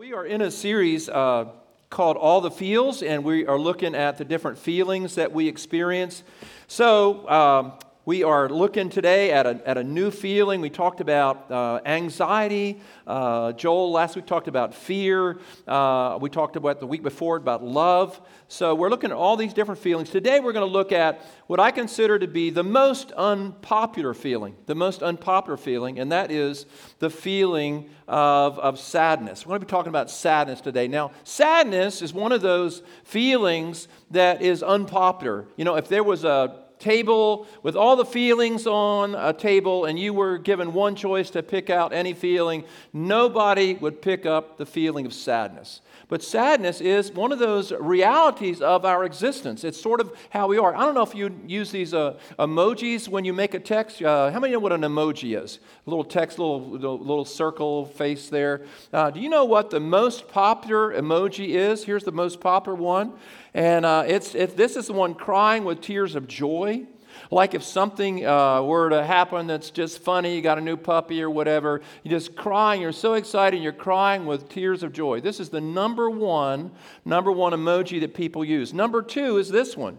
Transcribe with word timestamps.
we 0.00 0.14
are 0.14 0.24
in 0.24 0.40
a 0.40 0.50
series 0.50 1.10
uh, 1.10 1.44
called 1.90 2.16
All 2.16 2.40
the 2.40 2.50
Feels, 2.50 3.02
and 3.02 3.22
we 3.22 3.46
are 3.46 3.58
looking 3.58 3.94
at 3.94 4.16
the 4.16 4.24
different 4.24 4.56
feelings 4.56 5.16
that 5.16 5.30
we 5.30 5.46
experience. 5.46 6.22
So, 6.68 7.28
um, 7.28 7.72
we 8.10 8.24
are 8.24 8.48
looking 8.48 8.90
today 8.90 9.30
at 9.30 9.46
a, 9.46 9.60
at 9.64 9.78
a 9.78 9.84
new 9.84 10.10
feeling. 10.10 10.60
We 10.60 10.68
talked 10.68 11.00
about 11.00 11.48
uh, 11.48 11.78
anxiety. 11.86 12.80
Uh, 13.06 13.52
Joel 13.52 13.92
last 13.92 14.16
week 14.16 14.26
talked 14.26 14.48
about 14.48 14.74
fear. 14.74 15.38
Uh, 15.64 16.18
we 16.20 16.28
talked 16.28 16.56
about 16.56 16.80
the 16.80 16.88
week 16.88 17.04
before 17.04 17.36
about 17.36 17.62
love. 17.62 18.20
So 18.48 18.74
we're 18.74 18.88
looking 18.88 19.12
at 19.12 19.16
all 19.16 19.36
these 19.36 19.54
different 19.54 19.80
feelings. 19.80 20.10
Today 20.10 20.40
we're 20.40 20.52
going 20.52 20.66
to 20.66 20.72
look 20.72 20.90
at 20.90 21.24
what 21.46 21.60
I 21.60 21.70
consider 21.70 22.18
to 22.18 22.26
be 22.26 22.50
the 22.50 22.64
most 22.64 23.12
unpopular 23.12 24.12
feeling, 24.12 24.56
the 24.66 24.74
most 24.74 25.04
unpopular 25.04 25.56
feeling, 25.56 26.00
and 26.00 26.10
that 26.10 26.32
is 26.32 26.66
the 26.98 27.10
feeling 27.10 27.90
of, 28.08 28.58
of 28.58 28.80
sadness. 28.80 29.46
We're 29.46 29.50
going 29.50 29.60
to 29.60 29.66
be 29.66 29.70
talking 29.70 29.90
about 29.90 30.10
sadness 30.10 30.60
today. 30.60 30.88
Now, 30.88 31.12
sadness 31.22 32.02
is 32.02 32.12
one 32.12 32.32
of 32.32 32.42
those 32.42 32.82
feelings 33.04 33.86
that 34.10 34.42
is 34.42 34.64
unpopular. 34.64 35.46
You 35.56 35.64
know, 35.64 35.76
if 35.76 35.86
there 35.86 36.02
was 36.02 36.24
a 36.24 36.69
table 36.80 37.46
with 37.62 37.76
all 37.76 37.94
the 37.94 38.04
feelings 38.04 38.66
on 38.66 39.14
a 39.14 39.32
table 39.32 39.84
and 39.84 39.98
you 39.98 40.12
were 40.12 40.38
given 40.38 40.72
one 40.72 40.96
choice 40.96 41.30
to 41.30 41.42
pick 41.42 41.70
out 41.70 41.92
any 41.92 42.14
feeling, 42.14 42.64
nobody 42.92 43.74
would 43.74 44.02
pick 44.02 44.26
up 44.26 44.56
the 44.56 44.66
feeling 44.66 45.06
of 45.06 45.14
sadness. 45.14 45.80
But 46.10 46.24
sadness 46.24 46.80
is 46.80 47.12
one 47.12 47.30
of 47.30 47.38
those 47.38 47.70
realities 47.70 48.60
of 48.60 48.84
our 48.84 49.04
existence. 49.04 49.62
It's 49.62 49.80
sort 49.80 50.00
of 50.00 50.12
how 50.30 50.48
we 50.48 50.58
are. 50.58 50.74
I 50.74 50.80
don't 50.80 50.94
know 50.94 51.02
if 51.02 51.14
you 51.14 51.40
use 51.46 51.70
these 51.70 51.94
uh, 51.94 52.18
emojis 52.36 53.06
when 53.06 53.24
you 53.24 53.32
make 53.32 53.54
a 53.54 53.60
text. 53.60 54.02
Uh, 54.02 54.32
how 54.32 54.40
many 54.40 54.52
know 54.52 54.58
what 54.58 54.72
an 54.72 54.80
emoji 54.80 55.40
is? 55.40 55.60
A 55.86 55.90
little 55.90 56.04
text, 56.04 56.40
little, 56.40 56.68
little, 56.68 56.98
little 56.98 57.24
circle 57.24 57.86
face 57.86 58.28
there. 58.28 58.62
Uh, 58.92 59.10
do 59.10 59.20
you 59.20 59.28
know 59.28 59.44
what 59.44 59.70
the 59.70 59.78
most 59.78 60.28
popular 60.28 60.92
emoji 60.92 61.50
is? 61.50 61.84
Here's 61.84 62.04
the 62.04 62.12
most 62.12 62.40
popular 62.40 62.76
one. 62.76 63.12
And 63.54 63.86
uh, 63.86 64.02
it's, 64.06 64.34
it, 64.34 64.56
this 64.56 64.76
is 64.76 64.88
the 64.88 64.92
one 64.92 65.14
crying 65.14 65.64
with 65.64 65.80
tears 65.80 66.16
of 66.16 66.26
joy. 66.26 66.86
Like 67.30 67.54
if 67.54 67.62
something 67.62 68.26
uh, 68.26 68.62
were 68.62 68.90
to 68.90 69.04
happen 69.04 69.46
that's 69.46 69.70
just 69.70 70.00
funny, 70.00 70.34
you 70.34 70.42
got 70.42 70.58
a 70.58 70.60
new 70.60 70.76
puppy 70.76 71.22
or 71.22 71.30
whatever, 71.30 71.80
you're 72.02 72.18
just 72.18 72.36
crying, 72.36 72.80
you're 72.80 72.92
so 72.92 73.14
excited, 73.14 73.62
you're 73.62 73.72
crying 73.72 74.26
with 74.26 74.48
tears 74.48 74.82
of 74.82 74.92
joy. 74.92 75.20
This 75.20 75.40
is 75.40 75.48
the 75.48 75.60
number 75.60 76.10
one, 76.10 76.70
number 77.04 77.32
one 77.32 77.52
emoji 77.52 78.00
that 78.00 78.14
people 78.14 78.44
use. 78.44 78.72
Number 78.74 79.02
two 79.02 79.38
is 79.38 79.48
this 79.48 79.76
one. 79.76 79.98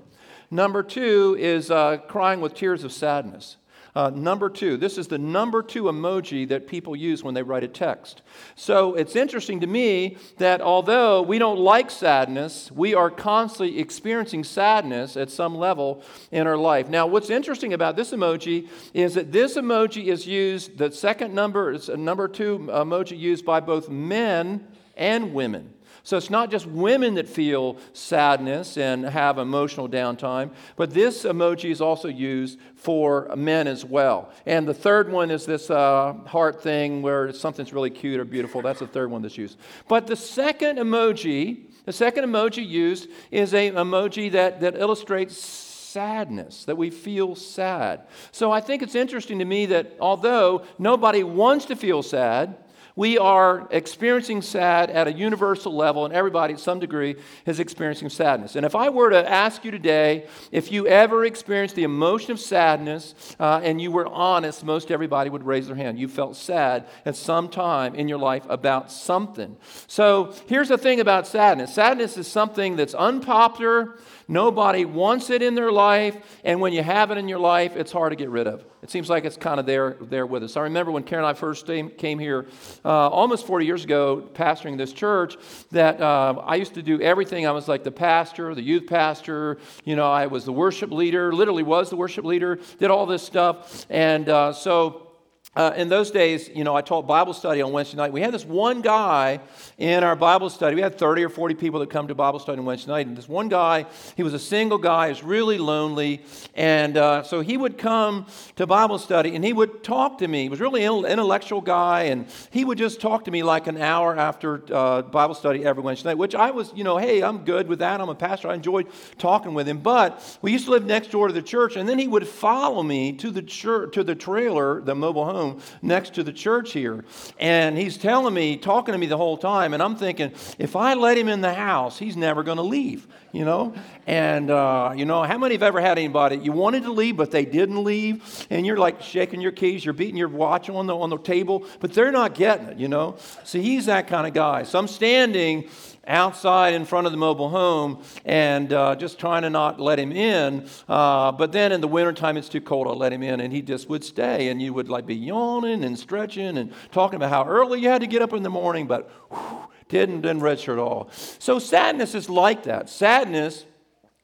Number 0.50 0.84
two 0.84 1.38
is 1.40 1.72
uh, 1.72 1.98
crying 2.08 2.42
with 2.42 2.54
tears 2.54 2.84
of 2.84 2.92
sadness. 2.92 3.58
Uh, 3.94 4.10
number 4.10 4.50
two, 4.50 4.78
this 4.78 4.98
is 4.98 5.08
the 5.08 5.18
number 5.18 5.62
two 5.62 5.84
emoji 5.84 6.48
that 6.48 6.66
people 6.66 6.96
use 6.96 7.24
when 7.24 7.34
they 7.34 7.44
write 7.44 7.64
a 7.64 7.68
text. 7.68 8.22
So 8.56 8.96
it's 8.96 9.18
interesting 9.18 9.60
to 9.60 9.68
me 9.68 10.18
that 10.38 10.62
although 10.62 11.22
we 11.22 11.40
don't 11.40 11.60
like 11.60 11.92
sadness, 11.92 12.72
we 12.72 12.96
are 12.96 13.10
constantly 13.10 13.80
experiencing 13.80 14.46
sadness 14.46 15.18
at 15.18 15.30
some 15.30 15.58
level 15.58 16.04
in 16.32 16.48
our 16.48 16.56
life. 16.56 16.88
Now, 16.88 17.06
what's 17.06 17.30
interesting 17.30 17.74
about 17.74 17.98
this 17.98 18.12
emoji 18.12 18.70
is 18.94 19.16
that 19.16 19.34
this 19.34 19.58
emoji 19.58 20.06
is 20.06 20.26
used, 20.26 20.78
the 20.78 20.92
second 20.92 21.34
number 21.34 21.72
is 21.72 21.90
a 21.90 21.98
number 21.98 22.30
two 22.30 22.60
emoji 22.60 23.20
used 23.20 23.46
by 23.46 23.60
both 23.60 23.90
men 23.90 24.68
and 24.96 25.34
women. 25.34 25.74
So 26.04 26.18
it's 26.18 26.32
not 26.32 26.50
just 26.50 26.66
women 26.66 27.16
that 27.16 27.28
feel 27.28 27.78
sadness 27.94 28.78
and 28.78 29.06
have 29.06 29.38
emotional 29.38 29.88
downtime, 29.88 30.52
but 30.76 30.94
this 30.94 31.24
emoji 31.24 31.70
is 31.70 31.80
also 31.80 32.08
used 32.08 32.60
for 32.76 33.30
men 33.36 33.68
as 33.68 33.86
well. 33.86 34.32
And 34.48 34.68
the 34.68 34.74
third 34.74 35.12
one 35.12 35.30
is 35.30 35.46
this 35.46 35.70
uh, 35.70 36.14
heart 36.26 36.64
thing 36.64 37.04
where 37.04 37.32
something's 37.34 37.72
really 37.72 37.92
cute 37.92 38.20
or 38.20 38.26
beautiful. 38.26 38.64
That's 38.64 38.80
the 38.80 38.88
third 38.88 39.12
one 39.12 39.22
that's 39.22 39.38
used. 39.38 39.58
But 39.88 40.08
the 40.08 40.16
second 40.16 40.78
emoji, 40.78 41.66
the 41.86 41.94
second 41.94 42.26
emoji 42.26 42.68
used 42.68 43.08
is 43.30 43.54
a 43.54 43.70
emoji 43.72 44.32
that, 44.32 44.60
that 44.62 44.76
illustrates 44.76 45.38
sadness, 45.38 46.66
that 46.66 46.78
we 46.78 46.90
feel 46.90 47.36
sad. 47.36 48.02
So 48.32 48.52
I 48.52 48.62
think 48.62 48.82
it's 48.82 48.96
interesting 48.96 49.40
to 49.40 49.46
me 49.46 49.68
that 49.68 49.98
although 50.00 50.66
nobody 50.80 51.24
wants 51.24 51.66
to 51.66 51.76
feel 51.76 52.02
sad, 52.02 52.56
we 53.02 53.18
are 53.18 53.68
experiencing 53.72 54.44
sad 54.44 54.92
at 54.92 55.08
a 55.08 55.12
universal 55.12 55.76
level, 55.76 56.06
and 56.06 56.14
everybody, 56.14 56.54
at 56.54 56.60
some 56.60 56.80
degree, 56.80 57.16
is 57.48 57.60
experiencing 57.60 58.10
sadness. 58.10 58.56
And 58.56 58.64
if 58.64 58.76
I 58.76 58.90
were 58.90 59.10
to 59.10 59.28
ask 59.28 59.66
you 59.66 59.72
today 59.72 60.28
if 60.52 60.72
you 60.72 60.86
ever 60.86 61.26
experienced 61.26 61.74
the 61.74 61.84
emotion 61.84 62.32
of 62.32 62.40
sadness 62.40 63.16
uh, 63.40 63.60
and 63.64 63.82
you 63.82 63.90
were 63.90 64.06
honest, 64.06 64.64
most 64.64 64.92
everybody 64.92 65.32
would 65.32 65.44
raise 65.44 65.66
their 65.66 65.76
hand. 65.76 65.98
You 65.98 66.08
felt 66.08 66.36
sad 66.36 66.86
at 67.04 67.16
some 67.16 67.50
time 67.50 67.96
in 67.96 68.08
your 68.08 68.20
life 68.20 68.46
about 68.48 68.92
something. 68.92 69.58
So 69.88 70.36
here's 70.46 70.70
the 70.70 70.78
thing 70.78 71.00
about 71.00 71.26
sadness 71.26 71.74
sadness 71.74 72.18
is 72.18 72.28
something 72.28 72.76
that's 72.76 72.94
unpopular. 72.94 73.98
Nobody 74.32 74.86
wants 74.86 75.30
it 75.30 75.42
in 75.42 75.56
their 75.56 75.74
life, 75.74 76.16
and 76.46 76.62
when 76.62 76.72
you 76.72 76.82
have 76.82 77.12
it 77.12 77.18
in 77.18 77.28
your 77.28 77.38
life, 77.38 77.76
it's 77.76 77.92
hard 77.92 78.14
to 78.14 78.16
get 78.16 78.30
rid 78.30 78.48
of. 78.48 78.64
It 78.82 78.90
seems 78.90 79.10
like 79.10 79.26
it's 79.26 79.36
kind 79.36 79.60
of 79.60 79.66
there, 79.66 79.98
there 80.00 80.26
with 80.26 80.42
us. 80.42 80.56
I 80.56 80.62
remember 80.62 80.90
when 80.90 81.04
Karen 81.04 81.26
and 81.26 81.30
I 81.30 81.38
first 81.38 81.68
came 81.68 82.18
here 82.18 82.48
uh, 82.86 83.10
almost 83.10 83.46
40 83.46 83.66
years 83.66 83.84
ago, 83.84 84.30
pastoring 84.34 84.78
this 84.78 84.94
church, 84.94 85.36
that 85.72 86.00
uh, 86.00 86.42
I 86.46 86.56
used 86.56 86.76
to 86.76 86.82
do 86.82 87.02
everything. 87.02 87.46
I 87.46 87.52
was 87.52 87.68
like 87.68 87.84
the 87.84 87.92
pastor, 87.92 88.56
the 88.56 88.62
youth 88.62 88.88
pastor, 88.88 89.58
you 89.84 89.98
know, 89.98 90.10
I 90.10 90.28
was 90.28 90.46
the 90.46 90.54
worship 90.54 90.92
leader, 90.92 91.34
literally 91.34 91.64
was 91.64 91.90
the 91.90 91.98
worship 91.98 92.24
leader, 92.24 92.58
did 92.80 92.90
all 92.90 93.06
this 93.06 93.24
stuff. 93.24 93.86
And 93.90 94.30
uh, 94.30 94.54
so, 94.54 95.11
uh, 95.54 95.74
in 95.76 95.90
those 95.90 96.12
days, 96.12 96.50
you 96.56 96.64
know, 96.64 96.78
I 96.78 96.82
taught 96.82 97.06
Bible 97.06 97.34
study 97.34 97.62
on 97.62 97.74
Wednesday 97.74 97.98
night. 97.98 98.14
We 98.14 98.22
had 98.22 98.34
this 98.34 98.46
one 98.46 98.80
guy 98.80 99.42
in 99.78 100.02
our 100.02 100.16
Bible 100.16 100.50
study. 100.50 100.76
We 100.76 100.82
had 100.82 100.98
30 100.98 101.26
or 101.26 101.30
40 101.30 101.56
people 101.56 101.82
that 101.82 101.90
come 101.90 102.08
to 102.08 102.16
Bible 102.16 102.40
study 102.40 102.58
on 102.60 102.64
Wednesday 102.64 102.90
night. 102.90 103.08
And 103.08 103.18
this 103.18 103.28
one 103.28 103.50
guy, 103.50 103.86
he 104.16 104.24
was 104.24 104.34
a 104.34 104.40
single 104.40 104.78
guy, 104.78 105.08
he 105.08 105.12
was 105.12 105.24
really 105.24 105.58
lonely. 105.58 106.24
And 106.56 106.96
uh, 106.96 107.24
so 107.24 107.42
he 107.42 107.58
would 107.58 107.78
come 107.78 108.28
to 108.56 108.66
Bible 108.66 108.98
study 108.98 109.36
and 109.36 109.44
he 109.44 109.52
would 109.52 109.84
talk 109.84 110.20
to 110.20 110.28
me. 110.30 110.44
He 110.44 110.50
was 110.50 110.62
really 110.62 110.86
an 110.86 111.04
intellectual 111.04 111.60
guy. 111.60 112.04
And 112.04 112.28
he 112.50 112.64
would 112.64 112.78
just 112.78 113.02
talk 113.02 113.26
to 113.26 113.32
me 113.32 113.44
like 113.44 113.68
an 113.68 113.76
hour 113.76 114.16
after 114.16 114.64
uh, 114.74 115.02
Bible 115.02 115.36
study 115.36 115.66
every 115.66 115.84
Wednesday 115.84 116.12
night, 116.12 116.18
which 116.18 116.34
I 116.34 116.52
was, 116.52 116.72
you 116.78 116.86
know, 116.86 116.98
hey, 116.98 117.22
I'm 117.22 117.44
good 117.44 117.68
with 117.68 117.80
that. 117.80 118.00
I'm 118.00 118.08
a 118.08 118.16
pastor. 118.16 118.48
I 118.48 118.54
enjoyed 118.54 118.88
talking 119.18 119.54
with 119.54 119.68
him. 119.68 119.80
But 119.80 120.40
we 120.42 120.54
used 120.54 120.64
to 120.64 120.72
live 120.72 120.86
next 120.86 121.12
door 121.12 121.28
to 121.28 121.34
the 121.34 121.42
church. 121.42 121.76
And 121.76 121.90
then 121.90 122.00
he 122.00 122.08
would 122.08 122.26
follow 122.26 122.84
me 122.84 123.12
to 123.18 123.32
the 123.32 123.42
church, 123.42 123.96
to 123.96 124.06
the 124.06 124.16
trailer, 124.16 124.80
the 124.80 124.96
mobile 124.96 125.26
home 125.26 125.41
home 125.42 125.62
next 125.82 126.14
to 126.16 126.24
the 126.24 126.34
church 126.34 126.74
here. 126.74 127.04
And 127.40 127.78
he's 127.78 127.98
telling 127.98 128.34
me, 128.34 128.58
talking 128.58 128.94
to 128.94 128.98
me 128.98 129.08
the 129.08 129.18
whole 129.18 129.38
time. 129.38 129.74
And 129.74 129.82
I'm 129.82 129.96
thinking, 129.96 130.32
if 130.60 130.76
I 130.76 130.94
let 130.94 131.18
him 131.18 131.28
in 131.28 131.42
the 131.42 131.54
house, 131.54 132.00
he's 132.00 132.16
never 132.16 132.44
going 132.44 132.58
to 132.58 132.64
leave, 132.64 133.08
you 133.32 133.46
know? 133.46 133.74
And, 134.08 134.50
uh, 134.50 134.94
you 134.96 135.06
know, 135.06 135.24
how 135.24 135.38
many 135.38 135.56
have 135.56 135.64
ever 135.64 135.80
had 135.80 135.98
anybody, 135.98 136.38
you 136.38 136.52
wanted 136.52 136.84
to 136.84 136.92
leave, 136.92 137.18
but 137.18 137.32
they 137.32 137.46
didn't 137.46 137.84
leave? 137.84 138.46
And 138.50 138.66
you're 138.66 138.78
like 138.78 139.02
shaking 139.02 139.42
your 139.42 139.52
keys, 139.52 139.86
you're 139.86 139.94
beating 139.94 140.18
your 140.18 140.28
watch 140.28 140.70
on 140.70 140.88
the, 140.88 140.96
on 140.96 141.10
the 141.10 141.18
table, 141.18 141.66
but 141.80 141.94
they're 141.94 142.12
not 142.12 142.36
getting 142.36 142.68
it, 142.68 142.78
you 142.78 142.88
know? 142.88 143.18
So 143.44 143.60
he's 143.60 143.86
that 143.86 144.08
kind 144.08 144.28
of 144.28 144.34
guy. 144.34 144.64
So 144.64 144.80
I'm 144.80 144.88
standing 144.88 145.70
outside 146.08 146.74
in 146.74 146.84
front 146.84 147.06
of 147.06 147.12
the 147.12 147.18
mobile 147.18 147.50
home 147.50 148.04
and 148.26 148.74
uh, 148.74 148.96
just 148.96 149.20
trying 149.20 149.44
to 149.44 149.50
not 149.50 149.80
let 149.80 150.00
him 150.00 150.12
in. 150.12 150.68
Uh, 150.90 151.32
but 151.32 151.52
then 151.52 151.72
in 151.72 151.82
the 151.82 151.88
wintertime, 151.88 152.38
it's 152.38 152.50
too 152.50 152.62
cold. 152.62 152.88
to 152.88 152.94
let 152.94 153.14
him 153.14 153.24
in, 153.24 153.40
and 153.40 153.54
he 153.54 153.62
just 153.62 153.88
would 153.90 154.04
stay. 154.04 154.50
And 154.50 154.62
you 154.62 154.74
would 154.74 154.90
like 154.90 155.06
be 155.06 155.16
yawning 155.16 155.84
and 155.84 155.98
stretching 155.98 156.58
and 156.58 156.74
talking 156.92 157.18
about 157.18 157.30
how 157.30 157.46
early 157.46 157.80
you 157.80 157.90
had 157.90 158.02
to 158.02 158.08
get 158.08 158.22
up 158.22 158.34
in 158.34 158.44
the 158.44 158.50
morning, 158.50 158.88
but 158.88 159.10
whew, 159.30 159.71
didn't 160.00 160.22
didn't 160.22 160.44
at 160.44 160.80
all. 160.80 161.10
So 161.40 161.60
sadness 161.60 162.16
is 162.16 162.30
like 162.30 162.64
that. 162.64 162.90
Sadness, 162.90 163.66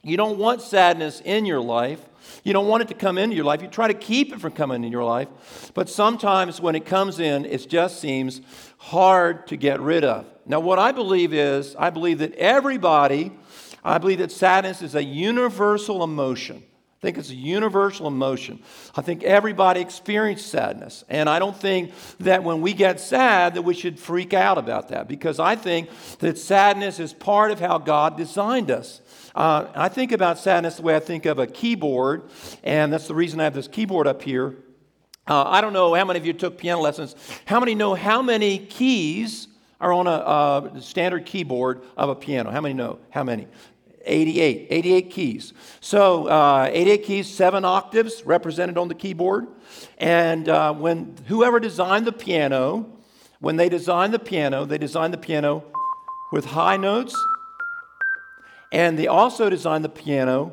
you 0.01 0.17
don't 0.17 0.37
want 0.37 0.61
sadness 0.61 1.21
in 1.23 1.45
your 1.45 1.61
life. 1.61 2.01
You 2.43 2.53
don't 2.53 2.67
want 2.67 2.83
it 2.83 2.87
to 2.89 2.93
come 2.93 3.17
into 3.17 3.35
your 3.35 3.45
life. 3.45 3.61
You 3.61 3.67
try 3.67 3.87
to 3.87 3.93
keep 3.93 4.33
it 4.33 4.39
from 4.39 4.53
coming 4.53 4.75
into 4.75 4.89
your 4.89 5.03
life. 5.03 5.27
But 5.73 5.89
sometimes 5.89 6.59
when 6.59 6.75
it 6.75 6.85
comes 6.85 7.19
in, 7.19 7.45
it 7.45 7.69
just 7.69 7.99
seems 7.99 8.41
hard 8.77 9.47
to 9.47 9.57
get 9.57 9.79
rid 9.79 10.03
of. 10.03 10.25
Now, 10.45 10.59
what 10.59 10.79
I 10.79 10.91
believe 10.91 11.33
is, 11.33 11.75
I 11.77 11.89
believe 11.89 12.19
that 12.19 12.33
everybody, 12.35 13.31
I 13.83 13.97
believe 13.97 14.19
that 14.19 14.31
sadness 14.31 14.81
is 14.81 14.95
a 14.95 15.03
universal 15.03 16.03
emotion. 16.03 16.63
I 16.97 16.99
think 16.99 17.19
it's 17.19 17.29
a 17.29 17.35
universal 17.35 18.07
emotion. 18.07 18.59
I 18.95 19.03
think 19.03 19.23
everybody 19.23 19.81
experiences 19.81 20.47
sadness. 20.47 21.03
And 21.09 21.29
I 21.29 21.37
don't 21.37 21.55
think 21.55 21.91
that 22.21 22.43
when 22.43 22.61
we 22.61 22.73
get 22.73 22.99
sad 22.99 23.53
that 23.53 23.61
we 23.61 23.75
should 23.75 23.99
freak 23.99 24.33
out 24.33 24.57
about 24.57 24.89
that 24.89 25.07
because 25.07 25.39
I 25.39 25.55
think 25.55 25.91
that 26.19 26.39
sadness 26.39 26.99
is 26.99 27.13
part 27.13 27.51
of 27.51 27.59
how 27.59 27.77
God 27.77 28.17
designed 28.17 28.71
us. 28.71 29.01
Uh, 29.35 29.67
I 29.75 29.89
think 29.89 30.11
about 30.11 30.39
sadness 30.39 30.77
the 30.77 30.81
way 30.81 30.95
I 30.95 30.99
think 30.99 31.27
of 31.27 31.37
a 31.37 31.45
keyboard, 31.45 32.23
and 32.63 32.91
that's 32.91 33.07
the 33.07 33.13
reason 33.13 33.39
I 33.39 33.43
have 33.43 33.53
this 33.53 33.67
keyboard 33.67 34.07
up 34.07 34.23
here. 34.23 34.55
Uh, 35.27 35.43
I 35.43 35.61
don't 35.61 35.73
know 35.73 35.93
how 35.93 36.05
many 36.05 36.17
of 36.17 36.25
you 36.25 36.33
took 36.33 36.57
piano 36.57 36.81
lessons. 36.81 37.15
How 37.45 37.59
many 37.59 37.75
know 37.75 37.93
how 37.93 38.23
many 38.23 38.57
keys 38.57 39.47
are 39.79 39.93
on 39.93 40.07
a, 40.07 40.77
a 40.77 40.81
standard 40.81 41.27
keyboard 41.27 41.83
of 41.95 42.09
a 42.09 42.15
piano? 42.15 42.49
How 42.49 42.61
many 42.61 42.73
know? 42.73 42.97
How 43.11 43.23
many? 43.23 43.47
88. 44.07 44.67
88 44.69 45.09
keys. 45.11 45.53
So, 45.79 46.27
uh, 46.27 46.69
88 46.71 46.97
keys, 47.03 47.33
seven 47.33 47.65
octaves 47.65 48.25
represented 48.25 48.77
on 48.77 48.87
the 48.87 48.95
keyboard. 48.95 49.47
And 49.97 50.49
uh, 50.49 50.73
when 50.73 51.15
whoever 51.27 51.59
designed 51.59 52.05
the 52.05 52.11
piano 52.11 52.97
when 53.39 53.55
they 53.55 53.69
designed 53.69 54.13
the 54.13 54.19
piano, 54.19 54.65
they 54.65 54.77
designed 54.77 55.13
the 55.13 55.17
piano 55.17 55.63
with 56.31 56.45
high 56.45 56.77
notes, 56.77 57.15
and 58.71 58.97
they 58.97 59.07
also 59.07 59.49
designed 59.49 59.83
the 59.83 59.89
piano 59.89 60.51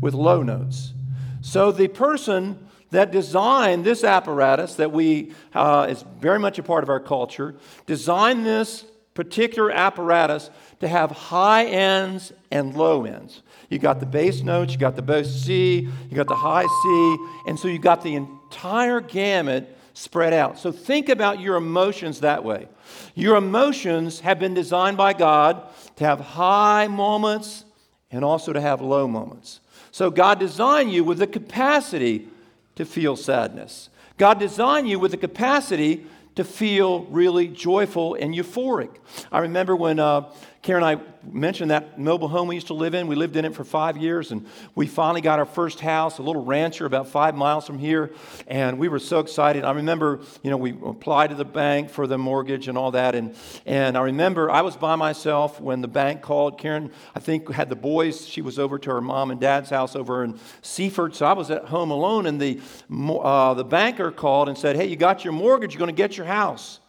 with 0.00 0.14
low 0.14 0.42
notes. 0.42 0.94
So 1.40 1.70
the 1.70 1.88
person 1.88 2.66
that 2.90 3.10
designed 3.10 3.84
this 3.84 4.02
apparatus 4.02 4.76
that 4.76 4.90
we 4.90 5.32
uh, 5.54 5.86
is 5.90 6.04
very 6.18 6.38
much 6.38 6.58
a 6.58 6.62
part 6.62 6.82
of 6.82 6.88
our 6.88 7.00
culture 7.00 7.54
designed 7.86 8.46
this 8.46 8.84
particular 9.12 9.70
apparatus 9.70 10.48
to 10.80 10.88
have 10.88 11.10
high 11.10 11.64
ends 11.64 12.32
and 12.50 12.76
low 12.76 13.04
ends. 13.04 13.42
You 13.68 13.78
got 13.78 14.00
the 14.00 14.06
bass 14.06 14.42
notes, 14.42 14.72
you 14.72 14.78
got 14.78 14.96
the 14.96 15.02
bass 15.02 15.28
C, 15.42 15.88
you 16.10 16.16
got 16.16 16.28
the 16.28 16.34
high 16.34 16.62
C, 16.62 17.16
and 17.46 17.58
so 17.58 17.68
you 17.68 17.78
got 17.78 18.02
the 18.02 18.14
entire 18.14 19.00
gamut 19.00 19.76
spread 19.92 20.32
out. 20.32 20.58
So 20.58 20.70
think 20.70 21.08
about 21.08 21.40
your 21.40 21.56
emotions 21.56 22.20
that 22.20 22.44
way. 22.44 22.68
Your 23.14 23.36
emotions 23.36 24.20
have 24.20 24.38
been 24.38 24.54
designed 24.54 24.96
by 24.96 25.12
God 25.12 25.62
to 25.96 26.04
have 26.04 26.20
high 26.20 26.86
moments 26.86 27.64
and 28.10 28.24
also 28.24 28.52
to 28.52 28.60
have 28.60 28.80
low 28.80 29.08
moments. 29.08 29.60
So 29.90 30.10
God 30.10 30.38
designed 30.38 30.92
you 30.92 31.02
with 31.02 31.18
the 31.18 31.26
capacity 31.26 32.28
to 32.76 32.84
feel 32.84 33.16
sadness. 33.16 33.90
God 34.16 34.38
designed 34.38 34.88
you 34.88 34.98
with 34.98 35.10
the 35.10 35.16
capacity 35.16 36.06
to 36.36 36.44
feel 36.44 37.02
really 37.06 37.48
joyful 37.48 38.14
and 38.14 38.32
euphoric. 38.32 38.90
I 39.32 39.40
remember 39.40 39.74
when 39.74 39.98
uh, 39.98 40.30
Karen 40.60 40.82
and 40.82 41.00
I 41.00 41.28
mentioned 41.30 41.70
that 41.70 42.00
mobile 42.00 42.26
home 42.26 42.48
we 42.48 42.56
used 42.56 42.66
to 42.66 42.74
live 42.74 42.94
in. 42.94 43.06
We 43.06 43.14
lived 43.14 43.36
in 43.36 43.44
it 43.44 43.54
for 43.54 43.62
five 43.62 43.96
years, 43.96 44.32
and 44.32 44.44
we 44.74 44.86
finally 44.88 45.20
got 45.20 45.38
our 45.38 45.46
first 45.46 45.78
house, 45.78 46.18
a 46.18 46.22
little 46.22 46.44
rancher 46.44 46.84
about 46.84 47.08
five 47.08 47.36
miles 47.36 47.64
from 47.64 47.78
here, 47.78 48.10
and 48.48 48.78
we 48.78 48.88
were 48.88 48.98
so 48.98 49.20
excited. 49.20 49.64
I 49.64 49.70
remember, 49.70 50.20
you 50.42 50.50
know, 50.50 50.56
we 50.56 50.72
applied 50.84 51.30
to 51.30 51.36
the 51.36 51.44
bank 51.44 51.90
for 51.90 52.08
the 52.08 52.18
mortgage 52.18 52.66
and 52.66 52.76
all 52.76 52.90
that, 52.90 53.14
and, 53.14 53.36
and 53.66 53.96
I 53.96 54.02
remember 54.02 54.50
I 54.50 54.62
was 54.62 54.76
by 54.76 54.96
myself 54.96 55.60
when 55.60 55.80
the 55.80 55.88
bank 55.88 56.22
called. 56.22 56.58
Karen, 56.58 56.90
I 57.14 57.20
think, 57.20 57.50
had 57.52 57.68
the 57.68 57.76
boys. 57.76 58.26
She 58.26 58.42
was 58.42 58.58
over 58.58 58.78
to 58.80 58.90
her 58.90 59.00
mom 59.00 59.30
and 59.30 59.40
dad's 59.40 59.70
house 59.70 59.94
over 59.94 60.24
in 60.24 60.38
Seaford, 60.62 61.14
so 61.14 61.24
I 61.24 61.34
was 61.34 61.52
at 61.52 61.66
home 61.66 61.92
alone, 61.92 62.26
and 62.26 62.40
the, 62.40 62.60
uh, 62.90 63.54
the 63.54 63.64
banker 63.64 64.10
called 64.10 64.48
and 64.48 64.58
said, 64.58 64.74
hey, 64.74 64.86
you 64.86 64.96
got 64.96 65.22
your 65.22 65.32
mortgage, 65.32 65.72
you're 65.72 65.78
going 65.78 65.94
to 65.94 65.96
get 65.96 66.16
your 66.16 66.26
house. 66.26 66.80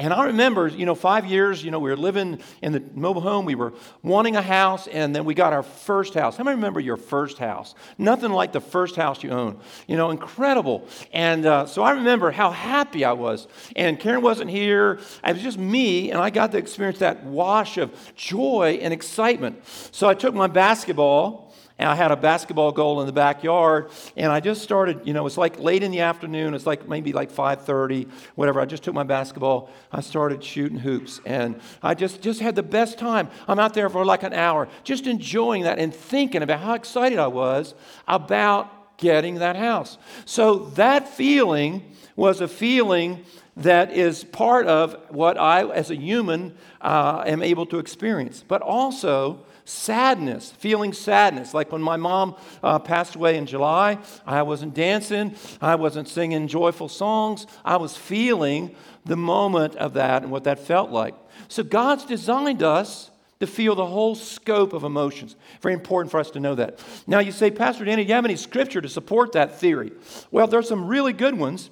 And 0.00 0.14
I 0.14 0.26
remember, 0.26 0.68
you 0.68 0.86
know, 0.86 0.94
five 0.94 1.26
years, 1.26 1.64
you 1.64 1.72
know, 1.72 1.80
we 1.80 1.90
were 1.90 1.96
living 1.96 2.40
in 2.62 2.70
the 2.70 2.80
mobile 2.94 3.20
home. 3.20 3.44
We 3.44 3.56
were 3.56 3.74
wanting 4.04 4.36
a 4.36 4.42
house, 4.42 4.86
and 4.86 5.14
then 5.14 5.24
we 5.24 5.34
got 5.34 5.52
our 5.52 5.64
first 5.64 6.14
house. 6.14 6.36
How 6.36 6.44
many 6.44 6.54
remember 6.54 6.78
your 6.78 6.96
first 6.96 7.38
house? 7.38 7.74
Nothing 7.98 8.30
like 8.30 8.52
the 8.52 8.60
first 8.60 8.94
house 8.94 9.24
you 9.24 9.30
own. 9.30 9.58
You 9.88 9.96
know, 9.96 10.10
incredible. 10.10 10.86
And 11.12 11.44
uh, 11.44 11.66
so 11.66 11.82
I 11.82 11.90
remember 11.90 12.30
how 12.30 12.52
happy 12.52 13.04
I 13.04 13.12
was. 13.12 13.48
And 13.74 13.98
Karen 13.98 14.22
wasn't 14.22 14.50
here. 14.50 15.00
It 15.26 15.32
was 15.32 15.42
just 15.42 15.58
me, 15.58 16.12
and 16.12 16.20
I 16.20 16.30
got 16.30 16.52
to 16.52 16.58
experience 16.58 17.00
that 17.00 17.24
wash 17.24 17.76
of 17.76 17.92
joy 18.14 18.78
and 18.80 18.94
excitement. 18.94 19.64
So 19.90 20.08
I 20.08 20.14
took 20.14 20.32
my 20.32 20.46
basketball 20.46 21.47
and 21.78 21.88
I 21.88 21.94
had 21.94 22.10
a 22.10 22.16
basketball 22.16 22.72
goal 22.72 23.00
in 23.00 23.06
the 23.06 23.12
backyard, 23.12 23.90
and 24.16 24.32
I 24.32 24.40
just 24.40 24.62
started, 24.62 25.06
you 25.06 25.12
know, 25.12 25.26
it's 25.26 25.36
like 25.36 25.58
late 25.60 25.82
in 25.82 25.90
the 25.90 26.00
afternoon, 26.00 26.54
it's 26.54 26.66
like 26.66 26.88
maybe 26.88 27.12
like 27.12 27.30
5:30, 27.30 28.08
whatever. 28.34 28.60
I 28.60 28.64
just 28.64 28.82
took 28.82 28.94
my 28.94 29.04
basketball, 29.04 29.70
I 29.92 30.00
started 30.00 30.42
shooting 30.42 30.78
hoops, 30.78 31.20
and 31.24 31.60
I 31.82 31.94
just 31.94 32.20
just 32.20 32.40
had 32.40 32.56
the 32.56 32.62
best 32.62 32.98
time. 32.98 33.28
I'm 33.46 33.58
out 33.58 33.74
there 33.74 33.88
for 33.88 34.04
like 34.04 34.22
an 34.22 34.32
hour, 34.32 34.68
just 34.84 35.06
enjoying 35.06 35.62
that 35.62 35.78
and 35.78 35.94
thinking 35.94 36.42
about 36.42 36.60
how 36.60 36.74
excited 36.74 37.18
I 37.18 37.28
was 37.28 37.74
about 38.06 38.98
getting 38.98 39.36
that 39.36 39.56
house. 39.56 39.96
So 40.24 40.70
that 40.74 41.08
feeling 41.08 41.94
was 42.16 42.40
a 42.40 42.48
feeling 42.48 43.24
that 43.56 43.92
is 43.92 44.24
part 44.24 44.66
of 44.66 44.96
what 45.10 45.38
I, 45.38 45.64
as 45.68 45.90
a 45.90 45.96
human, 45.96 46.56
uh, 46.80 47.24
am 47.26 47.42
able 47.42 47.66
to 47.66 47.78
experience, 47.78 48.44
but 48.46 48.62
also 48.62 49.44
sadness, 49.68 50.50
feeling 50.52 50.92
sadness. 50.92 51.52
Like 51.52 51.70
when 51.70 51.82
my 51.82 51.96
mom 51.96 52.36
uh, 52.62 52.78
passed 52.78 53.14
away 53.14 53.36
in 53.36 53.46
July, 53.46 53.98
I 54.26 54.42
wasn't 54.42 54.74
dancing, 54.74 55.34
I 55.60 55.74
wasn't 55.74 56.08
singing 56.08 56.48
joyful 56.48 56.88
songs. 56.88 57.46
I 57.64 57.76
was 57.76 57.96
feeling 57.96 58.74
the 59.04 59.16
moment 59.16 59.76
of 59.76 59.94
that 59.94 60.22
and 60.22 60.32
what 60.32 60.44
that 60.44 60.58
felt 60.58 60.90
like. 60.90 61.14
So 61.48 61.62
God's 61.62 62.04
designed 62.04 62.62
us 62.62 63.10
to 63.40 63.46
feel 63.46 63.74
the 63.74 63.86
whole 63.86 64.14
scope 64.14 64.72
of 64.72 64.84
emotions. 64.84 65.36
Very 65.60 65.74
important 65.74 66.10
for 66.10 66.18
us 66.18 66.30
to 66.32 66.40
know 66.40 66.54
that. 66.56 66.80
Now, 67.06 67.20
you 67.20 67.30
say, 67.30 67.50
Pastor 67.50 67.84
Danny, 67.84 68.02
do 68.04 68.08
you 68.08 68.14
have 68.14 68.24
any 68.24 68.36
scripture 68.36 68.80
to 68.80 68.88
support 68.88 69.32
that 69.32 69.60
theory? 69.60 69.92
Well, 70.30 70.46
there's 70.46 70.68
some 70.68 70.86
really 70.86 71.12
good 71.12 71.38
ones. 71.38 71.70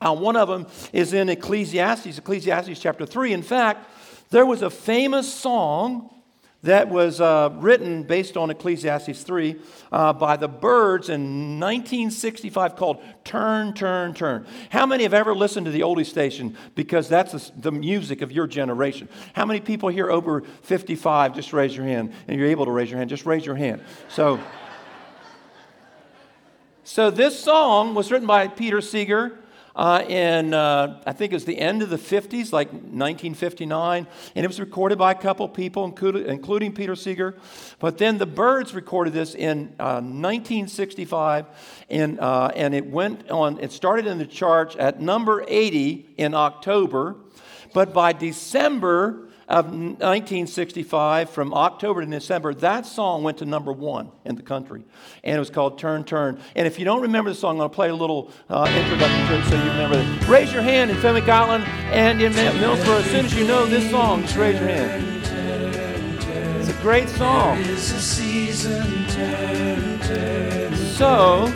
Uh, 0.00 0.14
one 0.14 0.36
of 0.36 0.48
them 0.48 0.66
is 0.92 1.12
in 1.12 1.28
Ecclesiastes, 1.28 2.18
Ecclesiastes 2.18 2.80
chapter 2.80 3.04
3. 3.04 3.32
In 3.32 3.42
fact, 3.42 3.90
there 4.30 4.46
was 4.46 4.62
a 4.62 4.70
famous 4.70 5.32
song 5.32 6.10
that 6.64 6.88
was 6.88 7.20
uh, 7.20 7.50
written 7.56 8.02
based 8.02 8.38
on 8.38 8.48
Ecclesiastes 8.50 9.22
3 9.22 9.56
uh, 9.92 10.12
by 10.14 10.36
the 10.36 10.48
Byrds 10.48 11.10
in 11.10 11.60
1965 11.60 12.74
called 12.74 13.02
Turn, 13.22 13.74
Turn, 13.74 14.14
Turn. 14.14 14.46
How 14.70 14.86
many 14.86 15.02
have 15.02 15.12
ever 15.12 15.34
listened 15.34 15.66
to 15.66 15.72
the 15.72 15.82
oldie 15.82 16.06
station 16.06 16.56
because 16.74 17.06
that's 17.08 17.32
the, 17.32 17.60
the 17.60 17.72
music 17.72 18.22
of 18.22 18.32
your 18.32 18.46
generation? 18.46 19.10
How 19.34 19.44
many 19.44 19.60
people 19.60 19.90
here 19.90 20.10
over 20.10 20.40
55? 20.62 21.34
Just 21.34 21.52
raise 21.52 21.76
your 21.76 21.84
hand. 21.84 22.14
And 22.28 22.38
you're 22.38 22.48
able 22.48 22.64
to 22.64 22.70
raise 22.70 22.90
your 22.90 22.98
hand, 22.98 23.10
just 23.10 23.26
raise 23.26 23.44
your 23.44 23.56
hand. 23.56 23.82
So, 24.08 24.40
so 26.84 27.10
this 27.10 27.38
song 27.38 27.94
was 27.94 28.10
written 28.10 28.26
by 28.26 28.48
Peter 28.48 28.80
Seeger 28.80 29.38
uh, 29.76 30.04
in, 30.08 30.54
uh, 30.54 31.02
I 31.04 31.12
think 31.12 31.32
it 31.32 31.36
was 31.36 31.44
the 31.44 31.58
end 31.58 31.82
of 31.82 31.90
the 31.90 31.96
50s, 31.96 32.52
like 32.52 32.68
1959. 32.68 34.06
And 34.34 34.44
it 34.44 34.46
was 34.46 34.60
recorded 34.60 34.98
by 34.98 35.10
a 35.10 35.16
couple 35.16 35.48
people, 35.48 35.84
including 35.84 36.72
Peter 36.72 36.94
Seeger. 36.94 37.36
But 37.80 37.98
then 37.98 38.18
the 38.18 38.26
Byrds 38.26 38.72
recorded 38.72 39.12
this 39.12 39.34
in 39.34 39.74
uh, 39.80 40.00
1965. 40.00 41.46
And, 41.90 42.20
uh, 42.20 42.52
and 42.54 42.74
it 42.74 42.86
went 42.86 43.28
on, 43.30 43.58
it 43.58 43.72
started 43.72 44.06
in 44.06 44.18
the 44.18 44.26
charts 44.26 44.76
at 44.78 45.00
number 45.00 45.44
80 45.48 46.14
in 46.18 46.34
October. 46.34 47.16
But 47.72 47.92
by 47.92 48.12
December 48.12 49.28
of 49.48 49.66
1965, 49.66 51.30
from 51.30 51.52
October 51.52 52.04
to 52.04 52.10
December, 52.10 52.54
that 52.54 52.86
song 52.86 53.22
went 53.22 53.38
to 53.38 53.44
number 53.44 53.72
one 53.72 54.10
in 54.24 54.36
the 54.36 54.42
country. 54.42 54.84
And 55.22 55.36
it 55.36 55.38
was 55.38 55.50
called 55.50 55.78
Turn, 55.78 56.04
Turn. 56.04 56.40
And 56.54 56.66
if 56.66 56.78
you 56.78 56.84
don't 56.84 57.02
remember 57.02 57.30
the 57.30 57.36
song, 57.36 57.56
I'm 57.56 57.58
going 57.58 57.70
to 57.70 57.74
play 57.74 57.88
a 57.90 57.94
little 57.94 58.30
uh, 58.48 58.66
introduction 58.74 59.26
to 59.28 59.38
it 59.38 59.44
so 59.44 59.56
you 59.56 59.70
remember 59.70 59.98
it. 59.98 60.28
Raise 60.28 60.52
your 60.52 60.62
hand 60.62 60.90
in 60.90 60.96
Fenwick 60.96 61.28
Island 61.28 61.64
and 61.92 62.22
in 62.22 62.32
Millsboro. 62.32 63.00
As 63.00 63.06
soon 63.06 63.26
as 63.26 63.34
you 63.34 63.46
know 63.46 63.66
this 63.66 63.90
song, 63.90 64.22
just 64.22 64.36
raise 64.36 64.58
your 64.58 64.68
hand. 64.68 65.10
It's 66.60 66.70
a 66.70 66.82
great 66.82 67.08
song. 67.10 67.62
So, 70.94 71.52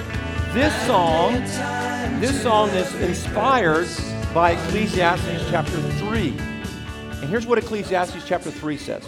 this 0.52 0.86
song, 0.86 1.32
this 2.20 2.42
song 2.42 2.68
is 2.70 2.94
inspired 2.96 3.88
by 4.34 4.52
Ecclesiastes 4.52 5.48
chapter 5.50 5.80
3. 5.80 6.57
And 7.20 7.28
here's 7.28 7.48
what 7.48 7.58
Ecclesiastes 7.58 8.24
chapter 8.28 8.48
3 8.48 8.76
says. 8.76 9.06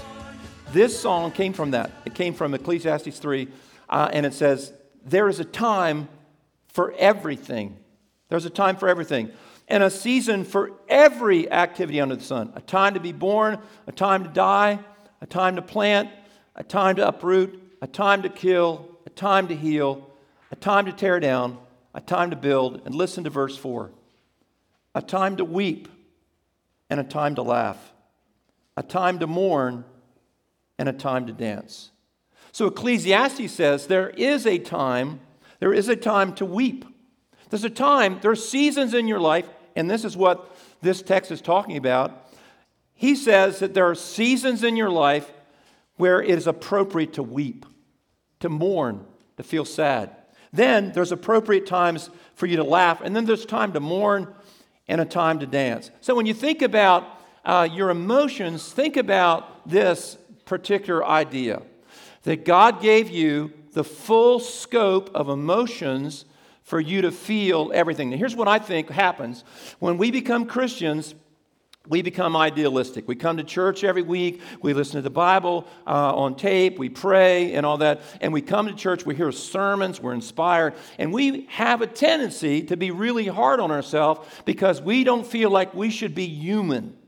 This 0.73 0.99
song 0.99 1.31
came 1.31 1.53
from 1.53 1.71
that. 1.71 1.93
It 2.05 2.13
came 2.13 2.35
from 2.35 2.55
Ecclesiastes 2.55 3.17
3, 3.17 3.47
uh, 3.89 4.11
and 4.13 4.27
it 4.27 4.35
says, 4.35 4.73
There 5.07 5.29
is 5.29 5.39
a 5.39 5.45
time 5.45 6.09
for 6.67 6.93
everything. 6.99 7.77
There's 8.29 8.47
a 8.47 8.51
time 8.51 8.77
for 8.77 8.89
everything. 8.89 9.31
And 9.69 9.85
a 9.85 9.91
season 9.91 10.43
for 10.43 10.73
every 10.89 11.49
activity 11.53 12.01
under 12.01 12.17
the 12.17 12.25
sun. 12.25 12.53
A 12.57 12.61
time 12.61 12.95
to 12.95 13.01
be 13.01 13.13
born, 13.13 13.59
a 13.87 13.93
time 13.93 14.25
to 14.25 14.31
die, 14.31 14.81
a 15.21 15.27
time 15.27 15.55
to 15.55 15.63
plant, 15.63 16.11
a 16.57 16.65
time 16.65 16.97
to 16.97 17.07
uproot, 17.07 17.63
a 17.81 17.87
time 17.87 18.23
to 18.23 18.29
kill, 18.29 18.89
a 19.07 19.11
time 19.11 19.47
to 19.47 19.55
heal, 19.55 20.11
a 20.51 20.57
time 20.57 20.87
to 20.87 20.93
tear 20.93 21.21
down, 21.21 21.59
a 21.95 22.01
time 22.01 22.31
to 22.31 22.37
build. 22.37 22.83
And 22.85 22.93
listen 22.93 23.23
to 23.23 23.31
verse 23.31 23.57
4 23.57 23.93
a 24.97 25.03
time 25.03 25.37
to 25.37 25.45
weep 25.45 25.87
and 26.91 26.99
a 26.99 27.05
time 27.05 27.37
to 27.37 27.43
laugh 27.43 27.90
a 28.81 28.83
time 28.83 29.19
to 29.19 29.27
mourn, 29.27 29.85
and 30.79 30.89
a 30.89 30.93
time 30.95 31.27
to 31.27 31.35
dance. 31.35 31.91
So 32.51 32.67
Ecclesiastes 32.67 33.53
says 33.53 33.87
there 33.87 34.09
is 34.09 34.47
a 34.47 34.57
time, 34.57 35.21
there 35.59 35.75
is 35.75 35.91
a 35.91 35.97
time 35.97 36.33
to 36.37 36.47
weep. 36.47 36.87
There's 37.51 37.63
a 37.63 37.69
time, 37.69 38.21
there 38.23 38.31
are 38.31 38.35
seasons 38.35 38.95
in 38.95 39.07
your 39.07 39.21
life, 39.21 39.47
and 39.77 39.91
this 39.91 40.03
is 40.03 40.17
what 40.17 40.57
this 40.81 41.03
text 41.03 41.31
is 41.31 41.43
talking 41.43 41.77
about. 41.77 42.33
He 42.95 43.17
says 43.17 43.59
that 43.59 43.75
there 43.75 43.85
are 43.85 43.95
seasons 43.95 44.65
in 44.65 44.79
your 44.79 44.89
life 44.89 45.31
where 45.99 46.23
it 46.23 46.31
is 46.31 46.47
appropriate 46.47 47.13
to 47.13 47.23
weep, 47.23 47.67
to 48.39 48.49
mourn, 48.49 49.05
to 49.37 49.43
feel 49.43 49.67
sad. 49.67 50.17
Then 50.55 50.93
there's 50.93 51.13
appropriate 51.13 51.67
times 51.67 52.09
for 52.35 52.47
you 52.47 52.57
to 52.57 52.65
laugh, 52.65 53.03
and 53.05 53.15
then 53.15 53.27
there's 53.27 53.45
time 53.45 53.75
to 53.75 53.81
mourn 53.81 54.33
and 54.89 55.03
a 55.03 55.05
time 55.05 55.39
to 55.41 55.47
dance. 55.47 55.91
So 56.01 56.15
when 56.15 56.25
you 56.25 56.33
think 56.33 56.63
about 56.63 57.20
uh, 57.51 57.65
your 57.65 57.91
emotions, 57.91 58.73
think 58.73 58.97
about 58.97 59.69
this 59.69 60.17
particular 60.45 61.05
idea 61.05 61.61
that 62.23 62.45
God 62.45 62.81
gave 62.81 63.11
you 63.11 63.53
the 63.73 63.83
full 63.83 64.39
scope 64.39 65.11
of 65.17 65.29
emotions 65.29 66.27
for 66.63 66.79
you 66.79 67.03
to 67.03 67.11
feel 67.11 67.73
everything. 67.75 68.11
Now, 68.11 68.19
here's 68.19 68.37
what 68.37 68.47
I 68.47 68.61
think 68.61 68.89
happens 68.89 69.43
when 69.81 69.99
we 69.99 70.13
become 70.13 70.47
Christians. 70.47 71.17
we 71.89 72.03
become 72.03 72.37
idealistic. 72.37 73.09
We 73.09 73.17
come 73.17 73.39
to 73.39 73.43
church 73.43 73.83
every 73.83 74.03
week, 74.03 74.43
we 74.63 74.73
listen 74.73 74.97
to 74.97 75.03
the 75.03 75.11
Bible 75.11 75.67
uh, 75.89 76.15
on 76.15 76.37
tape, 76.37 76.79
we 76.79 76.89
pray 76.89 77.55
and 77.55 77.67
all 77.67 77.79
that, 77.79 78.03
and 78.21 78.33
we 78.33 78.43
come 78.43 78.69
to 78.69 78.75
church, 78.75 79.05
we 79.05 79.17
hear 79.17 79.33
sermons, 79.33 80.01
we're 80.01 80.15
inspired, 80.15 80.75
and 80.99 81.13
we 81.13 81.47
have 81.47 81.83
a 81.83 81.89
tendency 81.89 82.63
to 82.65 82.77
be 82.77 82.93
really 82.93 83.27
hard 83.27 83.59
on 83.59 83.73
ourselves 83.73 84.29
because 84.45 84.81
we 84.81 85.03
don't 85.03 85.27
feel 85.27 85.51
like 85.51 85.75
we 85.75 85.91
should 85.91 86.15
be 86.15 86.27
human. 86.27 87.00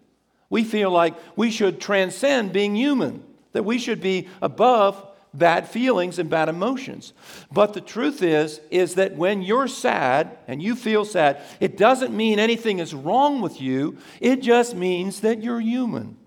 We 0.53 0.65
feel 0.65 0.91
like 0.91 1.15
we 1.35 1.51
should 1.51 1.81
transcend 1.81 2.53
being 2.53 2.77
human, 2.77 3.25
that 3.53 3.65
we 3.65 3.79
should 3.79 4.03
be 4.03 4.29
above 4.43 5.03
bad 5.33 5.67
feelings 5.67 6.19
and 6.19 6.29
bad 6.29 6.51
emotions. 6.51 7.15
But 7.51 7.73
the 7.73 7.81
truth 7.81 8.23
is 8.23 8.61
is 8.71 8.97
that 8.97 9.17
when 9.17 9.41
you're 9.41 9.67
sad 9.67 10.37
and 10.47 10.63
you 10.63 10.77
feel 10.77 11.07
sad, 11.07 11.41
it 11.59 11.79
doesn't 11.79 12.15
mean 12.15 12.39
anything 12.39 12.81
is 12.81 12.93
wrong 12.93 13.41
with 13.41 13.63
you. 13.63 13.97
It 14.21 14.43
just 14.43 14.77
means 14.77 15.21
that 15.21 15.43
you're 15.43 15.59
human. 15.59 16.19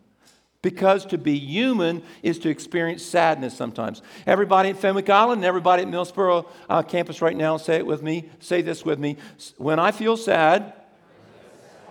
Because 0.64 1.06
to 1.06 1.20
be 1.20 1.38
human 1.38 2.02
is 2.24 2.40
to 2.40 2.50
experience 2.50 3.06
sadness 3.06 3.56
sometimes. 3.56 4.02
Everybody 4.26 4.70
at 4.70 4.78
Fenwick 4.78 5.08
Island 5.08 5.42
and 5.42 5.46
everybody 5.46 5.84
at 5.84 5.88
Millsboro 5.88 6.48
uh, 6.68 6.82
campus 6.82 7.22
right 7.22 7.38
now, 7.38 7.58
say 7.58 7.76
it 7.76 7.86
with 7.86 8.02
me. 8.02 8.28
Say 8.40 8.64
this 8.64 8.84
with 8.84 8.98
me. 8.98 9.18
When 9.58 9.78
I 9.78 9.92
feel 9.92 10.18
sad, 10.18 10.74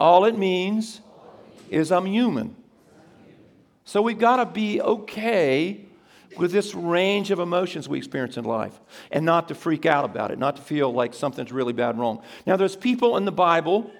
all 0.00 0.24
it 0.24 0.36
means 0.36 1.00
is 1.70 1.92
I'm 1.92 2.06
human. 2.06 2.56
So 3.84 4.00
we've 4.00 4.18
got 4.18 4.36
to 4.36 4.46
be 4.46 4.80
okay 4.80 5.84
with 6.36 6.52
this 6.52 6.74
range 6.74 7.30
of 7.30 7.38
emotions 7.38 7.88
we 7.88 7.98
experience 7.98 8.36
in 8.36 8.44
life 8.44 8.78
and 9.10 9.24
not 9.24 9.48
to 9.48 9.54
freak 9.54 9.86
out 9.86 10.04
about 10.04 10.30
it, 10.30 10.38
not 10.38 10.56
to 10.56 10.62
feel 10.62 10.92
like 10.92 11.14
something's 11.14 11.52
really 11.52 11.72
bad 11.72 11.98
wrong. 11.98 12.22
Now, 12.46 12.56
there's 12.56 12.76
people 12.76 13.16
in 13.16 13.24
the 13.24 13.32
Bible, 13.32 13.90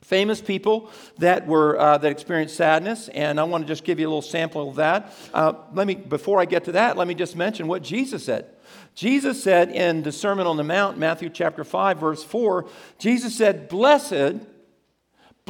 famous 0.00 0.40
people, 0.40 0.90
that 1.18 1.46
were 1.46 1.78
uh, 1.78 1.98
that 1.98 2.10
experienced 2.10 2.56
sadness, 2.56 3.08
and 3.08 3.38
I 3.38 3.44
want 3.44 3.64
to 3.64 3.68
just 3.68 3.84
give 3.84 4.00
you 4.00 4.06
a 4.06 4.10
little 4.10 4.22
sample 4.22 4.70
of 4.70 4.76
that. 4.76 5.12
Uh, 5.32 5.54
let 5.72 5.86
me, 5.86 5.94
before 5.94 6.40
I 6.40 6.44
get 6.44 6.64
to 6.64 6.72
that, 6.72 6.96
let 6.96 7.06
me 7.06 7.14
just 7.14 7.36
mention 7.36 7.68
what 7.68 7.82
Jesus 7.82 8.24
said. 8.24 8.46
Jesus 8.94 9.42
said 9.42 9.70
in 9.70 10.02
the 10.02 10.12
Sermon 10.12 10.46
on 10.46 10.56
the 10.56 10.64
Mount, 10.64 10.98
Matthew 10.98 11.30
chapter 11.30 11.64
5, 11.64 11.98
verse 11.98 12.24
4, 12.24 12.66
Jesus 12.98 13.36
said, 13.36 13.68
Blessed, 13.68 14.40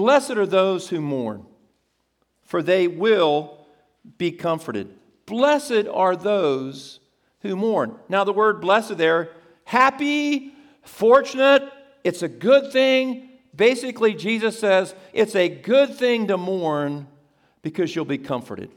blessed 0.00 0.30
are 0.30 0.46
those 0.46 0.88
who 0.88 0.98
mourn, 0.98 1.44
for 2.42 2.62
they 2.62 2.88
will 2.88 3.66
be 4.16 4.32
comforted. 4.32 4.88
Blessed 5.26 5.86
are 5.92 6.16
those 6.16 7.00
who 7.40 7.54
mourn. 7.54 7.94
Now, 8.08 8.24
the 8.24 8.32
word 8.32 8.62
blessed 8.62 8.96
there, 8.96 9.28
happy, 9.66 10.54
fortunate, 10.84 11.70
it's 12.02 12.22
a 12.22 12.28
good 12.28 12.72
thing. 12.72 13.28
Basically, 13.54 14.14
Jesus 14.14 14.58
says 14.58 14.94
it's 15.12 15.36
a 15.36 15.50
good 15.50 15.94
thing 15.94 16.28
to 16.28 16.38
mourn 16.38 17.06
because 17.60 17.94
you'll 17.94 18.06
be 18.06 18.16
comforted. 18.16 18.70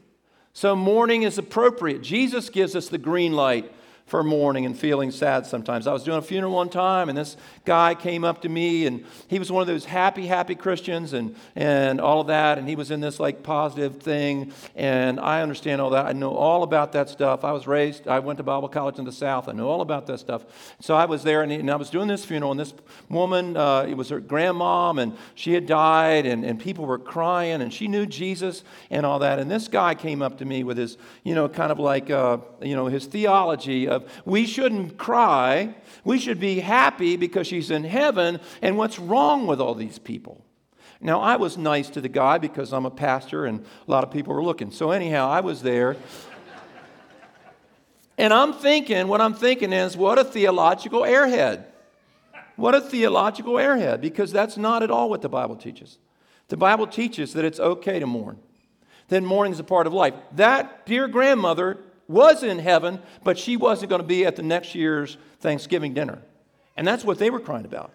So, 0.52 0.76
mourning 0.76 1.24
is 1.24 1.38
appropriate. 1.38 2.02
Jesus 2.02 2.50
gives 2.50 2.76
us 2.76 2.90
the 2.90 2.98
green 2.98 3.32
light 3.32 3.72
for 4.06 4.24
mourning 4.24 4.66
and 4.66 4.78
feeling 4.78 5.12
sad 5.12 5.46
sometimes. 5.46 5.88
I 5.88 5.94
was 5.94 6.04
doing 6.04 6.18
a 6.18 6.22
funeral 6.22 6.54
one 6.54 6.70
time, 6.70 7.10
and 7.10 7.18
this 7.18 7.38
guy 7.66 7.96
came 7.96 8.24
up 8.24 8.42
to 8.42 8.50
me, 8.50 8.86
and 8.86 9.06
he 9.28 9.40
was 9.40 9.52
one 9.52 9.62
of 9.62 9.68
those 9.68 9.86
happy, 9.86 10.28
happy 10.28 10.56
Christians 10.56 11.14
and, 11.14 11.36
and 11.56 12.02
all 12.02 12.22
of 12.22 12.28
that, 12.28 12.58
and 12.58 12.68
he 12.68 12.76
was 12.76 12.92
in 12.92 13.00
this 13.00 13.20
like 13.20 13.44
positive 13.44 14.02
thing, 14.02 14.52
and 14.76 15.20
I 15.20 15.42
understand 15.42 15.82
all 15.82 15.92
that. 15.92 16.06
I 16.06 16.12
know 16.12 16.36
all 16.36 16.64
about 16.64 16.92
that 16.92 17.10
stuff. 17.10 17.44
I 17.44 17.54
was 17.54 17.66
raised, 17.66 18.08
I 18.08 18.20
went 18.20 18.38
to 18.38 18.44
Bible 18.44 18.70
college 18.70 19.00
in 19.00 19.06
the 19.06 19.12
South. 19.12 19.48
I 19.48 19.54
know 19.54 19.70
all 19.70 19.82
about 19.82 20.06
that 20.08 20.20
stuff. 20.20 20.46
So 20.80 20.96
I 20.96 21.06
was 21.06 21.24
there, 21.24 21.42
and, 21.42 21.52
and 21.52 21.72
I 21.72 21.76
was 21.76 21.90
doing 21.90 22.08
this 22.08 22.26
funeral, 22.26 22.52
and 22.52 22.60
this 22.60 22.74
woman, 23.10 23.56
uh, 23.56 23.86
it 23.88 23.96
was 23.96 24.10
her 24.10 24.20
grandmom, 24.22 25.02
and 25.02 25.18
she 25.34 25.54
had 25.54 25.66
died, 25.66 26.26
and, 26.26 26.44
and 26.44 26.60
people 26.60 26.86
were 26.86 27.00
crying, 27.00 27.62
and 27.62 27.74
she 27.74 27.88
knew 27.88 28.06
Jesus 28.06 28.64
and 28.92 29.06
all 29.06 29.20
that. 29.20 29.40
And 29.40 29.50
this 29.50 29.68
guy 29.68 29.96
came 29.96 30.22
up 30.22 30.38
to 30.40 30.46
me 30.46 30.64
with 30.64 30.78
his, 30.78 30.98
you 31.24 31.34
know, 31.34 31.48
kind 31.48 31.72
of 31.72 31.80
like, 31.80 32.10
uh, 32.10 32.38
you 32.62 32.76
know, 32.76 32.88
his 32.88 33.06
theology 33.06 33.88
of 33.94 34.10
we 34.26 34.46
shouldn't 34.46 34.98
cry. 34.98 35.76
We 36.04 36.20
should 36.20 36.40
be 36.40 36.60
happy 36.60 37.16
because 37.16 37.48
she's 37.48 37.72
in 37.72 37.84
heaven. 37.84 38.40
And 38.62 38.78
what's 38.78 39.00
wrong 39.00 39.48
with 39.48 39.62
all 39.62 39.76
these 39.76 40.00
people? 40.00 40.44
Now, 41.00 41.20
I 41.20 41.36
was 41.36 41.58
nice 41.58 41.90
to 41.92 42.02
the 42.02 42.10
guy 42.10 42.38
because 42.38 42.72
I'm 42.72 42.86
a 42.86 42.92
pastor 42.92 43.46
and 43.46 43.66
a 43.88 43.92
lot 43.92 44.04
of 44.04 44.12
people 44.12 44.34
were 44.34 44.44
looking. 44.44 44.72
So, 44.72 44.92
anyhow, 44.92 45.30
I 45.30 45.42
was 45.42 45.62
there. 45.62 45.98
and 48.18 48.34
I'm 48.34 48.54
thinking, 48.54 49.08
what 49.10 49.20
I'm 49.20 49.34
thinking 49.34 49.74
is, 49.74 49.98
what 49.98 50.18
a 50.18 50.24
theological 50.24 51.02
airhead. 51.02 51.66
What 52.56 52.76
a 52.76 52.82
theological 52.82 53.56
airhead, 53.56 54.00
because 54.00 54.32
that's 54.32 54.58
not 54.58 54.84
at 54.84 54.92
all 54.92 55.10
what 55.10 55.22
the 55.22 55.30
Bible 55.30 55.56
teaches. 55.56 55.98
The 56.50 56.58
Bible 56.58 56.88
teaches 56.88 57.34
that 57.34 57.46
it's 57.46 57.60
okay 57.60 58.00
to 58.00 58.06
mourn, 58.06 58.38
that 59.10 59.24
mourning 59.24 59.54
is 59.54 59.60
a 59.60 59.64
part 59.64 59.88
of 59.88 59.94
life. 59.94 60.14
That 60.34 60.86
dear 60.86 61.08
grandmother 61.08 61.80
was 62.14 62.44
in 62.44 62.60
heaven, 62.60 63.02
but 63.24 63.38
she 63.38 63.58
wasn't 63.58 63.90
going 63.90 64.02
to 64.02 64.08
be 64.08 64.26
at 64.26 64.36
the 64.36 64.44
next 64.44 64.76
year's 64.76 65.18
Thanksgiving 65.40 65.94
dinner. 65.94 66.22
And 66.78 66.88
that's 66.88 67.04
what 67.04 67.20
they 67.20 67.30
were 67.30 67.40
crying 67.40 67.66
about. 67.66 67.92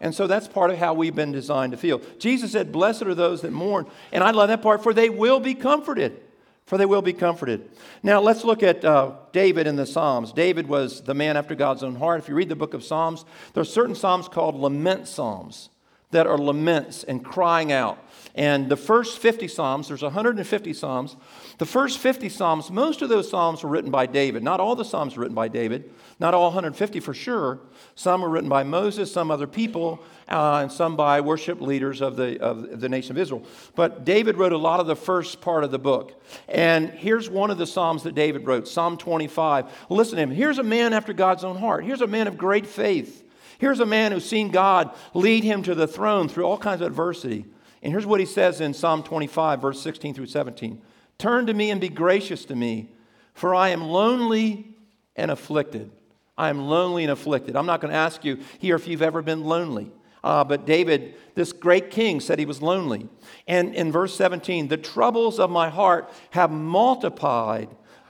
And 0.00 0.14
so 0.14 0.26
that's 0.26 0.46
part 0.46 0.70
of 0.70 0.78
how 0.78 0.94
we've 0.94 1.14
been 1.14 1.32
designed 1.32 1.72
to 1.72 1.78
feel. 1.78 2.00
Jesus 2.18 2.52
said, 2.52 2.72
Blessed 2.72 3.02
are 3.02 3.14
those 3.14 3.42
that 3.42 3.52
mourn. 3.52 3.86
And 4.12 4.22
I 4.22 4.30
love 4.30 4.48
that 4.48 4.62
part, 4.62 4.82
for 4.82 4.92
they 4.92 5.08
will 5.08 5.40
be 5.40 5.54
comforted. 5.54 6.20
For 6.66 6.76
they 6.76 6.86
will 6.86 7.02
be 7.02 7.12
comforted. 7.12 7.70
Now 8.02 8.20
let's 8.20 8.44
look 8.44 8.62
at 8.62 8.84
uh, 8.84 9.12
David 9.32 9.68
in 9.68 9.76
the 9.76 9.86
Psalms. 9.86 10.32
David 10.32 10.66
was 10.66 11.00
the 11.00 11.14
man 11.14 11.36
after 11.36 11.54
God's 11.54 11.84
own 11.84 11.94
heart. 11.94 12.18
If 12.20 12.28
you 12.28 12.34
read 12.34 12.48
the 12.48 12.56
book 12.56 12.74
of 12.74 12.82
Psalms, 12.82 13.24
there 13.54 13.60
are 13.60 13.64
certain 13.64 13.94
Psalms 13.94 14.26
called 14.26 14.56
lament 14.56 15.06
Psalms 15.06 15.70
that 16.10 16.26
are 16.26 16.38
laments 16.38 17.04
and 17.04 17.24
crying 17.24 17.72
out. 17.72 17.98
And 18.34 18.68
the 18.68 18.76
first 18.76 19.18
50 19.18 19.48
Psalms, 19.48 19.88
there's 19.88 20.02
150 20.02 20.72
Psalms. 20.72 21.16
The 21.58 21.66
first 21.66 21.98
50 21.98 22.28
Psalms, 22.28 22.70
most 22.70 23.00
of 23.00 23.08
those 23.08 23.30
Psalms 23.30 23.62
were 23.62 23.70
written 23.70 23.90
by 23.90 24.04
David. 24.04 24.42
Not 24.42 24.60
all 24.60 24.76
the 24.76 24.84
Psalms 24.84 25.16
were 25.16 25.22
written 25.22 25.34
by 25.34 25.48
David, 25.48 25.90
not 26.20 26.34
all 26.34 26.48
150 26.48 27.00
for 27.00 27.14
sure. 27.14 27.60
Some 27.94 28.20
were 28.20 28.28
written 28.28 28.50
by 28.50 28.62
Moses, 28.62 29.10
some 29.10 29.30
other 29.30 29.46
people, 29.46 30.02
uh, 30.28 30.60
and 30.62 30.72
some 30.72 30.96
by 30.96 31.22
worship 31.22 31.62
leaders 31.62 32.02
of 32.02 32.16
the, 32.16 32.38
of 32.42 32.80
the 32.80 32.90
nation 32.90 33.12
of 33.12 33.18
Israel. 33.18 33.42
But 33.74 34.04
David 34.04 34.36
wrote 34.36 34.52
a 34.52 34.58
lot 34.58 34.80
of 34.80 34.86
the 34.86 34.96
first 34.96 35.40
part 35.40 35.64
of 35.64 35.70
the 35.70 35.78
book. 35.78 36.22
And 36.46 36.90
here's 36.90 37.30
one 37.30 37.50
of 37.50 37.56
the 37.56 37.66
Psalms 37.66 38.02
that 38.02 38.14
David 38.14 38.46
wrote 38.46 38.68
Psalm 38.68 38.98
25. 38.98 39.86
Listen 39.88 40.16
to 40.16 40.22
him. 40.22 40.30
Here's 40.30 40.58
a 40.58 40.62
man 40.62 40.92
after 40.92 41.14
God's 41.14 41.44
own 41.44 41.56
heart. 41.56 41.84
Here's 41.84 42.02
a 42.02 42.06
man 42.06 42.28
of 42.28 42.36
great 42.36 42.66
faith. 42.66 43.24
Here's 43.58 43.80
a 43.80 43.86
man 43.86 44.12
who's 44.12 44.28
seen 44.28 44.50
God 44.50 44.94
lead 45.14 45.42
him 45.42 45.62
to 45.62 45.74
the 45.74 45.86
throne 45.86 46.28
through 46.28 46.44
all 46.44 46.58
kinds 46.58 46.82
of 46.82 46.88
adversity. 46.88 47.46
And 47.86 47.92
here's 47.92 48.04
what 48.04 48.18
he 48.18 48.26
says 48.26 48.60
in 48.60 48.74
Psalm 48.74 49.04
25, 49.04 49.62
verse 49.62 49.80
16 49.80 50.12
through 50.14 50.26
17 50.26 50.82
Turn 51.18 51.46
to 51.46 51.54
me 51.54 51.70
and 51.70 51.80
be 51.80 51.88
gracious 51.88 52.44
to 52.46 52.56
me, 52.56 52.90
for 53.32 53.54
I 53.54 53.68
am 53.68 53.80
lonely 53.80 54.74
and 55.14 55.30
afflicted. 55.30 55.92
I 56.36 56.48
am 56.48 56.66
lonely 56.66 57.04
and 57.04 57.12
afflicted. 57.12 57.54
I'm 57.54 57.64
not 57.64 57.80
going 57.80 57.92
to 57.92 57.96
ask 57.96 58.24
you 58.24 58.40
here 58.58 58.74
if 58.74 58.88
you've 58.88 59.02
ever 59.02 59.22
been 59.22 59.44
lonely. 59.44 59.92
Uh, 60.24 60.42
but 60.42 60.66
David, 60.66 61.14
this 61.36 61.52
great 61.52 61.92
king, 61.92 62.18
said 62.18 62.40
he 62.40 62.44
was 62.44 62.60
lonely. 62.60 63.08
And 63.46 63.72
in 63.72 63.92
verse 63.92 64.16
17, 64.16 64.66
the 64.66 64.76
troubles 64.76 65.38
of 65.38 65.48
my 65.48 65.68
heart 65.68 66.10
have 66.30 66.50
multiplied. 66.50 67.68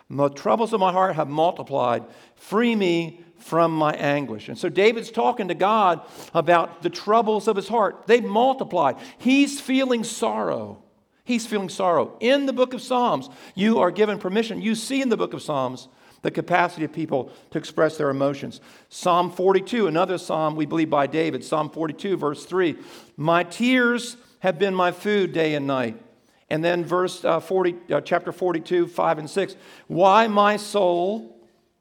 The 0.08 0.30
troubles 0.30 0.72
of 0.72 0.80
my 0.80 0.90
heart 0.90 1.16
have 1.16 1.28
multiplied. 1.28 2.02
Free 2.34 2.74
me 2.74 3.25
from 3.46 3.70
my 3.70 3.92
anguish. 3.92 4.48
And 4.48 4.58
so 4.58 4.68
David's 4.68 5.12
talking 5.12 5.48
to 5.48 5.54
God 5.54 6.00
about 6.34 6.82
the 6.82 6.90
troubles 6.90 7.46
of 7.46 7.54
his 7.54 7.68
heart. 7.68 8.08
They've 8.08 8.24
multiplied. 8.24 8.96
He's 9.18 9.60
feeling 9.60 10.02
sorrow. 10.02 10.82
He's 11.24 11.46
feeling 11.46 11.68
sorrow. 11.68 12.16
In 12.18 12.46
the 12.46 12.52
book 12.52 12.74
of 12.74 12.82
Psalms, 12.82 13.30
you 13.54 13.78
are 13.78 13.92
given 13.92 14.18
permission. 14.18 14.60
You 14.60 14.74
see 14.74 15.00
in 15.00 15.10
the 15.10 15.16
book 15.16 15.32
of 15.32 15.42
Psalms 15.42 15.86
the 16.22 16.30
capacity 16.32 16.84
of 16.84 16.92
people 16.92 17.30
to 17.52 17.58
express 17.58 17.96
their 17.96 18.10
emotions. 18.10 18.60
Psalm 18.88 19.30
42, 19.30 19.86
another 19.86 20.18
psalm 20.18 20.56
we 20.56 20.66
believe 20.66 20.90
by 20.90 21.06
David, 21.06 21.44
Psalm 21.44 21.70
42, 21.70 22.16
verse 22.16 22.44
3 22.44 22.76
My 23.16 23.44
tears 23.44 24.16
have 24.40 24.58
been 24.58 24.74
my 24.74 24.90
food 24.90 25.32
day 25.32 25.54
and 25.54 25.68
night. 25.68 26.02
And 26.50 26.64
then 26.64 26.84
verse 26.84 27.24
uh, 27.24 27.38
40, 27.38 27.76
uh, 27.92 28.00
chapter 28.00 28.32
42, 28.32 28.88
5 28.88 29.18
and 29.18 29.30
6. 29.30 29.56
Why, 29.86 30.26
my 30.26 30.56
soul, 30.56 31.36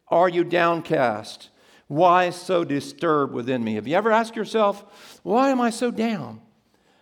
are 0.08 0.30
you 0.30 0.44
downcast? 0.44 1.50
Why 1.88 2.32
so 2.32 2.64
disturbed 2.64 3.34
within 3.34 3.64
me? 3.64 3.76
Have 3.76 3.88
you 3.88 3.96
ever 3.96 4.12
asked 4.12 4.36
yourself, 4.36 5.20
why 5.24 5.50
am 5.50 5.62
I 5.62 5.70
so 5.70 5.92
down? 5.92 6.42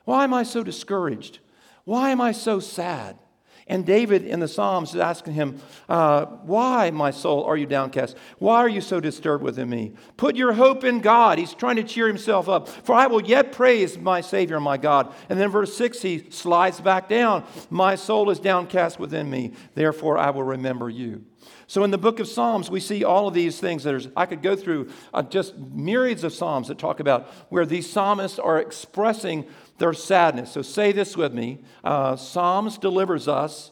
Why 0.06 0.24
am 0.24 0.34
I 0.34 0.44
so 0.44 0.63
discouraged? 0.63 1.40
Why 1.86 2.10
am 2.10 2.20
I 2.20 2.34
so 2.34 2.60
sad? 2.60 3.18
And 3.67 3.86
David 3.86 4.25
in 4.25 4.39
the 4.39 4.48
Psalms 4.48 4.93
is 4.93 5.00
asking 5.00 5.34
him, 5.34 5.60
uh, 5.88 6.25
Why, 6.25 6.91
my 6.91 7.12
soul, 7.12 7.46
are 7.46 7.55
you 7.55 7.65
downcast? 7.65 8.17
Why 8.39 8.58
are 8.58 8.70
you 8.70 8.82
so 8.82 9.00
disturbed 9.00 9.43
within 9.43 9.70
me? 9.70 9.93
Put 10.17 10.36
your 10.36 10.53
hope 10.53 10.84
in 10.84 11.00
God. 11.00 11.38
He's 11.38 11.53
trying 11.53 11.77
to 11.77 11.84
cheer 11.84 12.08
himself 12.08 12.50
up. 12.50 12.67
For 12.67 12.93
I 12.93 13.08
will 13.08 13.22
yet 13.22 13.53
praise 13.53 13.98
my 13.98 14.20
Savior, 14.22 14.60
my 14.60 14.77
God. 14.77 15.13
And 15.29 15.39
then 15.39 15.50
verse 15.50 15.75
6, 15.77 16.01
he 16.01 16.29
slides 16.29 16.82
back 16.82 17.08
down. 17.08 17.46
My 17.70 17.96
soul 17.96 18.29
is 18.29 18.39
downcast 18.39 19.00
within 19.00 19.29
me. 19.29 19.53
Therefore, 19.75 20.17
I 20.17 20.32
will 20.32 20.43
remember 20.43 20.89
you. 20.89 21.24
So 21.67 21.84
in 21.84 21.91
the 21.91 21.98
book 21.98 22.20
of 22.20 22.27
Psalms, 22.27 22.70
we 22.70 22.79
see 22.79 23.03
all 23.03 23.27
of 23.27 23.34
these 23.34 23.60
things. 23.60 23.84
There's, 23.84 24.08
I 24.15 24.25
could 24.25 24.41
go 24.41 24.55
through 24.55 24.89
uh, 25.13 25.24
just 25.24 25.58
myriads 25.58 26.24
of 26.24 26.34
Psalms 26.34 26.67
that 26.67 26.77
talk 26.77 27.00
about 27.00 27.27
where 27.50 27.65
these 27.65 27.89
psalmists 27.89 28.39
are 28.39 28.60
expressing 28.60 29.46
there's 29.84 30.02
sadness. 30.02 30.50
So 30.50 30.62
say 30.62 30.94
this 30.94 31.18
with 31.18 31.34
me 31.34 31.60
uh, 31.84 32.16
Psalms 32.16 32.78
delivers 32.78 33.28
us 33.28 33.72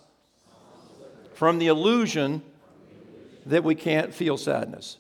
from 1.34 1.58
the 1.58 1.68
illusion 1.68 2.42
that 3.46 3.64
we 3.64 3.76
can't 3.76 4.14
feel 4.14 4.36
sadness. 4.36 4.98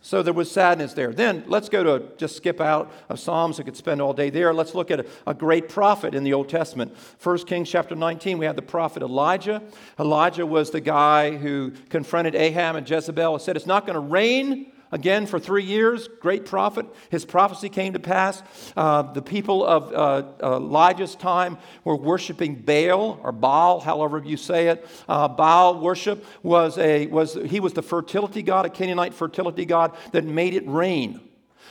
So 0.00 0.22
there 0.22 0.32
was 0.32 0.50
sadness 0.50 0.94
there. 0.94 1.12
Then 1.12 1.44
let's 1.46 1.68
go 1.68 1.84
to 1.84 2.06
just 2.16 2.38
skip 2.38 2.58
out 2.58 2.90
of 3.10 3.20
Psalms. 3.20 3.60
I 3.60 3.64
could 3.64 3.76
spend 3.76 4.00
all 4.00 4.14
day 4.14 4.30
there. 4.30 4.54
Let's 4.54 4.74
look 4.74 4.90
at 4.90 5.00
a, 5.00 5.06
a, 5.26 5.34
great 5.34 5.68
prophet 5.68 6.14
in 6.14 6.24
the 6.24 6.32
Old 6.32 6.48
Testament. 6.48 6.96
1 7.22 7.38
Kings 7.44 7.68
chapter 7.68 7.94
19, 7.94 8.38
we 8.38 8.46
have 8.46 8.56
the 8.56 8.62
prophet 8.62 9.02
Elijah. 9.02 9.62
Elijah 9.98 10.46
was 10.46 10.70
the 10.70 10.80
guy 10.80 11.36
who 11.36 11.72
confronted 11.90 12.34
Ahab 12.34 12.76
and 12.76 12.88
Jezebel 12.88 13.34
and 13.34 13.42
said, 13.42 13.56
It's 13.56 13.66
not 13.66 13.84
going 13.84 13.92
to 13.92 14.00
rain 14.00 14.72
again 14.92 15.26
for 15.26 15.38
three 15.38 15.64
years. 15.64 16.08
Great 16.20 16.46
prophet. 16.46 16.86
His 17.10 17.24
prophecy 17.24 17.68
came 17.68 17.92
to 17.92 17.98
pass. 17.98 18.42
Uh, 18.76 19.02
the 19.02 19.22
people 19.22 19.64
of 19.64 19.92
uh, 19.92 20.56
Elijah's 20.56 21.14
time 21.14 21.58
were 21.84 21.96
worshiping 21.96 22.56
Baal 22.56 23.20
or 23.22 23.32
Baal, 23.32 23.80
however 23.80 24.22
you 24.24 24.36
say 24.36 24.68
it. 24.68 24.86
Uh, 25.08 25.28
Baal 25.28 25.80
worship 25.80 26.24
was 26.42 26.78
a 26.78 27.06
was 27.06 27.38
he 27.46 27.60
was 27.60 27.72
the 27.72 27.82
fertility 27.82 28.42
god, 28.42 28.66
a 28.66 28.70
Canaanite 28.70 29.14
fertility 29.14 29.64
god 29.64 29.96
that 30.12 30.24
made 30.24 30.54
it 30.54 30.66
rain. 30.66 31.20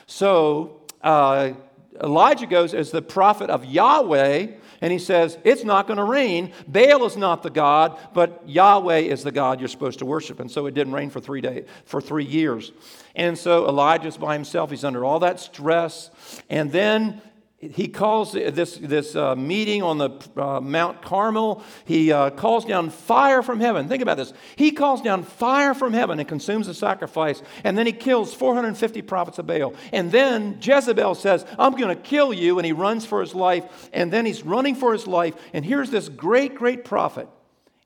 So 0.06 0.82
uh, 1.02 1.54
Elijah 2.02 2.46
goes 2.46 2.74
as 2.74 2.92
the 2.92 3.02
prophet 3.02 3.50
of 3.50 3.66
Yahweh 3.66 4.48
and 4.82 4.92
he 4.92 5.00
says, 5.00 5.38
It's 5.44 5.64
not 5.64 5.88
going 5.88 5.98
to 5.98 6.04
rain. 6.04 6.54
Baal 6.68 7.06
is 7.06 7.18
not 7.18 7.44
the 7.44 7.50
God, 7.50 7.98
but 8.14 8.44
Yahweh 8.48 9.00
is 9.00 9.24
the 9.24 9.32
God 9.32 9.60
you're 9.60 9.70
supposed 9.70 10.00
to 10.00 10.06
worship. 10.06 10.40
And 10.40 10.50
so 10.50 10.66
it 10.66 10.74
didn't 10.74 10.94
rain 10.94 11.10
for 11.10 11.20
three 11.20 11.42
days, 11.42 11.68
for 11.86 12.02
three 12.02 12.26
years. 12.26 12.72
And 13.16 13.38
so 13.38 13.68
Elijah's 13.68 14.18
by 14.18 14.34
himself. 14.34 14.70
He's 14.70 14.84
under 14.84 15.04
all 15.04 15.20
that 15.20 15.40
stress. 15.40 16.12
And 16.50 16.72
then 16.72 17.22
he 17.60 17.90
calls 17.90 18.32
this, 18.32 18.78
this 18.78 19.18
uh, 19.18 19.36
meeting 19.36 19.84
on 19.84 19.98
the 19.98 20.12
uh, 20.38 20.62
Mount 20.62 21.02
Carmel, 21.02 21.62
he 21.84 22.10
uh, 22.10 22.30
calls 22.30 22.64
down 22.64 22.90
fire 22.90 23.44
from 23.44 23.60
heaven. 23.60 23.90
Think 23.90 24.02
about 24.02 24.16
this. 24.16 24.32
He 24.56 24.72
calls 24.72 25.02
down 25.02 25.24
fire 25.24 25.74
from 25.74 25.92
heaven 25.92 26.20
and 26.20 26.28
consumes 26.28 26.68
the 26.68 26.74
sacrifice, 26.74 27.42
and 27.66 27.78
then 27.78 27.86
he 27.86 27.92
kills 27.92 28.34
450 28.34 29.02
prophets 29.02 29.40
of 29.40 29.48
Baal. 29.48 29.74
And 29.92 30.10
then 30.10 30.60
Jezebel 30.62 31.16
says, 31.16 31.46
I'm 31.58 31.74
going 31.76 31.94
to 31.94 32.02
kill 32.02 32.34
you, 32.34 32.60
and 32.60 32.66
he 32.66 32.72
runs 32.72 33.06
for 33.06 33.20
his 33.20 33.36
life. 33.36 33.90
And 33.92 34.12
then 34.12 34.26
he's 34.26 34.46
running 34.46 34.76
for 34.76 34.94
his 34.94 35.06
life, 35.06 35.36
and 35.52 35.66
here's 35.66 35.90
this 35.90 36.08
great, 36.08 36.56
great 36.56 36.86
prophet. 36.86 37.28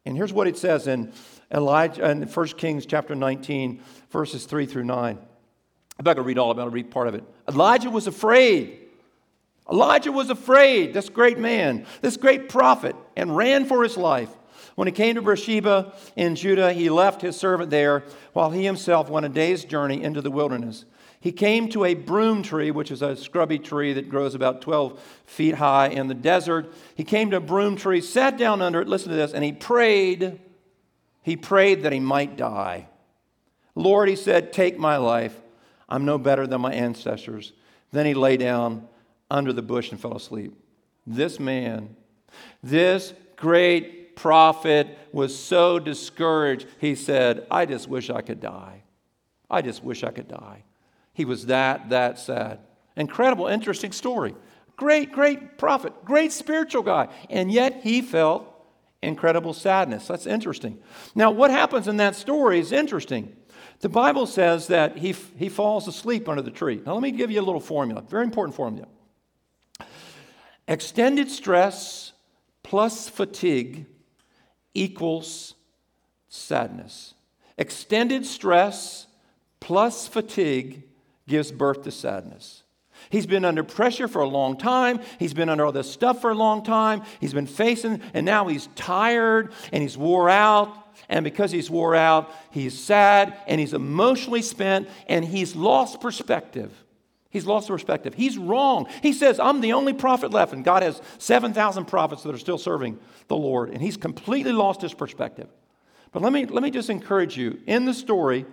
And 0.06 0.16
here's 0.16 0.34
what 0.34 0.48
it 0.48 0.58
says 0.58 0.86
in 0.86 1.14
Elijah 1.52 2.12
in 2.12 2.22
1 2.28 2.48
Kings 2.50 2.86
chapter 2.86 3.16
19, 3.16 3.82
verses 4.12 4.46
3 4.46 4.68
through 4.68 4.84
9. 4.84 5.18
I'm 5.18 6.06
not 6.06 6.16
going 6.16 6.18
to 6.18 6.28
read 6.28 6.38
all 6.38 6.52
of 6.52 6.60
it, 6.60 6.62
I'll 6.62 6.70
read 6.70 6.92
part 6.92 7.08
of 7.08 7.16
it. 7.16 7.24
Elijah 7.48 7.90
was 7.90 8.06
afraid 8.06 8.83
Elijah 9.72 10.12
was 10.12 10.30
afraid, 10.30 10.94
this 10.94 11.10
great 11.10 11.40
man, 11.40 11.86
this 12.02 12.18
great 12.18 12.50
prophet, 12.50 12.96
and 13.16 13.36
ran 13.36 13.66
for 13.66 13.84
his 13.84 13.98
life. 13.98 14.30
When 14.76 14.88
he 14.88 14.92
came 14.92 15.16
to 15.16 15.22
Beersheba 15.22 15.94
in 16.16 16.36
Judah, 16.36 16.74
he 16.74 16.90
left 16.90 17.22
his 17.22 17.36
servant 17.38 17.70
there 17.70 18.04
while 18.34 18.50
he 18.50 18.66
himself 18.66 19.10
went 19.10 19.26
a 19.26 19.30
day's 19.30 19.64
journey 19.64 20.04
into 20.04 20.22
the 20.22 20.32
wilderness. 20.32 20.86
He 21.20 21.32
came 21.32 21.70
to 21.70 21.86
a 21.86 21.94
broom 21.94 22.44
tree, 22.44 22.72
which 22.72 22.92
is 22.92 23.02
a 23.02 23.16
scrubby 23.16 23.58
tree 23.58 23.94
that 23.94 24.10
grows 24.10 24.36
about 24.36 24.62
12 24.62 25.00
feet 25.26 25.56
high 25.56 25.88
in 25.88 26.08
the 26.08 26.14
desert. 26.14 26.74
He 26.96 27.06
came 27.06 27.30
to 27.30 27.38
a 27.38 27.42
broom 27.42 27.78
tree, 27.78 28.02
sat 28.02 28.38
down 28.38 28.62
under 28.62 28.82
it, 28.82 28.90
listen 28.90 29.10
to 29.10 29.16
this, 29.16 29.34
and 29.34 29.44
he 29.44 29.54
prayed. 29.54 30.42
He 31.22 31.38
prayed 31.38 31.84
that 31.84 31.94
he 31.94 32.02
might 32.02 32.36
die. 32.36 32.88
Lord, 33.76 34.10
he 34.10 34.18
said, 34.18 34.52
take 34.52 34.78
my 34.78 34.98
life. 34.98 35.40
I'm 35.88 36.04
no 36.04 36.18
better 36.18 36.46
than 36.46 36.60
my 36.60 36.74
ancestors. 36.74 37.54
Then 37.92 38.06
he 38.06 38.14
lay 38.14 38.36
down 38.36 38.88
under 39.34 39.52
the 39.52 39.64
bush 39.64 39.92
and 39.92 40.00
fell 40.00 40.16
asleep. 40.16 40.54
This 41.06 41.40
man, 41.40 41.96
this 42.62 43.14
great 43.36 44.16
prophet, 44.16 44.98
was 45.12 45.38
so 45.38 45.80
discouraged, 45.80 46.68
he 46.80 46.96
said, 46.96 47.46
I 47.50 47.66
just 47.66 47.90
wish 47.90 48.10
I 48.10 48.22
could 48.22 48.40
die. 48.40 48.84
I 49.50 49.62
just 49.62 49.84
wish 49.84 50.04
I 50.04 50.12
could 50.12 50.28
die. 50.28 50.64
He 51.14 51.26
was 51.26 51.48
that, 51.48 51.90
that 51.90 52.20
sad. 52.20 52.60
Incredible, 52.96 53.48
interesting 53.48 53.92
story. 53.92 54.36
Great, 54.78 55.12
great 55.12 55.58
prophet, 55.58 55.94
great 56.06 56.32
spiritual 56.32 56.84
guy. 56.84 57.08
And 57.30 57.52
yet 57.52 57.82
he 57.82 58.02
felt 58.02 58.48
incredible 59.02 59.54
sadness. 59.54 60.08
That's 60.08 60.28
interesting. 60.28 60.80
Now, 61.16 61.32
what 61.32 61.52
happens 61.52 61.88
in 61.88 61.98
that 61.98 62.16
story 62.16 62.60
is 62.60 62.72
interesting. 62.72 63.36
The 63.80 63.90
Bible 63.90 64.28
says 64.28 64.68
that 64.68 64.98
he, 64.98 65.16
he 65.38 65.50
falls 65.50 65.88
asleep 65.88 66.30
under 66.30 66.42
the 66.42 66.52
tree. 66.52 66.82
Now, 66.86 66.94
let 66.94 67.04
me 67.04 67.12
give 67.12 67.32
you 67.32 67.42
a 67.42 67.44
little 67.44 67.60
formula, 67.60 68.02
very 68.02 68.24
important 68.24 68.56
formula. 68.56 68.88
Extended 70.68 71.30
stress 71.30 72.14
plus 72.64 73.10
fatigue 73.10 73.86
equals 74.74 75.56
sadness. 76.30 77.14
Extended 77.58 78.26
stress 78.26 79.08
plus 79.60 80.08
fatigue 80.08 80.84
gives 81.28 81.52
birth 81.52 81.84
to 81.84 81.92
sadness. 81.92 82.64
He's 83.10 83.26
been 83.26 83.46
under 83.46 83.64
pressure 83.64 84.08
for 84.08 84.22
a 84.22 84.28
long 84.28 84.58
time. 84.58 85.00
He's 85.20 85.34
been 85.34 85.50
under 85.50 85.66
all 85.66 85.72
this 85.72 85.92
stuff 85.92 86.22
for 86.22 86.32
a 86.32 86.36
long 86.36 86.64
time. 86.64 87.04
He's 87.20 87.34
been 87.34 87.48
facing, 87.48 88.02
and 88.14 88.26
now 88.26 88.48
he's 88.48 88.68
tired 88.76 89.52
and 89.72 89.82
he's 89.82 89.98
wore 89.98 90.30
out. 90.30 90.80
And 91.10 91.24
because 91.24 91.52
he's 91.52 91.70
wore 91.70 91.96
out, 91.96 92.32
he's 92.52 92.80
sad 92.80 93.38
and 93.48 93.60
he's 93.60 93.74
emotionally 93.74 94.42
spent 94.42 94.88
and 95.08 95.26
he's 95.26 95.56
lost 95.56 96.00
perspective. 96.02 96.72
He's 97.34 97.48
lost 97.48 97.66
the 97.66 97.74
perspective. 97.74 98.14
He's 98.14 98.38
wrong. 98.38 98.88
He 99.02 99.12
says, 99.12 99.40
I'm 99.40 99.60
the 99.60 99.74
only 99.74 99.92
prophet 99.92 100.30
left, 100.30 100.54
and 100.54 100.64
God 100.64 100.84
has 100.84 101.02
7,000 101.18 101.86
prophets 101.86 102.22
that 102.22 102.36
are 102.36 102.38
still 102.38 102.60
serving 102.60 103.00
the 103.28 103.36
Lord, 103.36 103.72
and 103.72 103.82
he's 103.82 103.98
completely 103.98 104.52
lost 104.52 104.84
his 104.84 104.94
perspective. 104.94 105.50
But 106.12 106.22
let 106.22 106.32
me, 106.32 106.46
let 106.46 106.62
me 106.62 106.70
just 106.70 106.92
encourage 106.92 107.36
you. 107.36 107.60
In 107.66 107.86
the 107.86 107.94
story, 107.96 108.46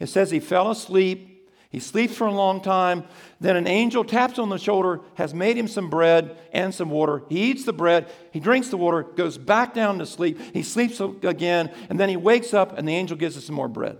it 0.00 0.06
says 0.06 0.30
he 0.30 0.40
fell 0.40 0.70
asleep. 0.70 1.28
He 1.68 1.78
sleeps 1.78 2.14
for 2.14 2.26
a 2.26 2.32
long 2.32 2.62
time. 2.62 3.04
Then 3.38 3.56
an 3.56 3.66
angel 3.66 4.02
taps 4.02 4.38
on 4.38 4.48
the 4.48 4.58
shoulder, 4.58 5.00
has 5.16 5.34
made 5.34 5.58
him 5.58 5.68
some 5.68 5.90
bread 5.90 6.38
and 6.54 6.74
some 6.74 6.88
water. 6.88 7.24
He 7.28 7.50
eats 7.50 7.64
the 7.64 7.74
bread, 7.74 8.10
he 8.30 8.40
drinks 8.40 8.70
the 8.70 8.78
water, 8.78 9.02
goes 9.02 9.36
back 9.36 9.74
down 9.74 9.98
to 9.98 10.06
sleep. 10.06 10.40
He 10.54 10.62
sleeps 10.62 11.00
again, 11.00 11.70
and 11.90 12.00
then 12.00 12.08
he 12.08 12.16
wakes 12.16 12.54
up, 12.54 12.78
and 12.78 12.88
the 12.88 12.94
angel 12.94 13.18
gives 13.18 13.36
him 13.36 13.42
some 13.42 13.56
more 13.56 13.68
bread. 13.68 13.98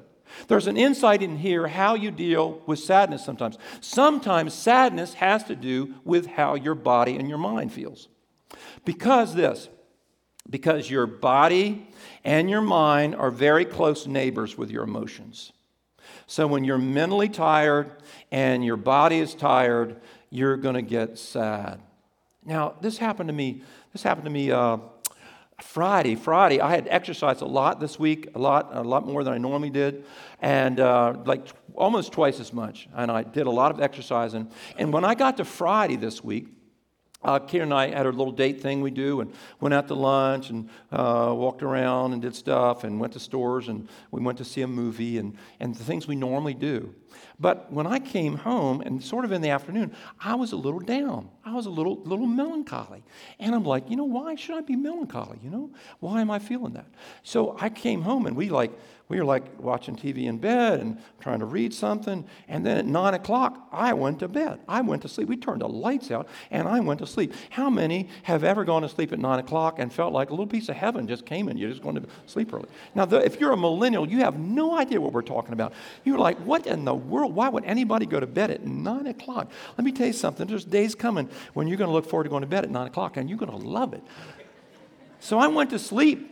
There's 0.49 0.67
an 0.67 0.77
insight 0.77 1.23
in 1.23 1.39
here 1.39 1.69
how 1.69 1.95
you 1.95 2.11
deal 2.11 2.63
with 2.67 2.79
sadness 2.79 3.25
sometimes. 3.25 3.59
Sometimes 3.81 4.55
sadness 4.55 5.15
has 5.15 5.45
to 5.45 5.57
do 5.57 5.95
with 6.05 6.27
how 6.27 6.55
your 6.55 6.75
body 6.75 7.17
and 7.17 7.29
your 7.29 7.39
mind 7.39 7.73
feels. 7.73 8.09
Because 8.85 9.35
this, 9.35 9.69
because 10.49 10.91
your 10.91 11.07
body 11.07 11.89
and 12.25 12.51
your 12.51 12.61
mind 12.61 13.15
are 13.15 13.31
very 13.31 13.65
close 13.65 14.07
neighbors 14.07 14.59
with 14.59 14.71
your 14.71 14.85
emotions. 14.85 15.53
So 16.27 16.47
when 16.47 16.65
you're 16.65 16.79
mentally 16.79 17.29
tired 17.29 17.91
and 18.31 18.65
your 18.65 18.77
body 18.77 19.19
is 19.19 19.35
tired, 19.35 20.01
you're 20.31 20.57
going 20.57 20.75
to 20.75 20.83
get 20.83 21.19
sad. 21.19 21.81
Now, 22.45 22.75
this 22.81 22.99
happened 22.99 23.29
to 23.29 23.33
me. 23.33 23.63
This 23.93 24.03
happened 24.03 24.25
to 24.25 24.31
me 24.31 24.51
uh, 24.51 24.79
Friday, 25.63 26.17
Friday, 26.17 26.61
I 26.61 26.71
had 26.71 26.87
exercised 26.89 27.41
a 27.41 27.47
lot 27.47 27.81
this 27.81 27.99
week, 27.99 28.29
a 28.35 28.39
lot, 28.39 28.71
a 28.73 28.83
lot 28.83 29.07
more 29.07 29.25
than 29.25 29.33
I 29.33 29.39
normally 29.39 29.71
did, 29.71 30.05
and 30.41 30.79
uh, 30.81 31.15
like 31.25 31.47
almost 31.75 32.13
twice 32.13 32.41
as 32.41 32.53
much. 32.53 32.89
And 32.95 33.11
I 33.11 33.23
did 33.23 33.47
a 33.47 33.51
lot 33.51 33.71
of 33.71 33.81
exercising. 33.81 34.51
And 34.77 34.93
when 34.93 35.05
I 35.05 35.15
got 35.15 35.37
to 35.39 35.45
Friday 35.45 35.97
this 35.97 36.23
week, 36.23 36.49
uh, 37.25 37.41
and 37.53 37.73
I 37.73 37.89
had 37.89 38.07
our 38.07 38.13
little 38.13 38.33
date 38.33 38.61
thing 38.61 38.81
we 38.81 38.91
do 38.91 39.21
and 39.21 39.33
went 39.61 39.75
out 39.75 39.89
to 39.89 39.95
lunch 39.95 40.51
and 40.51 40.69
uh, 40.91 41.33
walked 41.35 41.63
around 41.63 42.13
and 42.13 42.23
did 42.23 42.35
stuff 42.35 42.85
and 42.85 42.99
went 42.99 43.13
to 43.15 43.21
stores 43.21 43.69
and 43.69 43.89
we 44.11 44.21
went 44.21 44.39
to 44.39 44.45
see 44.45 44.63
a 44.63 44.67
movie 44.67 45.19
and, 45.19 45.37
and 45.61 45.75
the 45.75 45.85
things 45.85 46.07
we 46.07 46.17
normally 46.17 46.55
do. 46.55 46.95
But 47.39 47.73
when 47.73 47.87
I 47.87 47.99
came 47.99 48.37
home 48.37 48.81
and 48.81 49.03
sort 49.03 49.25
of 49.25 49.33
in 49.33 49.43
the 49.43 49.51
afternoon, 49.51 49.93
I 50.21 50.35
was 50.35 50.53
a 50.53 50.57
little 50.57 50.81
down. 50.81 51.29
I 51.45 51.55
was 51.55 51.67
a 51.67 51.71
little, 51.71 51.97
little 52.03 52.27
melancholy. 52.27 53.03
And 53.39 53.55
I'm 53.55 53.65
like, 53.65 53.91
you 53.91 53.97
know, 53.97 54.05
why 54.05 54.35
should 54.37 54.57
I 54.57 54.61
be 54.61 54.77
melancholy? 54.77 55.39
You 55.43 55.51
know, 55.51 55.71
why 56.01 56.21
am 56.21 56.31
I 56.31 56.39
feeling 56.39 56.75
that? 56.75 56.87
So 57.23 57.57
I 57.61 57.69
came 57.69 58.03
home 58.03 58.27
and 58.27 58.37
we 58.37 58.49
like, 58.49 58.71
we 59.13 59.19
were 59.19 59.27
like 59.27 59.61
watching 59.61 59.95
TV 59.95 60.25
in 60.25 60.39
bed 60.39 60.81
and 60.81 60.97
trying 61.21 61.41
to 61.41 61.45
read 61.45 61.75
something. 61.75 62.25
And 62.49 62.65
then 62.65 62.79
at 62.79 62.87
nine 62.87 63.13
o'clock, 63.13 63.69
I 63.71 63.93
went 63.93 64.21
to 64.21 64.29
bed. 64.29 64.61
I 64.67 64.81
went 64.81 65.03
to 65.03 65.09
sleep. 65.09 65.29
We 65.29 65.37
turned 65.37 65.61
the 65.61 65.69
lights 65.69 66.11
out 66.11 66.31
and 66.51 66.67
I 66.67 66.81
went 66.81 67.01
to 67.01 67.07
sleep. 67.07 67.35
How 67.51 67.69
many 67.69 68.09
have 68.23 68.43
ever 68.43 68.65
gone 68.65 68.81
to 68.81 68.89
sleep 68.89 69.13
at 69.13 69.19
nine 69.19 69.39
o'clock 69.39 69.79
and 69.79 69.93
felt 69.93 70.15
like 70.15 70.31
a 70.31 70.33
little 70.33 70.47
piece 70.47 70.71
of 70.71 70.77
heaven 70.77 71.07
just 71.07 71.27
came 71.27 71.51
in? 71.51 71.59
You're 71.59 71.69
just 71.69 71.83
going 71.83 71.97
to 71.97 72.07
sleep 72.25 72.55
early. 72.55 72.71
Now, 72.95 73.05
the, 73.05 73.19
if 73.23 73.39
you're 73.39 73.53
a 73.53 73.57
millennial, 73.57 74.09
you 74.09 74.21
have 74.21 74.39
no 74.39 74.79
idea 74.79 74.99
what 74.99 75.13
we're 75.13 75.21
talking 75.21 75.53
about. 75.53 75.75
You're 76.05 76.17
like, 76.17 76.39
what 76.39 76.67
in 76.67 76.87
the 76.87 76.95
world? 76.95 77.35
Why 77.35 77.51
would 77.51 77.67
anybody 77.67 78.07
go 78.07 78.19
to 78.19 78.27
bed 78.27 78.51
at 78.51 78.65
nine 78.65 79.07
o'clock? 79.09 79.51
Let 79.77 79.85
me 79.85 79.93
tell 79.93 80.07
you 80.07 80.15
something. 80.15 80.47
There's 80.47 80.65
days 80.65 80.95
coming 80.95 81.29
when 81.53 81.69
you're 81.69 81.77
going 81.77 81.89
to 81.89 81.95
look 81.95 82.09
forward 82.09 82.25
to 82.25 82.31
going 82.31 82.45
to 82.45 82.47
bed 82.47 82.65
at 82.65 82.71
nine 82.71 82.87
o'clock 82.87 83.19
and 83.19 83.29
you're 83.29 83.39
going 83.39 83.51
to 83.51 83.59
love 83.59 83.93
it. 83.93 84.03
So 85.21 85.39
I 85.39 85.49
went 85.49 85.69
to 85.69 85.79
sleep 85.79 86.31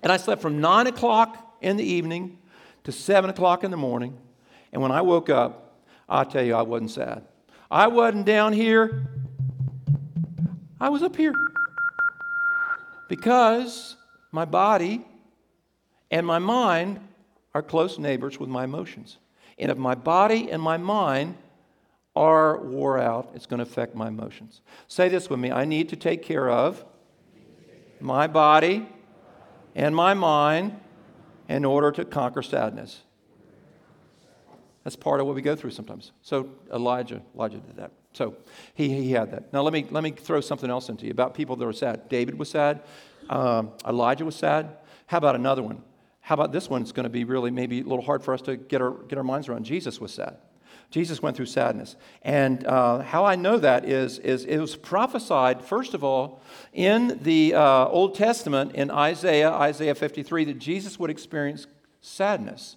and 0.00 0.12
I 0.12 0.16
slept 0.16 0.42
from 0.42 0.60
nine 0.60 0.86
o'clock 0.86 1.46
in 1.60 1.76
the 1.76 1.84
evening 1.84 2.38
to 2.84 2.92
7 2.92 3.30
o'clock 3.30 3.64
in 3.64 3.70
the 3.70 3.76
morning. 3.76 4.18
And 4.72 4.82
when 4.82 4.92
I 4.92 5.02
woke 5.02 5.30
up, 5.30 5.82
I 6.08 6.24
tell 6.24 6.44
you, 6.44 6.54
I 6.54 6.62
wasn't 6.62 6.90
sad. 6.90 7.24
I 7.70 7.86
wasn't 7.88 8.24
down 8.24 8.52
here 8.52 9.08
I 10.80 10.90
was 10.90 11.02
up 11.02 11.16
here. 11.16 11.34
Because 13.08 13.96
my 14.30 14.44
body 14.44 15.04
and 16.10 16.26
my 16.26 16.38
mind 16.38 17.00
are 17.54 17.62
close 17.62 17.98
neighbors 17.98 18.38
with 18.38 18.48
my 18.48 18.64
emotions. 18.64 19.18
And 19.58 19.70
if 19.70 19.78
my 19.78 19.94
body 19.94 20.50
and 20.50 20.62
my 20.62 20.76
mind 20.76 21.36
are 22.14 22.58
wore 22.58 22.98
out, 22.98 23.30
it's 23.34 23.46
going 23.46 23.58
to 23.58 23.64
affect 23.64 23.94
my 23.94 24.08
emotions. 24.08 24.60
Say 24.86 25.08
this 25.08 25.28
with 25.28 25.40
me 25.40 25.50
I 25.50 25.64
need 25.64 25.88
to 25.88 25.96
take 25.96 26.22
care 26.22 26.48
of 26.48 26.84
my 28.00 28.28
body 28.28 28.88
and 29.74 29.94
my 29.96 30.14
mind 30.14 30.78
in 31.48 31.64
order 31.64 31.90
to 31.92 32.04
conquer 32.04 32.42
sadness. 32.42 33.00
That's 34.84 34.96
part 34.96 35.20
of 35.20 35.26
what 35.26 35.34
we 35.34 35.42
go 35.42 35.56
through 35.56 35.70
sometimes. 35.70 36.12
So 36.22 36.48
Elijah, 36.72 37.22
Elijah 37.34 37.58
did 37.58 37.76
that. 37.76 37.92
So 38.12 38.36
he, 38.74 38.88
he 38.88 39.12
had 39.12 39.30
that. 39.32 39.52
Now 39.52 39.62
let 39.62 39.72
me 39.72 39.86
let 39.90 40.02
me 40.02 40.12
throw 40.12 40.40
something 40.40 40.70
else 40.70 40.88
into 40.88 41.04
you 41.04 41.10
about 41.10 41.34
people 41.34 41.56
that 41.56 41.64
were 41.64 41.72
sad. 41.72 42.08
David 42.08 42.38
was 42.38 42.48
sad. 42.48 42.82
Um, 43.28 43.72
Elijah 43.86 44.24
was 44.24 44.36
sad. 44.36 44.78
How 45.06 45.18
about 45.18 45.34
another 45.34 45.62
one? 45.62 45.82
How 46.20 46.34
about 46.34 46.52
this 46.52 46.68
one? 46.68 46.82
It's 46.82 46.92
going 46.92 47.04
to 47.04 47.10
be 47.10 47.24
really 47.24 47.50
maybe 47.50 47.80
a 47.80 47.84
little 47.84 48.04
hard 48.04 48.22
for 48.22 48.34
us 48.34 48.42
to 48.42 48.56
get 48.56 48.82
our, 48.82 48.90
get 48.90 49.18
our 49.18 49.24
minds 49.24 49.48
around. 49.48 49.64
Jesus 49.64 50.00
was 50.00 50.12
sad. 50.12 50.36
Jesus 50.90 51.20
went 51.20 51.36
through 51.36 51.46
sadness. 51.46 51.96
And 52.22 52.66
uh, 52.66 53.00
how 53.00 53.24
I 53.24 53.36
know 53.36 53.58
that 53.58 53.84
is, 53.84 54.18
is 54.20 54.44
it 54.44 54.58
was 54.58 54.74
prophesied, 54.74 55.62
first 55.62 55.92
of 55.92 56.02
all, 56.02 56.40
in 56.72 57.18
the 57.22 57.54
uh, 57.54 57.86
Old 57.86 58.14
Testament, 58.14 58.74
in 58.74 58.90
Isaiah, 58.90 59.50
Isaiah 59.50 59.94
53, 59.94 60.44
that 60.44 60.58
Jesus 60.58 60.98
would 60.98 61.10
experience 61.10 61.66
sadness. 62.00 62.76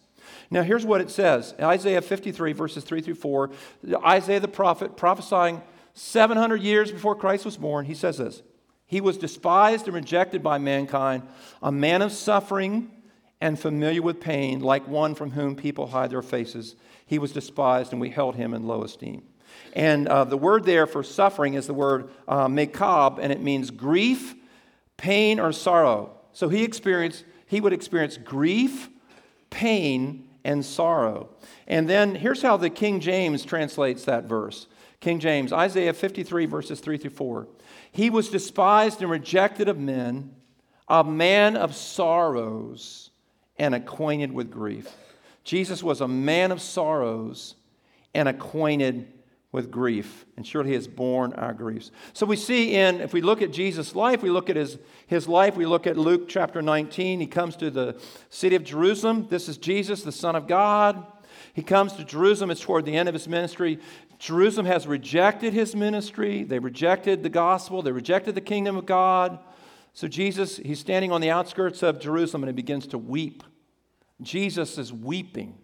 Now, 0.50 0.64
here's 0.64 0.86
what 0.86 1.02
it 1.02 1.10
says 1.10 1.56
Isaiah 1.60 2.02
53, 2.02 2.54
verses 2.54 2.84
3 2.84 3.02
through 3.02 3.16
4. 3.16 3.52
Isaiah 4.06 4.40
the 4.40 4.48
prophet 4.48 4.98
prophesying 4.98 5.62
700 5.94 6.62
years 6.62 6.92
before 6.92 7.16
Christ 7.16 7.46
was 7.46 7.58
born, 7.58 7.86
he 7.86 7.94
says 7.94 8.18
this 8.18 8.42
He 8.86 9.00
was 9.00 9.18
despised 9.18 9.86
and 9.86 9.96
rejected 9.96 10.44
by 10.44 10.58
mankind, 10.58 11.24
a 11.62 11.72
man 11.72 12.02
of 12.02 12.12
suffering 12.12 12.92
and 13.42 13.60
familiar 13.60 14.04
with 14.04 14.22
pain, 14.22 14.60
like 14.60 14.88
one 14.88 15.16
from 15.16 15.32
whom 15.32 15.56
people 15.56 15.88
hide 15.88 16.12
their 16.12 16.22
faces. 16.22 16.76
He 17.08 17.18
was 17.18 17.32
despised, 17.32 17.92
and 17.92 18.00
we 18.00 18.12
held 18.12 18.36
him 18.36 18.54
in 18.54 18.68
low 18.68 18.84
esteem. 18.84 19.24
And 19.74 20.08
uh, 20.08 20.24
the 20.26 20.38
word 20.38 20.64
there 20.64 20.86
for 20.86 21.04
suffering 21.04 21.56
is 21.56 21.66
the 21.68 21.74
word 21.74 22.10
uh, 22.28 22.48
mekab, 22.48 23.18
and 23.20 23.32
it 23.32 23.42
means 23.42 23.72
grief, 23.72 24.36
pain, 24.96 25.40
or 25.40 25.52
sorrow. 25.52 26.12
So 26.34 26.50
he 26.50 26.64
experienced, 26.64 27.26
he 27.48 27.60
would 27.60 27.74
experience 27.74 28.18
grief, 28.18 28.90
pain, 29.50 30.28
and 30.44 30.64
sorrow. 30.64 31.30
And 31.68 31.90
then 31.90 32.16
here's 32.16 32.42
how 32.42 32.58
the 32.58 32.70
King 32.70 33.00
James 33.00 33.44
translates 33.44 34.06
that 34.06 34.26
verse. 34.26 34.68
King 35.00 35.20
James, 35.20 35.52
Isaiah 35.52 35.94
53, 35.94 36.46
verses 36.46 36.80
3 36.80 36.98
through 36.98 37.10
4. 37.10 37.48
He 37.92 38.12
was 38.12 38.30
despised 38.30 39.02
and 39.02 39.10
rejected 39.10 39.68
of 39.68 39.80
men, 39.80 40.36
a 40.88 41.04
man 41.04 41.58
of 41.58 41.76
sorrows 41.76 43.11
and 43.62 43.76
acquainted 43.76 44.34
with 44.34 44.50
grief. 44.50 44.90
Jesus 45.44 45.84
was 45.84 46.02
a 46.02 46.08
man 46.08 46.52
of 46.52 46.60
sorrows 46.60 47.54
and 48.16 48.28
acquainted 48.28 49.08
with 49.52 49.70
grief, 49.70 50.26
and 50.36 50.48
surely 50.48 50.70
he 50.70 50.74
has 50.74 50.88
borne 50.88 51.32
our 51.34 51.54
griefs. 51.54 51.92
So 52.14 52.26
we 52.26 52.38
see 52.38 52.74
in, 52.74 53.02
if 53.02 53.14
we 53.14 53.22
look 53.22 53.44
at 53.44 53.52
Jesus' 53.52 53.96
life, 53.96 54.24
we 54.24 54.32
look 54.32 54.50
at 54.50 54.56
his, 54.56 54.80
his 55.06 55.28
life, 55.28 55.56
we 55.56 55.68
look 55.68 55.86
at 55.86 55.96
Luke 55.96 56.28
chapter 56.28 56.64
19. 56.64 57.20
He 57.20 57.28
comes 57.28 57.56
to 57.58 57.70
the 57.70 58.02
city 58.32 58.56
of 58.56 58.64
Jerusalem. 58.64 59.28
This 59.30 59.48
is 59.48 59.58
Jesus, 59.58 60.02
the 60.02 60.12
Son 60.12 60.36
of 60.36 60.48
God. 60.48 61.06
He 61.54 61.62
comes 61.62 61.94
to 61.94 62.04
Jerusalem, 62.04 62.50
it's 62.50 62.62
toward 62.62 62.86
the 62.86 62.98
end 62.98 63.10
of 63.10 63.14
his 63.14 63.28
ministry. 63.28 63.78
Jerusalem 64.18 64.66
has 64.66 64.88
rejected 64.88 65.54
his 65.54 65.76
ministry, 65.76 66.44
they 66.44 66.58
rejected 66.58 67.22
the 67.22 67.30
gospel, 67.30 67.84
they 67.84 67.92
rejected 67.92 68.34
the 68.34 68.42
kingdom 68.42 68.76
of 68.76 68.88
God. 68.88 69.38
So 69.94 70.08
Jesus, 70.08 70.58
he's 70.58 70.80
standing 70.80 71.12
on 71.12 71.22
the 71.22 71.30
outskirts 71.30 71.84
of 71.84 72.00
Jerusalem 72.00 72.44
and 72.44 72.50
he 72.50 72.54
begins 72.54 72.88
to 72.88 72.98
weep. 72.98 73.44
Jesus 74.22 74.78
is 74.78 74.94
weeping. 74.94 75.58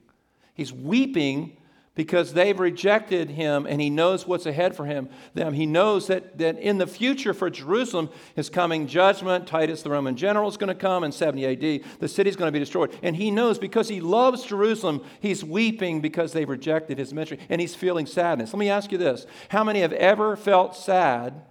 He's 0.53 0.73
weeping 0.73 1.57
because 1.97 2.33
they've 2.33 2.59
rejected 2.59 3.31
him 3.31 3.65
and 3.67 3.81
he 3.81 3.89
knows 3.89 4.27
what's 4.27 4.45
ahead 4.45 4.75
for 4.75 4.85
him. 4.85 5.09
Them 5.33 5.53
he 5.53 5.65
knows 5.65 6.07
that, 6.07 6.37
that 6.37 6.59
in 6.59 6.77
the 6.77 6.85
future 6.85 7.33
for 7.33 7.49
jerusalem 7.49 8.09
is 8.35 8.49
coming 8.49 8.85
judgment 8.85 9.47
titus 9.47 9.81
the 9.81 9.89
roman 9.89 10.15
general 10.15 10.47
is 10.47 10.57
going 10.57 10.67
to 10.67 10.75
come 10.75 11.03
in 11.03 11.11
70 11.11 11.45
ad 11.45 11.83
the 11.99 12.07
city's 12.07 12.35
going 12.35 12.47
to 12.47 12.51
be 12.53 12.59
destroyed. 12.59 12.95
And 13.01 13.15
he 13.15 13.31
knows 13.31 13.57
because 13.57 13.89
he 13.89 13.99
loves 13.99 14.43
jerusalem 14.43 15.03
he's 15.19 15.43
weeping 15.43 15.99
because 15.99 16.33
they've 16.33 16.47
rejected 16.47 16.99
his 16.99 17.13
ministry 17.13 17.39
and 17.49 17.59
he's 17.59 17.73
feeling 17.73 18.05
sadness. 18.05 18.53
Let 18.53 18.59
me 18.59 18.69
ask 18.69 18.91
you 18.91 18.99
this. 18.99 19.25
How 19.49 19.63
many 19.63 19.81
have 19.81 19.93
ever 19.93 20.35
felt 20.35 20.75
sad 20.75 21.41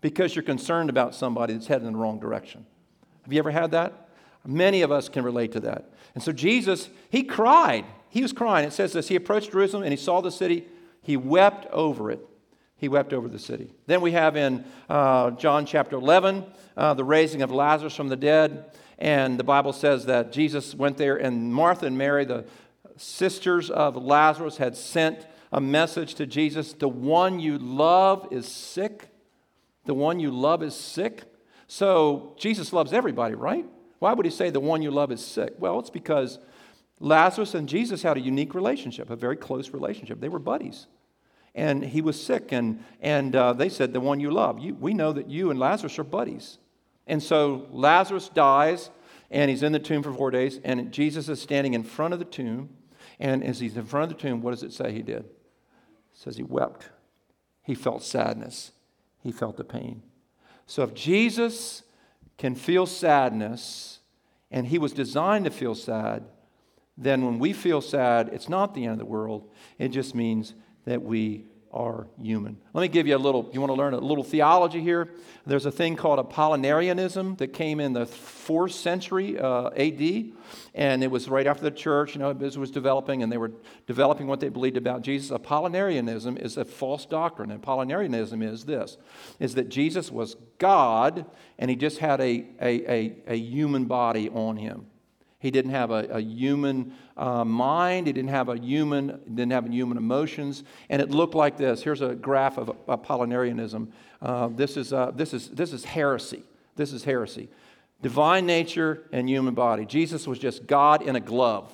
because 0.00 0.34
you're 0.34 0.42
concerned 0.42 0.90
about 0.90 1.14
somebody 1.14 1.52
that's 1.52 1.66
heading 1.66 1.86
in 1.86 1.92
the 1.92 1.98
wrong 1.98 2.18
direction 2.20 2.66
have 3.24 3.32
you 3.32 3.38
ever 3.38 3.50
had 3.50 3.70
that 3.72 4.10
Many 4.46 4.82
of 4.82 4.90
us 4.90 5.08
can 5.08 5.24
relate 5.24 5.52
to 5.52 5.60
that. 5.60 5.90
And 6.14 6.22
so 6.22 6.32
Jesus, 6.32 6.88
he 7.10 7.22
cried. 7.22 7.84
He 8.08 8.22
was 8.22 8.32
crying. 8.32 8.66
It 8.66 8.72
says 8.72 8.92
this 8.92 9.08
He 9.08 9.16
approached 9.16 9.52
Jerusalem 9.52 9.82
and 9.82 9.92
he 9.92 9.96
saw 9.96 10.20
the 10.20 10.30
city. 10.30 10.66
He 11.02 11.16
wept 11.16 11.66
over 11.72 12.10
it. 12.10 12.26
He 12.76 12.88
wept 12.88 13.12
over 13.12 13.28
the 13.28 13.38
city. 13.38 13.74
Then 13.86 14.00
we 14.00 14.12
have 14.12 14.36
in 14.36 14.64
uh, 14.88 15.32
John 15.32 15.66
chapter 15.66 15.96
11 15.96 16.44
uh, 16.76 16.94
the 16.94 17.04
raising 17.04 17.42
of 17.42 17.50
Lazarus 17.50 17.94
from 17.94 18.08
the 18.08 18.16
dead. 18.16 18.72
And 18.98 19.38
the 19.38 19.44
Bible 19.44 19.72
says 19.72 20.06
that 20.06 20.32
Jesus 20.32 20.74
went 20.74 20.98
there, 20.98 21.16
and 21.16 21.52
Martha 21.52 21.86
and 21.86 21.96
Mary, 21.96 22.26
the 22.26 22.44
sisters 22.96 23.70
of 23.70 23.96
Lazarus, 23.96 24.58
had 24.58 24.76
sent 24.76 25.26
a 25.52 25.60
message 25.60 26.14
to 26.16 26.26
Jesus 26.26 26.72
The 26.74 26.88
one 26.88 27.40
you 27.40 27.58
love 27.58 28.28
is 28.30 28.46
sick. 28.46 29.08
The 29.84 29.94
one 29.94 30.20
you 30.20 30.30
love 30.30 30.62
is 30.62 30.74
sick. 30.74 31.24
So 31.66 32.34
Jesus 32.38 32.72
loves 32.72 32.92
everybody, 32.92 33.34
right? 33.34 33.64
Why 33.98 34.12
would 34.12 34.26
he 34.26 34.32
say 34.32 34.50
the 34.50 34.60
one 34.60 34.82
you 34.82 34.90
love 34.90 35.12
is 35.12 35.24
sick? 35.24 35.54
Well, 35.58 35.78
it's 35.78 35.90
because 35.90 36.38
Lazarus 36.98 37.54
and 37.54 37.68
Jesus 37.68 38.02
had 38.02 38.16
a 38.16 38.20
unique 38.20 38.54
relationship, 38.54 39.10
a 39.10 39.16
very 39.16 39.36
close 39.36 39.70
relationship. 39.70 40.20
They 40.20 40.28
were 40.28 40.38
buddies. 40.38 40.86
And 41.54 41.84
he 41.84 42.00
was 42.00 42.22
sick, 42.22 42.52
and, 42.52 42.84
and 43.00 43.34
uh, 43.34 43.54
they 43.54 43.68
said, 43.68 43.92
The 43.92 44.00
one 44.00 44.20
you 44.20 44.30
love. 44.30 44.60
You, 44.60 44.74
we 44.74 44.94
know 44.94 45.12
that 45.12 45.28
you 45.28 45.50
and 45.50 45.58
Lazarus 45.58 45.98
are 45.98 46.04
buddies. 46.04 46.58
And 47.06 47.22
so 47.22 47.66
Lazarus 47.72 48.28
dies, 48.28 48.90
and 49.30 49.50
he's 49.50 49.62
in 49.62 49.72
the 49.72 49.80
tomb 49.80 50.02
for 50.02 50.12
four 50.12 50.30
days, 50.30 50.60
and 50.62 50.92
Jesus 50.92 51.28
is 51.28 51.42
standing 51.42 51.74
in 51.74 51.82
front 51.82 52.12
of 52.14 52.20
the 52.20 52.24
tomb. 52.24 52.70
And 53.18 53.42
as 53.42 53.58
he's 53.60 53.76
in 53.76 53.84
front 53.84 54.10
of 54.10 54.16
the 54.16 54.22
tomb, 54.22 54.42
what 54.42 54.52
does 54.52 54.62
it 54.62 54.72
say 54.72 54.92
he 54.92 55.02
did? 55.02 55.24
It 55.24 55.26
says 56.14 56.36
he 56.36 56.42
wept. 56.42 56.88
He 57.64 57.74
felt 57.74 58.02
sadness. 58.02 58.72
He 59.22 59.32
felt 59.32 59.56
the 59.56 59.64
pain. 59.64 60.02
So 60.66 60.82
if 60.82 60.94
Jesus 60.94 61.82
can 62.38 62.54
feel 62.54 62.86
sadness, 62.86 63.98
and 64.50 64.66
he 64.66 64.78
was 64.78 64.92
designed 64.92 65.44
to 65.44 65.50
feel 65.50 65.74
sad, 65.74 66.24
then 66.96 67.24
when 67.24 67.38
we 67.38 67.52
feel 67.52 67.80
sad, 67.80 68.30
it's 68.32 68.48
not 68.48 68.74
the 68.74 68.84
end 68.84 68.92
of 68.92 68.98
the 68.98 69.04
world. 69.04 69.50
It 69.78 69.88
just 69.88 70.14
means 70.14 70.54
that 70.84 71.02
we 71.02 71.44
are 71.72 72.08
human. 72.20 72.56
Let 72.74 72.82
me 72.82 72.88
give 72.88 73.06
you 73.06 73.16
a 73.16 73.18
little, 73.18 73.48
you 73.52 73.60
want 73.60 73.70
to 73.70 73.74
learn 73.74 73.94
a 73.94 73.98
little 73.98 74.24
theology 74.24 74.80
here? 74.80 75.10
There's 75.46 75.66
a 75.66 75.70
thing 75.70 75.96
called 75.96 76.18
Apollinarianism 76.28 77.38
that 77.38 77.52
came 77.52 77.78
in 77.78 77.92
the 77.92 78.06
fourth 78.06 78.72
century 78.72 79.38
uh, 79.38 79.70
AD, 79.76 80.32
and 80.74 81.04
it 81.04 81.10
was 81.10 81.28
right 81.28 81.46
after 81.46 81.62
the 81.62 81.70
church, 81.70 82.14
you 82.14 82.20
know, 82.20 82.30
it 82.30 82.56
was 82.56 82.70
developing, 82.70 83.22
and 83.22 83.30
they 83.30 83.38
were 83.38 83.52
developing 83.86 84.26
what 84.26 84.40
they 84.40 84.48
believed 84.48 84.76
about 84.76 85.02
Jesus. 85.02 85.36
Apollinarianism 85.36 86.38
is 86.38 86.56
a 86.56 86.64
false 86.64 87.06
doctrine. 87.06 87.50
And 87.50 87.62
Apollinarianism 87.62 88.42
is 88.42 88.64
this, 88.64 88.96
is 89.38 89.54
that 89.54 89.68
Jesus 89.68 90.10
was 90.10 90.36
God, 90.58 91.24
and 91.58 91.70
he 91.70 91.76
just 91.76 91.98
had 91.98 92.20
a, 92.20 92.46
a, 92.60 92.92
a, 92.92 93.16
a 93.28 93.36
human 93.36 93.84
body 93.84 94.28
on 94.28 94.56
him. 94.56 94.86
He 95.40 95.50
didn't 95.50 95.70
have 95.70 95.90
a, 95.90 96.06
a 96.10 96.20
human 96.20 96.92
uh, 97.16 97.44
mind. 97.44 98.06
He 98.06 98.12
didn't 98.12 98.30
have 98.30 98.50
a 98.50 98.58
human, 98.58 99.20
didn't 99.26 99.52
have 99.52 99.66
human 99.66 99.96
emotions. 99.96 100.62
And 100.90 101.00
it 101.00 101.10
looked 101.10 101.34
like 101.34 101.56
this. 101.56 101.82
Here's 101.82 102.02
a 102.02 102.14
graph 102.14 102.58
of 102.58 102.68
Apollinarianism. 102.86 103.88
Uh, 104.20 104.48
this, 104.48 104.76
is, 104.76 104.92
uh, 104.92 105.12
this, 105.12 105.32
is, 105.32 105.48
this 105.48 105.72
is 105.72 105.84
heresy. 105.84 106.42
This 106.76 106.92
is 106.92 107.04
heresy. 107.04 107.48
Divine 108.02 108.44
nature 108.44 109.02
and 109.12 109.28
human 109.28 109.54
body. 109.54 109.86
Jesus 109.86 110.26
was 110.26 110.38
just 110.38 110.66
God 110.66 111.02
in 111.02 111.16
a 111.16 111.20
glove. 111.20 111.72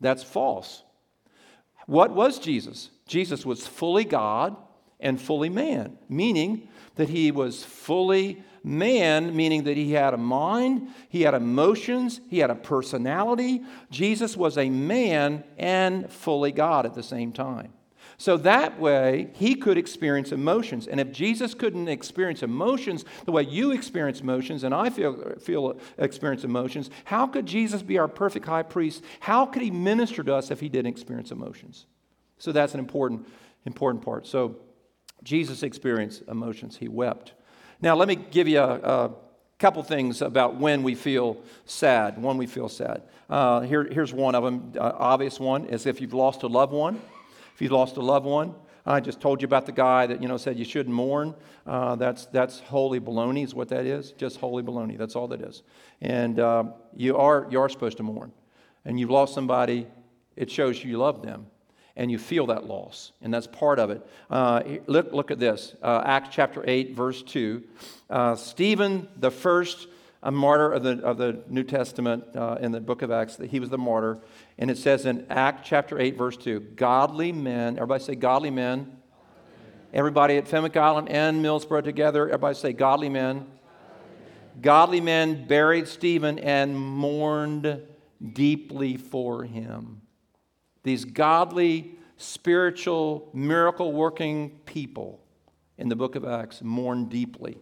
That's 0.00 0.24
false. 0.24 0.82
What 1.86 2.12
was 2.12 2.40
Jesus? 2.40 2.90
Jesus 3.06 3.46
was 3.46 3.66
fully 3.66 4.04
God 4.04 4.56
and 4.98 5.20
fully 5.20 5.48
man, 5.48 5.96
meaning 6.08 6.68
that 6.96 7.08
he 7.08 7.30
was 7.30 7.64
fully 7.64 8.42
man, 8.62 9.34
meaning 9.34 9.64
that 9.64 9.76
he 9.76 9.92
had 9.92 10.14
a 10.14 10.18
mind, 10.18 10.88
he 11.08 11.22
had 11.22 11.34
emotions, 11.34 12.20
he 12.28 12.38
had 12.38 12.50
a 12.50 12.54
personality. 12.54 13.62
Jesus 13.90 14.36
was 14.36 14.58
a 14.58 14.68
man 14.68 15.44
and 15.58 16.10
fully 16.10 16.52
God 16.52 16.86
at 16.86 16.94
the 16.94 17.02
same 17.02 17.32
time. 17.32 17.72
So 18.20 18.36
that 18.36 18.78
way, 18.78 19.30
he 19.32 19.54
could 19.54 19.78
experience 19.78 20.30
emotions. 20.30 20.86
And 20.86 21.00
if 21.00 21.10
Jesus 21.10 21.54
couldn't 21.54 21.88
experience 21.88 22.42
emotions 22.42 23.06
the 23.24 23.32
way 23.32 23.44
you 23.44 23.72
experience 23.72 24.20
emotions, 24.20 24.62
and 24.62 24.74
I 24.74 24.90
feel, 24.90 25.36
feel 25.40 25.78
experience 25.96 26.44
emotions, 26.44 26.90
how 27.04 27.26
could 27.26 27.46
Jesus 27.46 27.80
be 27.80 27.96
our 27.98 28.08
perfect 28.08 28.44
high 28.44 28.62
priest? 28.62 29.02
How 29.20 29.46
could 29.46 29.62
he 29.62 29.70
minister 29.70 30.22
to 30.22 30.34
us 30.34 30.50
if 30.50 30.60
he 30.60 30.68
didn't 30.68 30.90
experience 30.90 31.30
emotions? 31.30 31.86
So 32.36 32.52
that's 32.52 32.74
an 32.74 32.80
important, 32.80 33.26
important 33.64 34.04
part. 34.04 34.26
So 34.26 34.56
Jesus 35.22 35.62
experienced 35.62 36.22
emotions. 36.28 36.76
He 36.76 36.88
wept. 36.88 37.32
Now, 37.82 37.96
let 37.96 38.08
me 38.08 38.16
give 38.16 38.46
you 38.46 38.60
a, 38.60 38.74
a 38.74 39.10
couple 39.58 39.82
things 39.82 40.20
about 40.20 40.56
when 40.56 40.82
we 40.82 40.94
feel 40.94 41.38
sad, 41.64 42.20
when 42.20 42.36
we 42.36 42.46
feel 42.46 42.68
sad. 42.68 43.02
Uh, 43.28 43.60
here, 43.60 43.84
here's 43.84 44.12
one 44.12 44.34
of 44.34 44.44
them, 44.44 44.72
uh, 44.76 44.92
obvious 44.96 45.40
one, 45.40 45.66
is 45.66 45.86
if 45.86 46.00
you've 46.00 46.12
lost 46.12 46.42
a 46.42 46.46
loved 46.46 46.72
one. 46.72 47.00
If 47.54 47.62
you've 47.62 47.72
lost 47.72 47.96
a 47.96 48.02
loved 48.02 48.26
one, 48.26 48.54
I 48.86 49.00
just 49.00 49.20
told 49.20 49.42
you 49.42 49.46
about 49.46 49.66
the 49.66 49.72
guy 49.72 50.06
that 50.06 50.22
you 50.22 50.28
know 50.28 50.36
said 50.36 50.58
you 50.58 50.64
shouldn't 50.64 50.94
mourn. 50.94 51.34
Uh, 51.66 51.96
that's 51.96 52.26
that's 52.26 52.60
holy 52.60 53.00
baloney, 53.00 53.44
is 53.44 53.54
what 53.54 53.68
that 53.68 53.84
is. 53.84 54.12
Just 54.12 54.38
holy 54.38 54.62
baloney. 54.62 54.96
That's 54.96 55.14
all 55.14 55.28
that 55.28 55.42
is. 55.42 55.62
And 56.00 56.40
uh, 56.40 56.64
you 56.96 57.16
are 57.18 57.46
you 57.50 57.60
are 57.60 57.68
supposed 57.68 57.98
to 57.98 58.02
mourn. 58.02 58.32
And 58.84 58.98
you've 58.98 59.10
lost 59.10 59.34
somebody. 59.34 59.86
It 60.36 60.50
shows 60.50 60.82
you 60.82 60.96
love 60.96 61.22
them, 61.22 61.46
and 61.96 62.10
you 62.10 62.18
feel 62.18 62.46
that 62.46 62.66
loss, 62.66 63.12
and 63.20 63.32
that's 63.32 63.46
part 63.46 63.78
of 63.78 63.90
it. 63.90 64.06
Uh, 64.30 64.62
look 64.86 65.12
look 65.12 65.30
at 65.30 65.38
this. 65.38 65.74
Uh, 65.82 66.02
Acts 66.04 66.28
chapter 66.32 66.64
eight, 66.66 66.94
verse 66.94 67.22
two. 67.22 67.62
Uh, 68.08 68.34
Stephen, 68.34 69.08
the 69.16 69.30
first 69.30 69.88
martyr 70.30 70.70
of 70.70 70.82
the, 70.82 71.02
of 71.02 71.16
the 71.16 71.42
New 71.48 71.62
Testament 71.62 72.24
uh, 72.34 72.58
in 72.60 72.72
the 72.72 72.80
book 72.80 73.00
of 73.02 73.10
Acts, 73.10 73.36
that 73.36 73.50
he 73.50 73.60
was 73.60 73.70
the 73.70 73.78
martyr. 73.78 74.18
And 74.58 74.70
it 74.70 74.76
says 74.76 75.06
in 75.06 75.26
Act 75.30 75.64
chapter 75.64 75.98
8, 75.98 76.18
verse 76.18 76.36
2, 76.36 76.60
godly 76.60 77.32
men, 77.32 77.76
everybody 77.76 78.04
say 78.04 78.14
godly 78.16 78.50
men. 78.50 78.98
Everybody 79.92 80.36
at 80.36 80.46
Fenwick 80.46 80.76
Island 80.76 81.08
and 81.08 81.44
Millsboro 81.44 81.82
together, 81.82 82.28
everybody 82.28 82.54
say 82.54 82.72
godly 82.72 83.08
men. 83.08 83.46
Godly 84.60 85.00
men 85.00 85.46
buried 85.46 85.88
Stephen 85.88 86.38
and 86.38 86.78
mourned 86.78 87.82
deeply 88.32 88.96
for 88.98 89.42
him. 89.44 90.02
These 90.82 91.04
godly, 91.04 91.98
spiritual, 92.16 93.28
miracle 93.32 93.92
working 93.92 94.58
people 94.66 95.20
in 95.78 95.88
the 95.88 95.96
book 95.96 96.14
of 96.14 96.24
Acts 96.24 96.62
mourn 96.62 97.06
deeply 97.06 97.58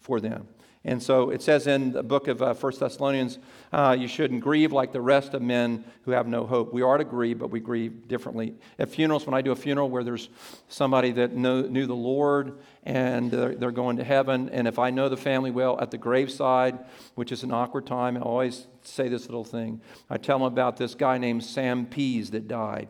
for 0.00 0.20
them. 0.20 0.48
And 0.82 1.02
so 1.02 1.28
it 1.28 1.42
says 1.42 1.66
in 1.66 1.92
the 1.92 2.02
book 2.02 2.26
of 2.26 2.40
uh, 2.40 2.54
1 2.54 2.72
Thessalonians, 2.78 3.38
uh, 3.70 3.94
you 3.98 4.08
shouldn't 4.08 4.40
grieve 4.40 4.72
like 4.72 4.92
the 4.92 5.00
rest 5.00 5.34
of 5.34 5.42
men 5.42 5.84
who 6.04 6.12
have 6.12 6.26
no 6.26 6.46
hope. 6.46 6.72
We 6.72 6.80
are 6.80 6.96
to 6.96 7.04
grieve, 7.04 7.38
but 7.38 7.50
we 7.50 7.60
grieve 7.60 8.08
differently. 8.08 8.54
At 8.78 8.88
funerals, 8.88 9.26
when 9.26 9.34
I 9.34 9.42
do 9.42 9.52
a 9.52 9.56
funeral 9.56 9.90
where 9.90 10.02
there's 10.02 10.30
somebody 10.68 11.12
that 11.12 11.36
know, 11.36 11.60
knew 11.62 11.86
the 11.86 11.94
Lord 11.94 12.58
and 12.84 13.30
they're, 13.30 13.54
they're 13.56 13.72
going 13.72 13.98
to 13.98 14.04
heaven, 14.04 14.48
and 14.48 14.66
if 14.66 14.78
I 14.78 14.88
know 14.88 15.10
the 15.10 15.18
family 15.18 15.50
well 15.50 15.78
at 15.78 15.90
the 15.90 15.98
graveside, 15.98 16.78
which 17.14 17.30
is 17.30 17.42
an 17.42 17.52
awkward 17.52 17.86
time, 17.86 18.16
I 18.16 18.20
always 18.20 18.66
say 18.82 19.08
this 19.08 19.26
little 19.26 19.44
thing. 19.44 19.80
I 20.08 20.16
tell 20.16 20.38
them 20.38 20.46
about 20.46 20.76
this 20.76 20.94
guy 20.94 21.18
named 21.18 21.44
Sam 21.44 21.86
Pease 21.86 22.30
that 22.30 22.48
died. 22.48 22.88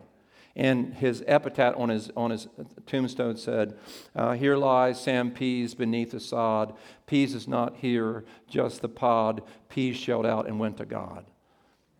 And 0.55 0.93
his 0.93 1.23
epitaph 1.27 1.75
on 1.77 1.89
his, 1.89 2.11
on 2.17 2.31
his 2.31 2.47
tombstone 2.85 3.37
said, 3.37 3.77
uh, 4.15 4.33
Here 4.33 4.57
lies 4.57 4.99
Sam 5.01 5.31
Pease 5.31 5.73
beneath 5.73 6.11
the 6.11 6.19
sod. 6.19 6.73
Pease 7.07 7.33
is 7.33 7.47
not 7.47 7.77
here, 7.77 8.25
just 8.49 8.81
the 8.81 8.89
pod. 8.89 9.43
Pease 9.69 9.95
shelled 9.95 10.25
out 10.25 10.47
and 10.47 10.59
went 10.59 10.77
to 10.77 10.85
God. 10.85 11.25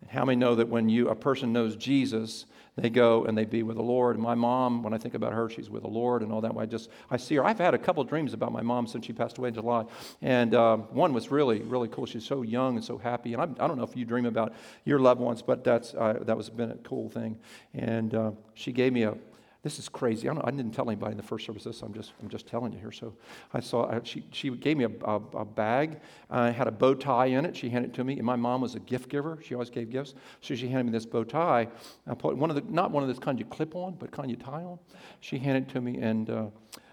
How 0.08 0.24
many 0.24 0.36
know 0.36 0.54
that 0.54 0.68
when 0.68 0.88
you, 0.88 1.08
a 1.08 1.14
person 1.14 1.52
knows 1.52 1.76
Jesus, 1.76 2.44
they 2.76 2.88
go 2.88 3.24
and 3.24 3.36
they 3.36 3.44
be 3.44 3.62
with 3.62 3.76
the 3.76 3.82
Lord. 3.82 4.16
And 4.16 4.22
my 4.22 4.34
mom, 4.34 4.82
when 4.82 4.94
I 4.94 4.98
think 4.98 5.14
about 5.14 5.32
her, 5.32 5.50
she's 5.50 5.68
with 5.68 5.82
the 5.82 5.88
Lord 5.88 6.22
and 6.22 6.32
all 6.32 6.40
that. 6.40 6.52
I 6.56 6.66
just 6.66 6.88
I 7.10 7.16
see 7.16 7.34
her. 7.34 7.44
I've 7.44 7.58
had 7.58 7.74
a 7.74 7.78
couple 7.78 8.02
dreams 8.04 8.32
about 8.32 8.52
my 8.52 8.62
mom 8.62 8.86
since 8.86 9.04
she 9.04 9.12
passed 9.12 9.38
away 9.38 9.48
in 9.48 9.54
July, 9.54 9.84
and 10.22 10.54
uh, 10.54 10.76
one 10.76 11.12
was 11.12 11.30
really 11.30 11.60
really 11.60 11.88
cool. 11.88 12.06
She's 12.06 12.24
so 12.24 12.42
young 12.42 12.76
and 12.76 12.84
so 12.84 12.96
happy. 12.96 13.34
And 13.34 13.42
I, 13.42 13.64
I 13.64 13.68
don't 13.68 13.76
know 13.76 13.84
if 13.84 13.96
you 13.96 14.04
dream 14.04 14.26
about 14.26 14.54
your 14.84 14.98
loved 14.98 15.20
ones, 15.20 15.42
but 15.42 15.64
that's 15.64 15.94
uh, 15.94 16.20
that 16.22 16.36
was 16.36 16.48
been 16.50 16.70
a 16.70 16.76
cool 16.76 17.08
thing. 17.08 17.38
And 17.74 18.14
uh, 18.14 18.30
she 18.54 18.72
gave 18.72 18.92
me 18.92 19.02
a 19.02 19.14
this 19.62 19.78
is 19.78 19.88
crazy. 19.88 20.28
I, 20.28 20.34
I, 20.42 20.50
didn't 20.50 20.72
tell 20.72 20.88
anybody 20.88 21.12
in 21.12 21.16
the 21.16 21.22
first 21.22 21.46
service 21.46 21.64
this. 21.64 21.82
I'm 21.82 21.94
just, 21.94 22.12
I'm 22.20 22.28
just 22.28 22.48
telling 22.48 22.72
you 22.72 22.80
here. 22.80 22.90
So 22.90 23.14
I 23.54 23.60
saw, 23.60 23.88
I, 23.88 24.00
she, 24.02 24.24
she 24.32 24.50
gave 24.50 24.76
me 24.76 24.84
a, 24.84 24.90
a, 25.04 25.20
a 25.34 25.44
bag. 25.44 26.00
I 26.30 26.50
had 26.50 26.66
a 26.66 26.72
bow 26.72 26.94
tie 26.94 27.26
in 27.26 27.44
it. 27.44 27.56
She 27.56 27.70
handed 27.70 27.92
it 27.92 27.94
to 27.94 28.04
me. 28.04 28.16
And 28.16 28.26
my 28.26 28.34
mom 28.34 28.60
was 28.60 28.74
a 28.74 28.80
gift 28.80 29.08
giver. 29.08 29.38
She 29.44 29.54
always 29.54 29.70
gave 29.70 29.90
gifts. 29.90 30.14
So 30.40 30.56
she 30.56 30.66
handed 30.66 30.86
me 30.86 30.92
this 30.92 31.06
bow 31.06 31.22
tie. 31.22 31.68
I 32.08 32.14
put 32.14 32.36
one 32.36 32.50
of 32.50 32.56
the, 32.56 32.64
not 32.72 32.90
one 32.90 33.04
of 33.04 33.08
those 33.08 33.20
kind 33.20 33.38
you 33.38 33.44
clip 33.44 33.76
on, 33.76 33.94
but 33.94 34.10
kind 34.10 34.28
you 34.28 34.36
tie 34.36 34.64
on. 34.64 34.80
She 35.20 35.38
handed 35.38 35.68
it 35.68 35.72
to 35.74 35.80
me 35.80 35.98
and 35.98 36.28
uh, 36.28 36.46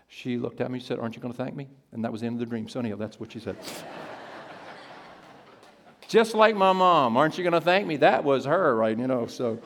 she 0.07 0.37
looked 0.37 0.61
at 0.61 0.69
me 0.69 0.77
and 0.77 0.85
said, 0.85 0.99
Aren't 0.99 1.15
you 1.15 1.23
going 1.23 1.33
to 1.33 1.37
thank 1.37 1.55
me? 1.55 1.69
And 1.91 2.03
that 2.03 2.11
was 2.11 2.21
the 2.21 2.27
end 2.27 2.35
of 2.35 2.39
the 2.39 2.45
dream. 2.45 2.69
So 2.69 2.79
anyhow, 2.79 2.97
that's 2.97 3.19
what 3.19 3.31
she 3.31 3.39
said. 3.39 3.57
just 6.07 6.35
like 6.35 6.55
my 6.55 6.73
mom. 6.73 7.17
Aren't 7.17 7.39
you 7.39 7.43
going 7.43 7.53
to 7.53 7.61
thank 7.61 7.87
me? 7.87 7.97
That 7.97 8.23
was 8.23 8.45
her, 8.45 8.75
right? 8.75 8.97
You 8.97 9.07
know, 9.07 9.25
so. 9.25 9.59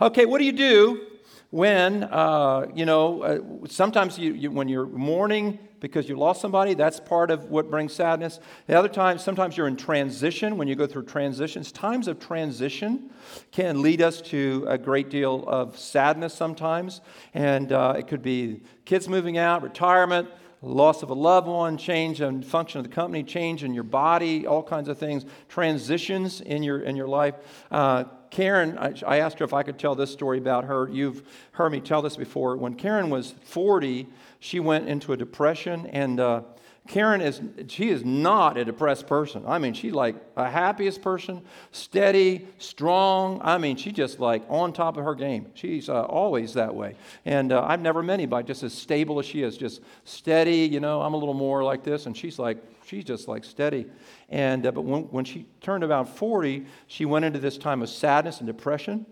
Okay, 0.00 0.26
what 0.26 0.38
do 0.38 0.44
you 0.44 0.52
do 0.52 1.06
when, 1.56 2.04
uh, 2.04 2.66
you 2.74 2.84
know, 2.84 3.22
uh, 3.22 3.66
sometimes 3.66 4.18
you, 4.18 4.34
you, 4.34 4.50
when 4.50 4.68
you're 4.68 4.84
mourning 4.84 5.58
because 5.80 6.06
you 6.06 6.14
lost 6.14 6.42
somebody, 6.42 6.74
that's 6.74 7.00
part 7.00 7.30
of 7.30 7.44
what 7.46 7.70
brings 7.70 7.94
sadness. 7.94 8.40
The 8.66 8.78
other 8.78 8.90
times, 8.90 9.24
sometimes 9.24 9.56
you're 9.56 9.66
in 9.66 9.76
transition. 9.76 10.58
When 10.58 10.68
you 10.68 10.74
go 10.74 10.86
through 10.86 11.06
transitions, 11.06 11.72
times 11.72 12.08
of 12.08 12.20
transition 12.20 13.08
can 13.52 13.80
lead 13.80 14.02
us 14.02 14.20
to 14.22 14.66
a 14.68 14.76
great 14.76 15.08
deal 15.08 15.48
of 15.48 15.78
sadness 15.78 16.34
sometimes. 16.34 17.00
And 17.32 17.72
uh, 17.72 17.94
it 17.96 18.06
could 18.06 18.22
be 18.22 18.60
kids 18.84 19.08
moving 19.08 19.38
out, 19.38 19.62
retirement, 19.62 20.28
loss 20.60 21.02
of 21.02 21.08
a 21.08 21.14
loved 21.14 21.46
one, 21.46 21.78
change 21.78 22.20
in 22.20 22.42
function 22.42 22.80
of 22.80 22.84
the 22.86 22.94
company, 22.94 23.22
change 23.22 23.64
in 23.64 23.72
your 23.72 23.82
body, 23.82 24.46
all 24.46 24.62
kinds 24.62 24.88
of 24.88 24.98
things, 24.98 25.24
transitions 25.48 26.42
in 26.42 26.62
your, 26.62 26.80
in 26.80 26.96
your 26.96 27.08
life. 27.08 27.34
Uh, 27.70 28.04
Karen, 28.30 28.76
I, 28.78 28.94
I, 29.06 29.18
asked 29.18 29.38
her 29.38 29.44
if 29.44 29.54
I 29.54 29.62
could 29.62 29.78
tell 29.78 29.94
this 29.94 30.10
story 30.10 30.38
about 30.38 30.64
her. 30.64 30.88
You've 30.88 31.22
heard 31.52 31.72
me 31.72 31.80
tell 31.80 32.02
this 32.02 32.16
before. 32.16 32.56
When 32.56 32.74
Karen 32.74 33.10
was 33.10 33.34
40, 33.44 34.06
she 34.40 34.60
went 34.60 34.88
into 34.88 35.12
a 35.12 35.16
depression, 35.16 35.86
and 35.86 36.20
uh, 36.20 36.42
Karen 36.86 37.20
is, 37.20 37.40
she 37.68 37.88
is 37.90 38.04
not 38.04 38.56
a 38.56 38.64
depressed 38.64 39.06
person. 39.06 39.42
I 39.46 39.58
mean, 39.58 39.74
she's 39.74 39.92
like 39.92 40.16
a 40.36 40.48
happiest 40.48 41.02
person, 41.02 41.42
steady, 41.72 42.46
strong. 42.58 43.40
I 43.42 43.58
mean, 43.58 43.76
she's 43.76 43.92
just 43.92 44.20
like 44.20 44.44
on 44.48 44.72
top 44.72 44.96
of 44.96 45.04
her 45.04 45.14
game. 45.14 45.50
She's 45.54 45.88
uh, 45.88 46.02
always 46.02 46.54
that 46.54 46.74
way. 46.74 46.94
And 47.24 47.52
uh, 47.52 47.64
I've 47.66 47.80
never 47.80 48.02
met 48.02 48.14
anybody 48.14 48.46
just 48.46 48.62
as 48.62 48.72
stable 48.72 49.18
as 49.18 49.26
she 49.26 49.42
is, 49.42 49.56
just 49.56 49.80
steady. 50.04 50.60
You 50.66 50.80
know, 50.80 51.02
I'm 51.02 51.14
a 51.14 51.16
little 51.16 51.34
more 51.34 51.64
like 51.64 51.82
this, 51.82 52.06
and 52.06 52.16
she's 52.16 52.38
like, 52.38 52.58
she's 52.86 53.04
just 53.04 53.28
like 53.28 53.44
steady. 53.44 53.86
And, 54.28 54.66
uh, 54.66 54.72
but 54.72 54.82
when, 54.82 55.02
when 55.04 55.24
she 55.24 55.46
turned 55.60 55.84
about 55.84 56.16
40, 56.16 56.66
she 56.86 57.04
went 57.04 57.24
into 57.24 57.38
this 57.38 57.58
time 57.58 57.82
of 57.82 57.88
sadness 57.88 58.38
and 58.38 58.46
depression. 58.46 59.06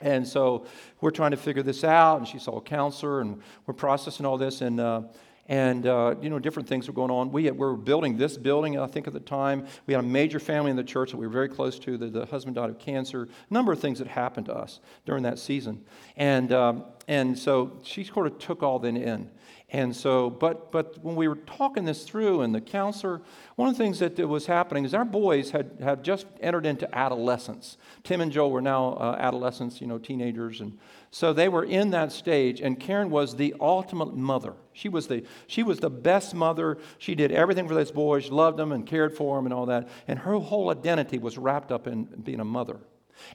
And 0.00 0.26
so 0.26 0.66
we're 1.00 1.10
trying 1.10 1.30
to 1.30 1.36
figure 1.36 1.62
this 1.62 1.84
out, 1.84 2.18
and 2.18 2.28
she 2.28 2.38
saw 2.38 2.58
a 2.58 2.60
counselor, 2.60 3.20
and 3.20 3.40
we're 3.66 3.74
processing 3.74 4.26
all 4.26 4.36
this. 4.36 4.60
And, 4.60 4.80
uh, 4.80 5.02
and 5.46 5.86
uh, 5.86 6.14
you 6.22 6.30
know 6.30 6.38
different 6.38 6.68
things 6.68 6.88
were 6.88 6.94
going 6.94 7.10
on. 7.10 7.30
We, 7.30 7.44
had, 7.44 7.54
we 7.54 7.60
were 7.60 7.76
building 7.76 8.16
this 8.16 8.36
building, 8.36 8.78
I 8.78 8.86
think, 8.86 9.06
at 9.06 9.12
the 9.12 9.20
time. 9.20 9.66
We 9.86 9.94
had 9.94 10.02
a 10.02 10.06
major 10.06 10.40
family 10.40 10.70
in 10.70 10.76
the 10.76 10.84
church 10.84 11.10
that 11.10 11.18
we 11.18 11.26
were 11.26 11.32
very 11.32 11.48
close 11.48 11.78
to. 11.80 11.98
The, 11.98 12.06
the 12.06 12.26
husband 12.26 12.56
died 12.56 12.70
of 12.70 12.78
cancer. 12.78 13.28
A 13.50 13.54
number 13.54 13.72
of 13.72 13.78
things 13.78 13.98
that 13.98 14.08
happened 14.08 14.46
to 14.46 14.54
us 14.54 14.80
during 15.04 15.22
that 15.24 15.38
season, 15.38 15.84
and 16.16 16.52
um, 16.52 16.84
and 17.08 17.38
so 17.38 17.78
she 17.82 18.04
sort 18.04 18.26
of 18.26 18.38
took 18.38 18.62
all 18.62 18.78
that 18.78 18.96
in. 18.96 19.30
And 19.74 19.94
so, 19.96 20.30
but, 20.30 20.70
but 20.70 21.02
when 21.02 21.16
we 21.16 21.26
were 21.26 21.34
talking 21.34 21.84
this 21.84 22.04
through 22.04 22.42
and 22.42 22.54
the 22.54 22.60
counselor, 22.60 23.20
one 23.56 23.68
of 23.68 23.76
the 23.76 23.82
things 23.82 23.98
that 23.98 24.16
was 24.20 24.46
happening 24.46 24.84
is 24.84 24.94
our 24.94 25.04
boys 25.04 25.50
had, 25.50 25.78
had 25.82 26.04
just 26.04 26.28
entered 26.40 26.64
into 26.64 26.88
adolescence. 26.96 27.76
Tim 28.04 28.20
and 28.20 28.30
Joel 28.30 28.52
were 28.52 28.62
now 28.62 28.92
uh, 28.92 29.16
adolescents, 29.18 29.80
you 29.80 29.88
know, 29.88 29.98
teenagers. 29.98 30.60
And 30.60 30.78
so 31.10 31.32
they 31.32 31.48
were 31.48 31.64
in 31.64 31.90
that 31.90 32.12
stage. 32.12 32.60
And 32.60 32.78
Karen 32.78 33.10
was 33.10 33.34
the 33.34 33.52
ultimate 33.60 34.14
mother. 34.14 34.54
She 34.74 34.88
was 34.88 35.08
the, 35.08 35.24
she 35.48 35.64
was 35.64 35.80
the 35.80 35.90
best 35.90 36.36
mother. 36.36 36.78
She 36.98 37.16
did 37.16 37.32
everything 37.32 37.66
for 37.66 37.74
those 37.74 37.90
boys, 37.90 38.30
loved 38.30 38.60
them 38.60 38.70
and 38.70 38.86
cared 38.86 39.16
for 39.16 39.36
them 39.36 39.46
and 39.46 39.52
all 39.52 39.66
that. 39.66 39.88
And 40.06 40.20
her 40.20 40.38
whole 40.38 40.70
identity 40.70 41.18
was 41.18 41.36
wrapped 41.36 41.72
up 41.72 41.88
in 41.88 42.04
being 42.04 42.38
a 42.38 42.44
mother. 42.44 42.78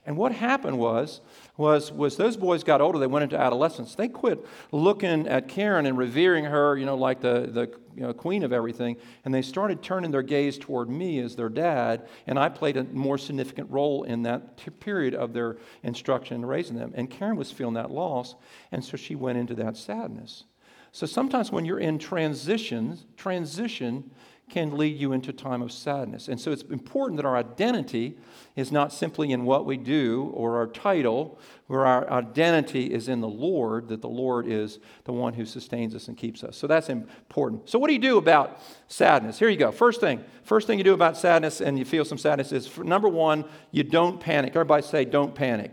And 0.06 0.16
what 0.16 0.32
happened 0.32 0.78
was, 0.78 1.20
was, 1.56 1.92
was 1.92 2.16
those 2.16 2.36
boys 2.36 2.64
got 2.64 2.80
older, 2.80 2.98
they 2.98 3.06
went 3.06 3.24
into 3.24 3.38
adolescence. 3.38 3.94
They 3.94 4.08
quit 4.08 4.44
looking 4.72 5.26
at 5.28 5.48
Karen 5.48 5.86
and 5.86 5.96
revering 5.96 6.44
her, 6.44 6.76
you 6.76 6.86
know, 6.86 6.96
like 6.96 7.20
the, 7.20 7.48
the 7.50 7.70
you 7.94 8.02
know, 8.02 8.12
queen 8.12 8.42
of 8.42 8.52
everything, 8.52 8.96
and 9.24 9.34
they 9.34 9.42
started 9.42 9.82
turning 9.82 10.10
their 10.10 10.22
gaze 10.22 10.58
toward 10.58 10.88
me 10.88 11.18
as 11.18 11.36
their 11.36 11.48
dad, 11.48 12.08
and 12.26 12.38
I 12.38 12.48
played 12.48 12.76
a 12.76 12.84
more 12.84 13.18
significant 13.18 13.70
role 13.70 14.04
in 14.04 14.22
that 14.22 14.56
t- 14.56 14.70
period 14.70 15.14
of 15.14 15.32
their 15.32 15.56
instruction 15.82 16.36
and 16.36 16.48
raising 16.48 16.76
them. 16.76 16.92
And 16.94 17.10
Karen 17.10 17.36
was 17.36 17.50
feeling 17.50 17.74
that 17.74 17.90
loss, 17.90 18.36
and 18.72 18.84
so 18.84 18.96
she 18.96 19.14
went 19.14 19.38
into 19.38 19.54
that 19.56 19.76
sadness. 19.76 20.44
So 20.92 21.06
sometimes 21.06 21.52
when 21.52 21.64
you're 21.64 21.78
in 21.78 21.98
transitions, 21.98 23.06
transition 23.16 24.10
can 24.50 24.76
lead 24.76 24.98
you 24.98 25.12
into 25.12 25.32
time 25.32 25.62
of 25.62 25.70
sadness. 25.70 26.26
And 26.26 26.40
so 26.40 26.50
it's 26.50 26.62
important 26.62 27.16
that 27.18 27.24
our 27.24 27.36
identity 27.36 28.18
is 28.56 28.72
not 28.72 28.92
simply 28.92 29.30
in 29.30 29.44
what 29.44 29.64
we 29.64 29.76
do 29.76 30.32
or 30.34 30.56
our 30.56 30.66
title, 30.66 31.38
where 31.68 31.86
our 31.86 32.10
identity 32.10 32.92
is 32.92 33.08
in 33.08 33.20
the 33.20 33.28
Lord, 33.28 33.88
that 33.88 34.02
the 34.02 34.08
Lord 34.08 34.48
is 34.48 34.80
the 35.04 35.12
one 35.12 35.34
who 35.34 35.46
sustains 35.46 35.94
us 35.94 36.08
and 36.08 36.16
keeps 36.16 36.42
us. 36.42 36.56
So 36.56 36.66
that's 36.66 36.88
important. 36.88 37.70
So 37.70 37.78
what 37.78 37.86
do 37.86 37.92
you 37.92 38.00
do 38.00 38.18
about 38.18 38.60
sadness? 38.88 39.38
Here 39.38 39.48
you 39.48 39.56
go. 39.56 39.70
First 39.70 40.00
thing, 40.00 40.24
first 40.42 40.66
thing 40.66 40.78
you 40.78 40.84
do 40.84 40.94
about 40.94 41.16
sadness 41.16 41.60
and 41.60 41.78
you 41.78 41.84
feel 41.84 42.04
some 42.04 42.18
sadness 42.18 42.50
is 42.50 42.76
number 42.78 43.08
1, 43.08 43.44
you 43.70 43.84
don't 43.84 44.18
panic. 44.20 44.50
Everybody 44.50 44.82
say 44.82 45.04
don't 45.04 45.34
panic. 45.34 45.70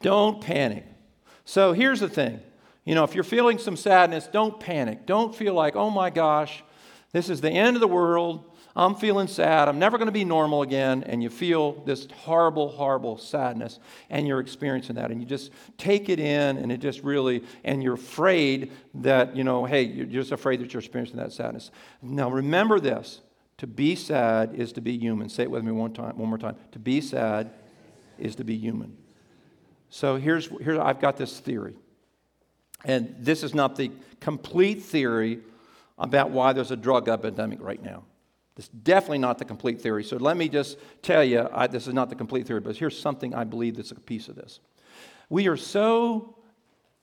Don't 0.00 0.40
panic. 0.40 0.86
So 1.44 1.72
here's 1.72 1.98
the 2.00 2.08
thing. 2.08 2.40
You 2.84 2.94
know, 2.94 3.04
if 3.04 3.14
you're 3.14 3.24
feeling 3.24 3.58
some 3.58 3.76
sadness, 3.76 4.26
don't 4.26 4.58
panic. 4.58 5.06
Don't 5.06 5.34
feel 5.34 5.54
like, 5.54 5.76
oh 5.76 5.90
my 5.90 6.10
gosh, 6.10 6.64
this 7.12 7.28
is 7.28 7.40
the 7.40 7.50
end 7.50 7.76
of 7.76 7.80
the 7.80 7.88
world. 7.88 8.44
I'm 8.74 8.94
feeling 8.94 9.28
sad. 9.28 9.68
I'm 9.68 9.78
never 9.78 9.98
going 9.98 10.06
to 10.06 10.12
be 10.12 10.24
normal 10.24 10.62
again. 10.62 11.04
And 11.04 11.22
you 11.22 11.28
feel 11.28 11.72
this 11.84 12.08
horrible, 12.24 12.68
horrible 12.68 13.18
sadness, 13.18 13.78
and 14.08 14.26
you're 14.26 14.40
experiencing 14.40 14.96
that. 14.96 15.10
And 15.10 15.20
you 15.20 15.26
just 15.26 15.50
take 15.76 16.08
it 16.08 16.18
in, 16.18 16.56
and 16.56 16.72
it 16.72 16.78
just 16.78 17.02
really, 17.02 17.44
and 17.64 17.82
you're 17.82 17.94
afraid 17.94 18.72
that, 18.94 19.36
you 19.36 19.44
know, 19.44 19.66
hey, 19.66 19.82
you're 19.82 20.06
just 20.06 20.32
afraid 20.32 20.60
that 20.60 20.72
you're 20.72 20.80
experiencing 20.80 21.18
that 21.18 21.32
sadness. 21.32 21.70
Now, 22.00 22.30
remember 22.30 22.80
this 22.80 23.20
to 23.58 23.66
be 23.66 23.94
sad 23.94 24.54
is 24.54 24.72
to 24.72 24.80
be 24.80 24.98
human. 24.98 25.28
Say 25.28 25.44
it 25.44 25.50
with 25.50 25.62
me 25.62 25.70
one, 25.70 25.92
time, 25.92 26.16
one 26.16 26.30
more 26.30 26.38
time. 26.38 26.56
To 26.72 26.78
be 26.78 27.00
sad 27.02 27.50
is 28.18 28.34
to 28.36 28.44
be 28.44 28.56
human. 28.56 28.96
So 29.90 30.16
here's, 30.16 30.46
here 30.46 30.80
I've 30.80 31.00
got 31.00 31.18
this 31.18 31.38
theory. 31.38 31.74
And 32.84 33.14
this 33.18 33.42
is 33.42 33.54
not 33.54 33.76
the 33.76 33.90
complete 34.20 34.82
theory 34.82 35.40
about 35.98 36.30
why 36.30 36.52
there's 36.52 36.70
a 36.70 36.76
drug 36.76 37.08
epidemic 37.08 37.60
right 37.62 37.82
now. 37.82 38.04
It's 38.56 38.68
definitely 38.68 39.18
not 39.18 39.38
the 39.38 39.44
complete 39.44 39.80
theory. 39.80 40.04
So 40.04 40.16
let 40.16 40.36
me 40.36 40.48
just 40.48 40.78
tell 41.00 41.24
you 41.24 41.48
I, 41.52 41.66
this 41.66 41.86
is 41.86 41.94
not 41.94 42.10
the 42.10 42.14
complete 42.14 42.46
theory, 42.46 42.60
but 42.60 42.76
here's 42.76 42.98
something 42.98 43.34
I 43.34 43.44
believe 43.44 43.76
that's 43.76 43.92
a 43.92 43.94
piece 43.94 44.28
of 44.28 44.36
this. 44.36 44.60
We 45.30 45.48
are 45.48 45.56
so 45.56 46.36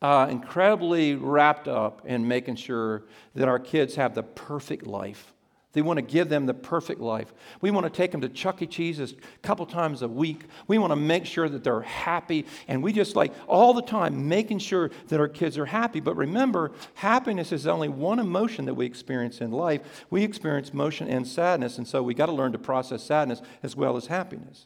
uh, 0.02 0.28
incredibly 0.30 1.16
wrapped 1.16 1.68
up 1.68 2.04
in 2.06 2.28
making 2.28 2.56
sure 2.56 3.04
that 3.36 3.48
our 3.48 3.60
kids 3.60 3.96
have 3.96 4.14
the 4.14 4.24
perfect 4.24 4.86
life 4.86 5.34
they 5.74 5.84
want 5.84 5.98
to 5.98 6.02
give 6.02 6.30
them 6.30 6.48
the 6.48 6.54
perfect 6.54 7.00
life. 7.00 7.32
We 7.62 7.70
want 7.70 7.86
to 7.86 7.92
take 7.92 8.12
them 8.12 8.22
to 8.22 8.30
Chuck 8.30 8.62
E. 8.62 8.68
Cheese 8.68 9.00
a 9.00 9.08
couple 9.44 9.68
times 9.68 10.02
a 10.02 10.08
week. 10.08 10.46
We 10.68 10.80
want 10.80 10.92
to 10.92 10.96
make 10.96 11.28
sure 11.28 11.48
that 11.48 11.64
they're 11.64 11.82
happy. 11.82 12.48
And 12.68 12.82
we 12.82 12.92
just 12.92 13.16
like 13.16 13.34
all 13.48 13.74
the 13.76 13.84
time 13.84 14.28
making 14.28 14.60
sure 14.60 14.90
that 15.10 15.20
our 15.20 15.28
kids 15.28 15.60
are 15.60 15.68
happy. 15.68 16.00
But 16.00 16.16
remember, 16.16 16.72
happiness 16.96 17.52
is 17.52 17.68
only 17.68 17.88
one 17.88 18.18
emotion 18.18 18.66
that 18.66 18.74
we 18.74 18.88
experience 18.88 19.42
in 19.42 19.52
life. 19.52 20.06
We 20.10 20.24
experience 20.24 20.74
motion 20.74 21.08
and 21.08 21.28
sadness. 21.28 21.78
And 21.78 21.88
so 21.88 22.02
we 22.02 22.16
got 22.16 22.28
to 22.28 22.32
learn 22.32 22.52
to 22.54 22.60
process 22.60 23.04
sadness 23.04 23.42
as 23.62 23.76
well 23.76 23.96
as 23.96 24.08
happiness. 24.08 24.66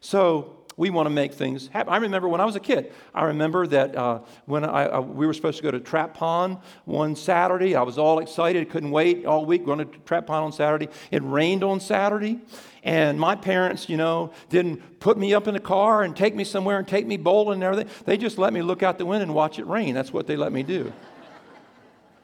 So 0.00 0.64
we 0.76 0.90
want 0.90 1.06
to 1.06 1.10
make 1.10 1.34
things 1.34 1.68
happen. 1.68 1.92
I 1.92 1.98
remember 1.98 2.28
when 2.28 2.40
I 2.40 2.44
was 2.44 2.56
a 2.56 2.60
kid, 2.60 2.92
I 3.14 3.24
remember 3.24 3.66
that 3.66 3.96
uh, 3.96 4.20
when 4.46 4.64
I, 4.64 4.86
I, 4.86 4.98
we 5.00 5.26
were 5.26 5.34
supposed 5.34 5.58
to 5.58 5.62
go 5.62 5.70
to 5.70 5.80
Trap 5.80 6.14
Pond 6.14 6.58
one 6.84 7.16
Saturday, 7.16 7.74
I 7.74 7.82
was 7.82 7.98
all 7.98 8.18
excited, 8.18 8.70
couldn't 8.70 8.90
wait 8.90 9.26
all 9.26 9.44
week 9.44 9.64
going 9.64 9.78
to 9.78 9.84
Trap 9.84 10.26
Pond 10.26 10.44
on 10.44 10.52
Saturday. 10.52 10.88
It 11.10 11.22
rained 11.22 11.64
on 11.64 11.80
Saturday. 11.80 12.40
And 12.82 13.20
my 13.20 13.36
parents, 13.36 13.88
you 13.88 13.98
know, 13.98 14.32
didn't 14.48 15.00
put 15.00 15.18
me 15.18 15.34
up 15.34 15.46
in 15.46 15.54
the 15.54 15.60
car 15.60 16.02
and 16.02 16.16
take 16.16 16.34
me 16.34 16.44
somewhere 16.44 16.78
and 16.78 16.88
take 16.88 17.06
me 17.06 17.18
bowling 17.18 17.56
and 17.56 17.64
everything. 17.64 17.92
They 18.06 18.16
just 18.16 18.38
let 18.38 18.52
me 18.52 18.62
look 18.62 18.82
out 18.82 18.96
the 18.96 19.04
window 19.04 19.24
and 19.24 19.34
watch 19.34 19.58
it 19.58 19.66
rain. 19.66 19.94
That's 19.94 20.12
what 20.12 20.26
they 20.26 20.36
let 20.36 20.52
me 20.52 20.62
do. 20.62 20.92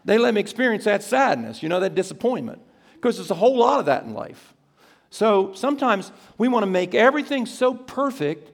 they 0.04 0.16
let 0.16 0.32
me 0.32 0.40
experience 0.40 0.84
that 0.84 1.02
sadness, 1.02 1.62
you 1.62 1.68
know, 1.68 1.80
that 1.80 1.94
disappointment. 1.94 2.62
Because 2.94 3.16
there's 3.16 3.30
a 3.30 3.34
whole 3.34 3.58
lot 3.58 3.80
of 3.80 3.86
that 3.86 4.04
in 4.04 4.14
life. 4.14 4.54
So 5.10 5.52
sometimes 5.54 6.12
we 6.38 6.48
want 6.48 6.62
to 6.64 6.70
make 6.70 6.94
everything 6.94 7.46
so 7.46 7.74
perfect 7.74 8.50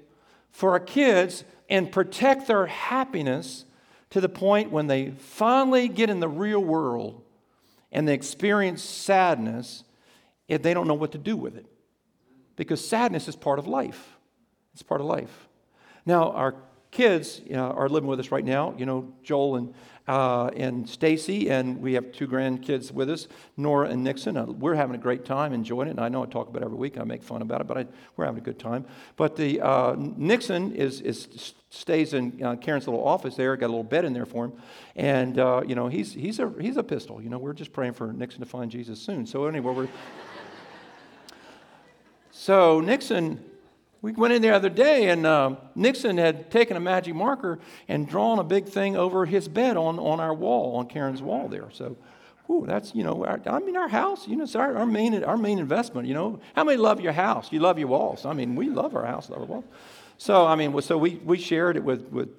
for 0.50 0.70
our 0.70 0.80
kids 0.80 1.44
and 1.68 1.90
protect 1.90 2.46
their 2.46 2.66
happiness 2.66 3.64
to 4.10 4.20
the 4.20 4.28
point 4.28 4.70
when 4.70 4.86
they 4.86 5.10
finally 5.10 5.88
get 5.88 6.10
in 6.10 6.20
the 6.20 6.28
real 6.28 6.60
world 6.60 7.22
and 7.90 8.06
they 8.06 8.14
experience 8.14 8.82
sadness, 8.82 9.84
if 10.48 10.62
they 10.62 10.74
don't 10.74 10.86
know 10.86 10.94
what 10.94 11.12
to 11.12 11.18
do 11.18 11.36
with 11.36 11.56
it. 11.56 11.66
Because 12.56 12.86
sadness 12.86 13.28
is 13.28 13.36
part 13.36 13.58
of 13.58 13.66
life. 13.66 14.16
It's 14.74 14.82
part 14.82 15.00
of 15.00 15.06
life. 15.06 15.48
Now, 16.04 16.32
our 16.32 16.54
kids 16.90 17.40
you 17.44 17.54
know, 17.54 17.70
are 17.70 17.88
living 17.88 18.08
with 18.08 18.20
us 18.20 18.30
right 18.30 18.44
now. 18.44 18.74
You 18.76 18.86
know, 18.86 19.12
Joel 19.22 19.56
and 19.56 19.74
uh, 20.08 20.50
and 20.56 20.88
Stacy, 20.88 21.50
and 21.50 21.80
we 21.80 21.92
have 21.94 22.12
two 22.12 22.26
grandkids 22.26 22.90
with 22.90 23.08
us, 23.08 23.28
Nora 23.56 23.88
and 23.88 24.02
Nixon. 24.02 24.36
Uh, 24.36 24.46
we're 24.46 24.74
having 24.74 24.96
a 24.96 24.98
great 24.98 25.24
time, 25.24 25.52
enjoying 25.52 25.88
it. 25.88 25.92
And 25.92 26.00
I 26.00 26.08
know 26.08 26.22
I 26.22 26.26
talk 26.26 26.48
about 26.48 26.62
it 26.62 26.64
every 26.64 26.76
week. 26.76 26.98
I 26.98 27.04
make 27.04 27.22
fun 27.22 27.42
about 27.42 27.60
it, 27.60 27.66
but 27.66 27.78
I, 27.78 27.86
we're 28.16 28.24
having 28.24 28.40
a 28.40 28.44
good 28.44 28.58
time. 28.58 28.84
But 29.16 29.36
the 29.36 29.60
uh, 29.60 29.94
Nixon 29.96 30.74
is, 30.74 31.00
is 31.00 31.54
stays 31.70 32.14
in 32.14 32.42
uh, 32.42 32.56
Karen's 32.56 32.86
little 32.86 33.04
office 33.04 33.36
there. 33.36 33.56
Got 33.56 33.66
a 33.66 33.68
little 33.68 33.84
bed 33.84 34.04
in 34.04 34.12
there 34.12 34.26
for 34.26 34.46
him, 34.46 34.52
and 34.96 35.38
uh, 35.38 35.62
you 35.66 35.74
know 35.74 35.88
he's 35.88 36.12
he's 36.12 36.38
a 36.38 36.52
he's 36.60 36.76
a 36.76 36.82
pistol. 36.82 37.22
You 37.22 37.30
know, 37.30 37.38
we're 37.38 37.52
just 37.52 37.72
praying 37.72 37.94
for 37.94 38.12
Nixon 38.12 38.40
to 38.40 38.46
find 38.46 38.70
Jesus 38.70 39.00
soon. 39.00 39.26
So 39.26 39.46
anyway, 39.46 39.72
we're. 39.72 39.88
so 42.30 42.80
Nixon 42.80 43.42
we 44.02 44.10
went 44.10 44.34
in 44.34 44.42
the 44.42 44.50
other 44.50 44.68
day, 44.68 45.10
and 45.10 45.24
uh, 45.24 45.54
Nixon 45.76 46.18
had 46.18 46.50
taken 46.50 46.76
a 46.76 46.80
magic 46.80 47.14
marker 47.14 47.60
and 47.86 48.08
drawn 48.08 48.40
a 48.40 48.44
big 48.44 48.66
thing 48.66 48.96
over 48.96 49.24
his 49.24 49.46
bed 49.46 49.76
on, 49.76 50.00
on 50.00 50.18
our 50.18 50.34
wall, 50.34 50.74
on 50.76 50.88
Karen's 50.88 51.22
wall 51.22 51.46
there. 51.46 51.68
So, 51.70 51.96
whew, 52.46 52.64
that's, 52.66 52.96
you 52.96 53.04
know, 53.04 53.24
our, 53.24 53.40
I 53.46 53.60
mean, 53.60 53.76
our 53.76 53.86
house, 53.86 54.26
you 54.26 54.34
know, 54.34 54.42
it's 54.42 54.56
our, 54.56 54.76
our, 54.76 54.86
main, 54.86 55.22
our 55.22 55.36
main 55.36 55.60
investment, 55.60 56.08
you 56.08 56.14
know. 56.14 56.40
How 56.56 56.64
many 56.64 56.78
love 56.78 57.00
your 57.00 57.12
house? 57.12 57.52
You 57.52 57.60
love 57.60 57.78
your 57.78 57.86
walls. 57.86 58.26
I 58.26 58.32
mean, 58.32 58.56
we 58.56 58.68
love 58.68 58.96
our 58.96 59.06
house, 59.06 59.30
love 59.30 59.42
our 59.42 59.46
walls. 59.46 59.64
So, 60.18 60.46
I 60.46 60.56
mean, 60.56 60.82
so 60.82 60.98
we, 60.98 61.20
we 61.24 61.38
shared 61.38 61.76
it 61.76 61.84
with, 61.84 62.08
with 62.08 62.30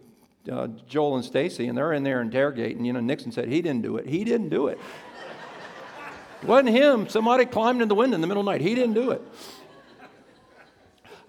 uh, 0.52 0.67
Joel 0.89 1.15
and 1.15 1.23
Stacy, 1.23 1.67
and 1.67 1.78
they're 1.78 1.93
in 1.93 2.04
there 2.04 2.21
interrogating. 2.21 2.84
You 2.84 2.91
know, 2.91 2.99
Nixon 2.99 3.32
said 3.32 3.47
he 3.47 3.62
didn't 3.62 3.84
do 3.84 3.95
it. 3.95 4.06
He 4.06 4.26
didn't 4.26 4.49
do 4.49 4.67
it. 4.67 4.78
it 6.41 6.45
wasn't 6.47 6.76
him. 6.76 7.08
Somebody 7.08 7.45
climbed 7.45 7.82
in 7.82 7.88
the 7.88 7.95
window 7.95 8.15
in 8.15 8.21
the 8.21 8.28
middle 8.28 8.41
of 8.41 8.47
the 8.47 8.52
night. 8.52 8.60
He 8.60 8.76
didn't 8.76 8.95
do 8.95 9.12
it 9.12 9.21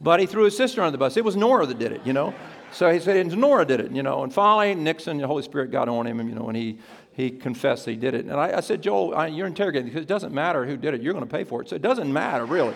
but 0.05 0.21
he 0.21 0.27
threw 0.27 0.45
his 0.45 0.55
sister 0.55 0.83
under 0.83 0.93
the 0.93 0.99
bus. 0.99 1.17
It 1.17 1.25
was 1.25 1.35
Nora 1.35 1.65
that 1.65 1.79
did 1.79 1.91
it, 1.91 2.03
you 2.05 2.13
know. 2.13 2.35
So 2.73 2.93
he 2.93 3.01
said, 3.01 3.27
Nora 3.35 3.65
did 3.65 3.81
it, 3.81 3.91
you 3.91 4.03
know. 4.03 4.23
And 4.23 4.33
finally, 4.33 4.75
Nixon, 4.75 5.17
the 5.17 5.27
Holy 5.27 5.43
Spirit 5.43 5.71
got 5.71 5.89
on 5.89 6.07
him, 6.07 6.21
you 6.29 6.35
know, 6.35 6.49
and 6.49 6.57
he, 6.57 6.79
he 7.13 7.31
confessed 7.31 7.87
he 7.87 7.97
did 7.97 8.13
it. 8.15 8.27
And 8.27 8.35
I, 8.35 8.59
I 8.59 8.61
said, 8.61 8.83
Joel, 8.83 9.15
I, 9.15 9.29
you're 9.29 9.47
interrogating 9.47 9.87
because 9.87 10.03
it 10.03 10.09
doesn't 10.09 10.35
matter 10.35 10.67
who 10.67 10.77
did 10.77 10.93
it. 10.93 11.01
You're 11.01 11.15
going 11.15 11.27
to 11.27 11.31
pay 11.31 11.45
for 11.45 11.63
it. 11.63 11.71
So 11.71 11.77
it 11.77 11.81
doesn't 11.81 12.13
matter, 12.13 12.45
really. 12.45 12.75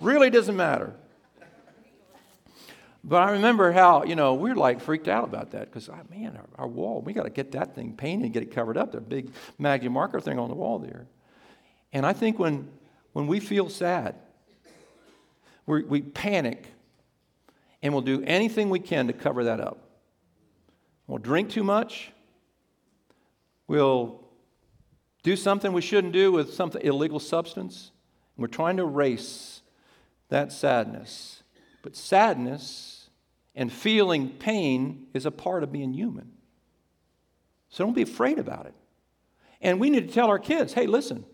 really 0.00 0.30
doesn't 0.30 0.56
matter. 0.56 0.92
But 3.04 3.22
I 3.22 3.30
remember 3.32 3.70
how, 3.70 4.02
you 4.02 4.16
know, 4.16 4.34
we 4.34 4.50
are 4.50 4.56
like 4.56 4.80
freaked 4.80 5.06
out 5.06 5.22
about 5.22 5.52
that 5.52 5.66
because, 5.66 5.88
oh, 5.88 5.94
ah, 5.96 6.02
man, 6.10 6.36
our, 6.36 6.64
our, 6.64 6.68
wall, 6.68 7.02
we 7.02 7.12
got 7.12 7.22
to 7.22 7.30
get 7.30 7.52
that 7.52 7.76
thing 7.76 7.94
painted 7.96 8.24
and 8.24 8.34
get 8.34 8.42
it 8.42 8.50
covered 8.50 8.76
up. 8.76 8.90
The 8.90 9.00
big 9.00 9.30
magic 9.60 9.92
marker 9.92 10.20
thing 10.20 10.40
on 10.40 10.48
the 10.48 10.56
wall 10.56 10.80
there. 10.80 11.06
And 11.92 12.04
I 12.04 12.12
think 12.12 12.40
when 12.40 12.68
when 13.16 13.28
we 13.28 13.40
feel 13.40 13.70
sad, 13.70 14.14
we 15.64 15.82
we 15.84 16.02
panic 16.02 16.66
and 17.80 17.94
we'll 17.94 18.02
do 18.02 18.22
anything 18.24 18.68
we 18.68 18.78
can 18.78 19.06
to 19.06 19.14
cover 19.14 19.44
that 19.44 19.58
up. 19.58 19.78
We'll 21.06 21.16
drink 21.16 21.48
too 21.48 21.64
much. 21.64 22.12
We'll 23.68 24.22
do 25.22 25.34
something 25.34 25.72
we 25.72 25.80
shouldn't 25.80 26.12
do 26.12 26.30
with 26.30 26.52
some 26.52 26.70
illegal 26.82 27.18
substance. 27.18 27.90
We're 28.36 28.48
trying 28.48 28.76
to 28.76 28.82
erase 28.82 29.62
that 30.28 30.52
sadness. 30.52 31.42
But 31.80 31.96
sadness 31.96 33.08
and 33.54 33.72
feeling 33.72 34.28
pain 34.28 35.06
is 35.14 35.24
a 35.24 35.30
part 35.30 35.62
of 35.62 35.72
being 35.72 35.94
human. 35.94 36.32
So 37.70 37.82
don't 37.82 37.94
be 37.94 38.02
afraid 38.02 38.38
about 38.38 38.66
it. 38.66 38.74
And 39.62 39.80
we 39.80 39.88
need 39.88 40.06
to 40.06 40.12
tell 40.12 40.28
our 40.28 40.38
kids 40.38 40.74
hey, 40.74 40.86
listen, 40.86 41.24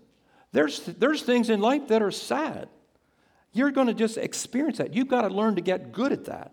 there's, 0.52 0.80
there's 0.80 1.22
things 1.22 1.50
in 1.50 1.60
life 1.60 1.88
that 1.88 2.02
are 2.02 2.10
sad. 2.10 2.68
You're 3.52 3.70
going 3.70 3.86
to 3.86 3.94
just 3.94 4.16
experience 4.16 4.78
that. 4.78 4.94
You've 4.94 5.08
got 5.08 5.22
to 5.22 5.28
learn 5.28 5.56
to 5.56 5.60
get 5.60 5.92
good 5.92 6.12
at 6.12 6.26
that 6.26 6.52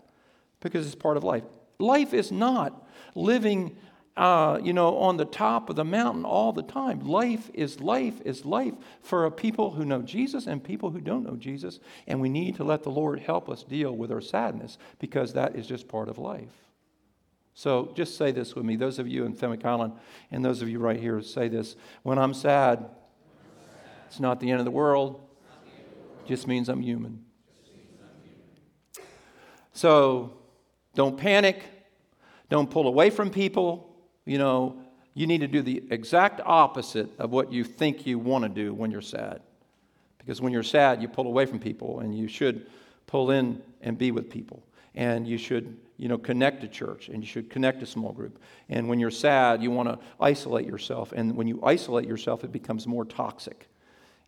because 0.60 0.86
it's 0.86 0.96
part 0.96 1.18
of 1.18 1.24
life. 1.24 1.44
Life 1.80 2.14
is 2.14 2.32
not 2.32 2.88
living, 3.16 3.78
uh, 4.18 4.60
you 4.62 4.74
know, 4.74 4.98
on 4.98 5.16
the 5.16 5.26
top 5.26 5.70
of 5.70 5.78
the 5.78 5.86
mountain 5.86 6.26
all 6.26 6.52
the 6.52 6.64
time. 6.64 7.00
Life 7.00 7.50
is 7.54 7.80
life 7.80 8.20
is 8.26 8.46
life 8.46 8.74
for 9.02 9.30
people 9.32 9.72
who 9.72 9.86
know 9.86 10.02
Jesus 10.02 10.48
and 10.48 10.62
people 10.62 10.92
who 10.92 11.00
don't 11.00 11.24
know 11.24 11.38
Jesus. 11.38 11.80
And 12.06 12.20
we 12.20 12.28
need 12.28 12.58
to 12.58 12.66
let 12.66 12.84
the 12.84 12.92
Lord 12.92 13.20
help 13.20 13.50
us 13.50 13.64
deal 13.64 13.96
with 13.96 14.12
our 14.12 14.22
sadness 14.22 14.78
because 15.00 15.34
that 15.34 15.56
is 15.56 15.68
just 15.68 15.88
part 15.88 16.10
of 16.10 16.18
life. 16.18 16.52
So 17.54 17.92
just 17.96 18.18
say 18.18 18.32
this 18.32 18.56
with 18.56 18.66
me. 18.66 18.76
Those 18.76 19.00
of 19.00 19.08
you 19.08 19.26
in 19.26 19.34
Fenwick 19.34 19.66
Island 19.66 19.94
and 20.32 20.44
those 20.44 20.62
of 20.62 20.70
you 20.70 20.80
right 20.80 21.00
here, 21.00 21.22
say 21.22 21.48
this. 21.48 21.76
When 22.04 22.18
I'm 22.18 22.34
sad, 22.34 22.86
it's 24.10 24.20
not 24.20 24.40
the 24.40 24.50
end 24.50 24.58
of 24.58 24.66
the 24.66 24.72
world. 24.72 25.22
It 26.26 26.28
just 26.28 26.48
means 26.48 26.68
I'm 26.68 26.82
human. 26.82 27.24
So 29.74 30.34
don't 30.96 31.16
panic. 31.16 31.64
Don't 32.50 32.72
pull 32.72 32.88
away 32.88 33.12
from 33.12 33.30
people. 33.30 33.96
You 34.26 34.40
know, 34.40 34.82
you 35.14 35.28
need 35.28 35.42
to 35.42 35.48
do 35.48 35.62
the 35.62 35.84
exact 35.92 36.42
opposite 36.44 37.08
of 37.20 37.30
what 37.30 37.54
you 37.54 37.64
think 37.64 38.08
you 38.08 38.18
want 38.18 38.44
to 38.46 38.50
do 38.50 38.74
when 38.74 38.90
you're 38.90 39.00
sad. 39.00 39.42
Because 40.18 40.42
when 40.42 40.52
you're 40.52 40.64
sad, 40.64 41.04
you 41.04 41.08
pull 41.08 41.28
away 41.28 41.46
from 41.46 41.60
people, 41.60 42.00
and 42.00 42.18
you 42.18 42.28
should 42.28 42.66
pull 43.06 43.30
in 43.30 43.62
and 43.82 43.96
be 43.96 44.10
with 44.10 44.28
people. 44.28 44.64
And 44.96 45.28
you 45.28 45.38
should, 45.38 45.78
you 45.98 46.08
know, 46.08 46.18
connect 46.18 46.62
to 46.62 46.68
church, 46.68 47.10
and 47.10 47.24
you 47.24 47.28
should 47.28 47.52
connect 47.52 47.80
to 47.82 47.86
small 47.86 48.12
group. 48.12 48.40
And 48.70 48.90
when 48.90 49.00
you're 49.00 49.12
sad, 49.12 49.62
you 49.62 49.70
want 49.70 49.88
to 49.88 50.00
isolate 50.20 50.66
yourself. 50.66 51.14
And 51.16 51.36
when 51.36 51.48
you 51.48 51.64
isolate 51.64 52.08
yourself, 52.08 52.44
it 52.44 52.52
becomes 52.52 52.88
more 52.88 53.06
toxic 53.06 53.69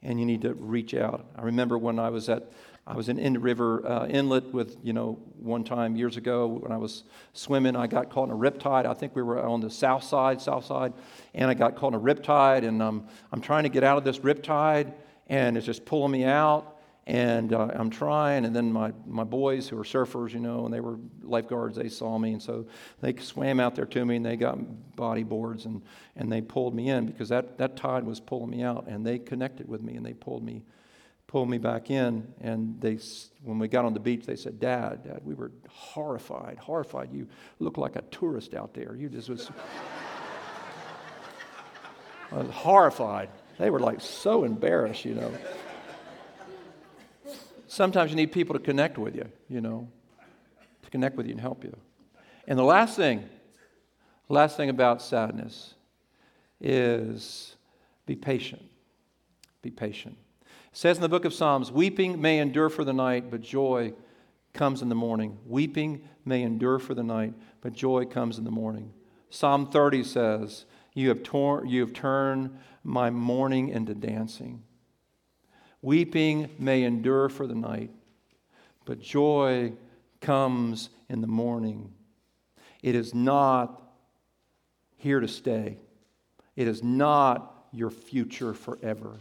and 0.03 0.19
you 0.19 0.25
need 0.25 0.41
to 0.41 0.53
reach 0.53 0.93
out. 0.93 1.25
I 1.35 1.43
remember 1.43 1.77
when 1.77 1.99
I 1.99 2.09
was 2.09 2.29
at 2.29 2.51
I 2.87 2.95
was 2.95 3.09
in 3.09 3.19
Indian 3.19 3.41
River 3.43 3.87
uh, 3.87 4.07
Inlet 4.07 4.51
with, 4.51 4.77
you 4.83 4.91
know, 4.91 5.19
one 5.39 5.63
time 5.63 5.95
years 5.95 6.17
ago 6.17 6.47
when 6.47 6.71
I 6.71 6.77
was 6.77 7.03
swimming, 7.33 7.75
I 7.75 7.85
got 7.85 8.09
caught 8.09 8.27
in 8.27 8.31
a 8.33 8.37
riptide. 8.37 8.87
I 8.87 8.95
think 8.95 9.15
we 9.15 9.21
were 9.21 9.39
on 9.39 9.61
the 9.61 9.69
south 9.69 10.03
side, 10.03 10.41
south 10.41 10.65
side, 10.65 10.93
and 11.35 11.49
I 11.49 11.53
got 11.53 11.75
caught 11.75 11.93
in 11.93 11.99
a 11.99 12.01
riptide, 12.01 12.67
and 12.67 12.81
um, 12.81 13.07
I'm 13.31 13.39
trying 13.39 13.63
to 13.63 13.69
get 13.69 13.83
out 13.83 13.99
of 13.99 14.03
this 14.03 14.19
riptide, 14.19 14.93
and 15.27 15.57
it's 15.57 15.65
just 15.65 15.85
pulling 15.85 16.11
me 16.11 16.23
out, 16.23 16.80
and 17.11 17.51
uh, 17.51 17.67
I'm 17.73 17.89
trying, 17.89 18.45
and 18.45 18.55
then 18.55 18.71
my, 18.71 18.93
my 19.05 19.25
boys 19.25 19.67
who 19.67 19.77
are 19.77 19.83
surfers, 19.83 20.31
you 20.31 20.39
know, 20.39 20.63
and 20.63 20.73
they 20.73 20.79
were 20.79 20.97
lifeguards, 21.21 21.75
they 21.75 21.89
saw 21.89 22.17
me, 22.17 22.31
and 22.31 22.41
so 22.41 22.65
they 23.01 23.13
swam 23.17 23.59
out 23.59 23.75
there 23.75 23.85
to 23.85 24.05
me, 24.05 24.15
and 24.15 24.25
they 24.25 24.37
got 24.37 24.57
body 24.95 25.23
boards, 25.23 25.65
and, 25.65 25.81
and 26.15 26.31
they 26.31 26.39
pulled 26.39 26.73
me 26.73 26.89
in 26.89 27.07
because 27.07 27.27
that, 27.27 27.57
that 27.57 27.75
tide 27.75 28.05
was 28.05 28.21
pulling 28.21 28.49
me 28.49 28.63
out, 28.63 28.87
and 28.87 29.05
they 29.05 29.19
connected 29.19 29.67
with 29.67 29.81
me, 29.81 29.95
and 29.95 30.05
they 30.05 30.13
pulled 30.13 30.41
me 30.41 30.63
pulled 31.27 31.49
me 31.49 31.57
back 31.57 31.89
in, 31.89 32.27
and 32.41 32.79
they, 32.81 32.99
when 33.43 33.57
we 33.57 33.65
got 33.69 33.85
on 33.85 33.93
the 33.93 33.99
beach, 34.01 34.25
they 34.25 34.35
said, 34.35 34.59
"Dad, 34.59 35.05
Dad, 35.05 35.21
we 35.23 35.33
were 35.33 35.53
horrified, 35.69 36.57
horrified. 36.57 37.09
You 37.13 37.25
look 37.59 37.77
like 37.77 37.95
a 37.95 38.01
tourist 38.11 38.53
out 38.53 38.73
there. 38.73 38.97
You 38.97 39.07
just 39.07 39.29
was." 39.29 39.49
I 42.33 42.35
was 42.35 42.49
horrified. 42.51 43.29
They 43.57 43.69
were 43.69 43.79
like 43.79 44.01
so 44.01 44.43
embarrassed, 44.43 45.05
you 45.05 45.13
know. 45.13 45.31
Sometimes 47.71 48.11
you 48.11 48.17
need 48.17 48.33
people 48.33 48.53
to 48.53 48.59
connect 48.59 48.97
with 48.97 49.15
you, 49.15 49.29
you 49.47 49.61
know, 49.61 49.87
to 50.83 50.89
connect 50.89 51.15
with 51.15 51.25
you 51.25 51.31
and 51.31 51.39
help 51.39 51.63
you. 51.63 51.73
And 52.45 52.59
the 52.59 52.65
last 52.65 52.97
thing, 52.97 53.23
last 54.27 54.57
thing 54.57 54.69
about 54.69 55.01
sadness 55.01 55.75
is 56.59 57.55
be 58.05 58.17
patient. 58.17 58.61
Be 59.61 59.71
patient. 59.71 60.17
It 60.43 60.49
says 60.73 60.97
in 60.97 61.01
the 61.01 61.07
book 61.07 61.23
of 61.23 61.33
Psalms, 61.33 61.71
weeping 61.71 62.19
may 62.19 62.39
endure 62.39 62.67
for 62.67 62.83
the 62.83 62.91
night, 62.91 63.31
but 63.31 63.39
joy 63.39 63.93
comes 64.53 64.81
in 64.81 64.89
the 64.89 64.95
morning. 64.95 65.37
Weeping 65.45 66.01
may 66.25 66.41
endure 66.41 66.77
for 66.77 66.93
the 66.93 67.03
night, 67.03 67.35
but 67.61 67.71
joy 67.71 68.03
comes 68.03 68.37
in 68.37 68.43
the 68.43 68.51
morning. 68.51 68.91
Psalm 69.29 69.71
30 69.71 70.03
says, 70.03 70.65
You 70.93 71.07
have, 71.07 71.23
torn, 71.23 71.69
you 71.69 71.79
have 71.79 71.93
turned 71.93 72.59
my 72.83 73.09
mourning 73.09 73.69
into 73.69 73.95
dancing. 73.95 74.63
Weeping 75.81 76.49
may 76.59 76.83
endure 76.83 77.29
for 77.29 77.47
the 77.47 77.55
night, 77.55 77.91
but 78.85 79.01
joy 79.01 79.73
comes 80.19 80.89
in 81.09 81.21
the 81.21 81.27
morning. 81.27 81.91
It 82.83 82.95
is 82.95 83.13
not 83.13 83.81
here 84.97 85.19
to 85.19 85.27
stay, 85.27 85.77
it 86.55 86.67
is 86.67 86.83
not 86.83 87.65
your 87.71 87.89
future 87.89 88.53
forever. 88.53 89.19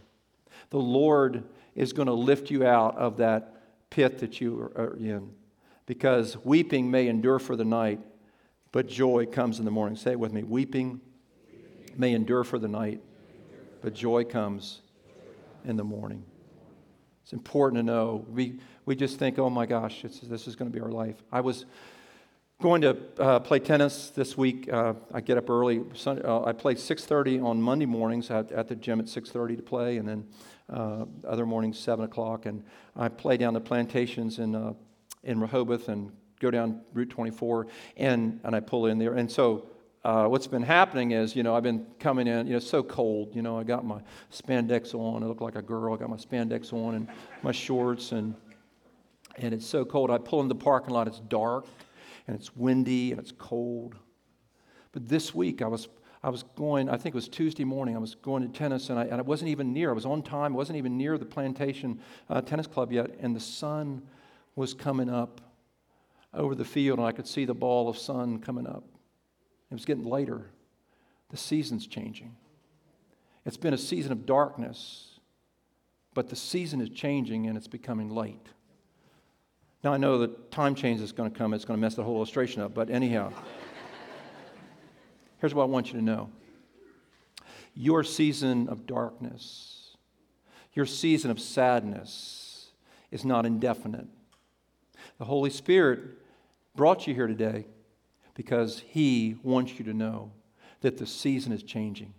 The 0.71 0.79
Lord 0.79 1.45
is 1.75 1.93
going 1.93 2.07
to 2.07 2.13
lift 2.13 2.51
you 2.51 2.67
out 2.67 2.97
of 2.99 3.17
that 3.19 3.89
pit 3.91 4.19
that 4.19 4.41
you 4.41 4.71
are 4.77 4.97
in. 4.97 5.33
Because 5.87 6.37
weeping 6.45 6.91
may 6.91 7.09
endure 7.09 7.39
for 7.39 7.57
the 7.57 7.65
night, 7.65 8.01
but 8.71 8.87
joy 8.87 9.27
comes 9.27 9.59
in 9.59 9.65
the 9.65 9.71
morning. 9.71 9.97
Say 9.97 10.13
it 10.13 10.21
with 10.21 10.33
me. 10.33 10.43
Weeping 10.43 11.01
may 11.97 12.13
endure 12.13 12.45
for 12.45 12.59
the 12.59 12.69
night, 12.69 13.01
but 13.83 13.95
joy 13.95 14.25
comes 14.25 14.83
in 15.65 15.77
the 15.77 15.85
morning. 15.85 16.25
It's 17.31 17.35
important 17.35 17.79
to 17.79 17.85
know. 17.85 18.27
We, 18.29 18.59
we 18.87 18.97
just 18.97 19.21
think, 19.21 19.39
oh 19.39 19.49
my 19.49 19.65
gosh, 19.65 20.03
this 20.03 20.49
is 20.49 20.57
going 20.57 20.69
to 20.69 20.77
be 20.77 20.83
our 20.83 20.91
life. 20.91 21.15
I 21.31 21.41
was 21.41 21.65
going 22.61 22.81
to 22.81 22.97
uh, 23.21 23.39
play 23.39 23.61
tennis 23.61 24.11
this 24.11 24.37
week. 24.37 24.69
Uh, 24.69 24.95
I 25.15 25.21
get 25.21 25.39
up 25.39 25.49
early. 25.49 25.81
Sunday, 25.95 26.25
uh, 26.25 26.43
I 26.43 26.51
play 26.51 26.75
6:30 26.75 27.41
on 27.41 27.63
Monday 27.63 27.87
mornings 27.87 28.33
at, 28.33 28.51
at 28.51 28.67
the 28.67 28.75
gym 28.75 28.99
at 28.99 29.07
6:30 29.07 29.59
to 29.59 29.63
play, 29.63 29.99
and 29.99 30.09
then 30.09 30.27
uh, 30.71 31.05
other 31.25 31.47
mornings, 31.47 31.79
7 31.79 32.05
o'clock. 32.05 32.47
And 32.47 32.65
I 32.97 33.09
play 33.09 33.37
down 33.37 33.55
the 33.55 33.61
plantations 33.61 34.41
in, 34.41 34.57
uh, 34.57 34.73
in 35.23 35.39
Rehoboth 35.39 35.89
and 35.89 36.11
go 36.41 36.51
down 36.51 36.81
Route 36.95 37.11
24, 37.11 37.69
and, 37.97 38.41
and 38.43 38.57
I 38.57 38.59
pull 38.59 38.87
in 38.87 38.99
there. 38.99 39.15
And 39.15 39.31
so 39.31 39.67
uh, 40.05 40.27
what's 40.27 40.47
been 40.47 40.63
happening 40.63 41.11
is, 41.11 41.37
you 41.37 41.43
know, 41.43 41.55
I've 41.55 41.63
been 41.63 41.87
coming 41.99 42.27
in, 42.27 42.47
you 42.47 42.53
know, 42.53 42.57
it's 42.57 42.69
so 42.69 42.83
cold. 42.83 43.35
You 43.35 43.43
know, 43.43 43.59
I 43.59 43.65
got 43.65 43.85
my 43.85 44.01
spandex 44.33 44.95
on. 44.95 45.23
I 45.23 45.27
look 45.27 45.41
like 45.41 45.57
a 45.57 45.63
girl. 45.63 45.95
I 45.95 45.97
got 45.99 46.09
my 46.09 46.17
spandex 46.17 46.73
on 46.73 46.95
and 46.95 47.09
my 47.43 47.53
shorts, 47.53 48.13
and, 48.13 48.35
and 49.37 49.53
it's 49.53 49.67
so 49.67 49.85
cold. 49.85 50.11
I 50.11 50.19
pull 50.19 50.41
in 50.41 50.49
the 50.49 50.55
parking 50.55 50.95
lot. 50.95 51.07
It's 51.07 51.21
dark, 51.21 51.67
and 52.27 52.35
it's 52.35 52.57
windy, 52.57 53.11
and 53.11 53.21
it's 53.21 53.33
cold. 53.33 53.95
But 54.93 55.09
this 55.09 55.35
week, 55.35 55.61
I 55.61 55.67
was 55.67 55.89
I 56.23 56.29
was 56.29 56.43
going, 56.55 56.91
I 56.91 56.99
think 56.99 57.15
it 57.15 57.17
was 57.17 57.29
Tuesday 57.29 57.65
morning, 57.65 57.97
I 57.97 57.99
was 57.99 58.15
going 58.15 58.43
to 58.43 58.49
tennis, 58.59 58.91
and 58.91 58.99
I, 58.99 59.05
and 59.05 59.15
I 59.15 59.23
wasn't 59.23 59.49
even 59.49 59.73
near. 59.73 59.89
I 59.89 59.95
was 59.95 60.05
on 60.05 60.23
time, 60.23 60.53
I 60.53 60.57
wasn't 60.57 60.77
even 60.77 60.99
near 60.99 61.17
the 61.17 61.25
plantation 61.25 61.99
uh, 62.29 62.43
tennis 62.43 62.67
club 62.67 62.93
yet, 62.93 63.13
and 63.21 63.35
the 63.35 63.41
sun 63.41 64.03
was 64.55 64.75
coming 64.75 65.09
up 65.09 65.41
over 66.35 66.55
the 66.55 66.65
field, 66.65 66.99
and 66.99 67.09
I 67.09 67.13
could 67.13 67.27
see 67.27 67.47
the 67.47 67.55
ball 67.55 67.89
of 67.89 67.97
sun 67.97 68.39
coming 68.39 68.67
up. 68.67 68.85
It 69.71 69.75
was 69.75 69.85
getting 69.85 70.05
lighter. 70.05 70.47
The 71.31 71.37
season's 71.37 71.87
changing. 71.87 72.35
It's 73.47 73.57
been 73.57 73.75
a 73.75 73.79
season 73.79 74.13
of 74.13 74.27
darkness, 74.27 75.21
but 76.15 76.29
the 76.29 76.37
season 76.37 76.81
is 76.81 76.91
changing 76.91 77.47
and 77.47 77.57
it's 77.57 77.69
becoming 77.69 78.11
light. 78.11 78.47
Now, 79.83 79.95
I 79.95 79.97
know 79.97 80.19
that 80.19 80.51
time 80.51 80.75
change 80.75 81.01
is 81.01 81.13
going 81.13 81.31
to 81.31 81.39
come, 81.39 81.55
it's 81.55 81.65
going 81.65 81.79
to 81.79 81.81
mess 81.81 81.95
the 81.95 82.05
whole 82.05 82.17
illustration 82.17 82.61
up, 82.61 82.75
but 82.75 82.91
anyhow. 82.91 83.33
Here's 85.39 85.55
what 85.55 85.63
I 85.63 85.67
want 85.67 85.87
you 85.87 85.95
to 85.95 86.05
know 86.05 86.31
your 87.75 88.05
season 88.05 88.69
of 88.69 88.87
darkness, 88.87 89.97
your 90.75 90.85
season 90.85 91.31
of 91.31 91.41
sadness 91.41 92.69
is 93.11 93.25
not 93.25 93.47
indefinite. 93.47 94.07
The 95.19 95.25
Holy 95.25 95.51
Spirit 95.51 96.01
brought 96.77 97.07
you 97.07 97.15
here 97.15 97.27
today 97.27 97.65
because 98.35 98.83
He 98.87 99.37
wants 99.43 99.79
you 99.79 99.85
to 99.85 99.95
know 99.95 100.33
that 100.81 100.99
the 100.99 101.07
season 101.07 101.53
is 101.53 101.63
changing. 101.63 102.15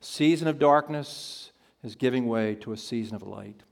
Season 0.00 0.48
of 0.48 0.58
darkness 0.58 1.52
is 1.82 1.94
giving 1.94 2.26
way 2.26 2.54
to 2.56 2.72
a 2.72 2.76
season 2.76 3.14
of 3.14 3.22
light. 3.22 3.62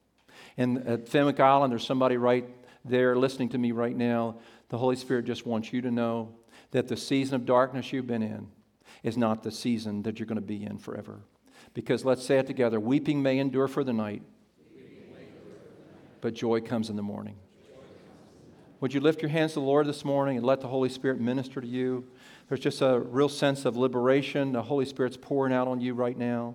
And 0.57 0.87
at 0.87 1.09
Fenwick 1.09 1.41
Island, 1.41 1.73
there's 1.73 1.87
somebody 1.87 2.17
right 2.17 2.47
there 2.85 3.17
listening 3.17 3.49
to 3.51 3.59
me 3.59 3.73
right 3.73 3.97
now. 3.97 4.37
The 4.69 4.79
Holy 4.79 4.97
Spirit 4.97 5.25
just 5.25 5.47
wants 5.47 5.73
you 5.73 5.81
to 5.83 5.91
know 5.91 6.35
that 6.71 6.89
the 6.89 6.97
season 6.97 7.35
of 7.35 7.47
darkness 7.47 7.93
you've 7.93 8.07
been 8.07 8.23
in 8.23 8.49
is 9.03 9.17
not 9.17 9.43
the 9.43 9.51
season 9.51 10.03
that 10.03 10.19
you're 10.19 10.27
going 10.27 10.37
to 10.37 10.43
be 10.43 10.65
in 10.65 10.79
forever. 10.79 11.21
Because 11.75 12.05
let's 12.05 12.25
say 12.25 12.39
it 12.39 12.47
together 12.47 12.81
weeping 12.81 13.23
may 13.23 13.39
endure 13.39 13.69
for 13.69 13.85
the 13.85 13.93
night, 13.93 14.23
but 16.21 16.35
joy 16.35 16.61
comes 16.61 16.91
in 16.91 16.97
the 16.97 17.03
morning. 17.03 17.37
Would 18.81 18.95
you 18.95 19.01
lift 19.01 19.23
your 19.23 19.29
hands 19.29 19.55
to 19.55 19.61
the 19.61 19.67
Lord 19.67 19.89
this 19.89 20.05
morning 20.05 20.37
and 20.37 20.47
let 20.47 20.61
the 20.61 20.69
Holy 20.69 20.89
Spirit 20.89 21.21
minister 21.21 21.61
to 21.61 21.67
you? 21.67 22.07
There's 22.49 22.61
just 22.61 22.81
a 22.81 23.01
real 23.01 23.29
sense 23.29 23.65
of 23.65 23.77
liberation. 23.77 24.53
The 24.53 24.63
Holy 24.63 24.85
Spirit's 24.85 25.17
pouring 25.17 25.53
out 25.53 25.67
on 25.67 25.81
you 25.81 25.95
right 25.95 26.17
now. 26.17 26.55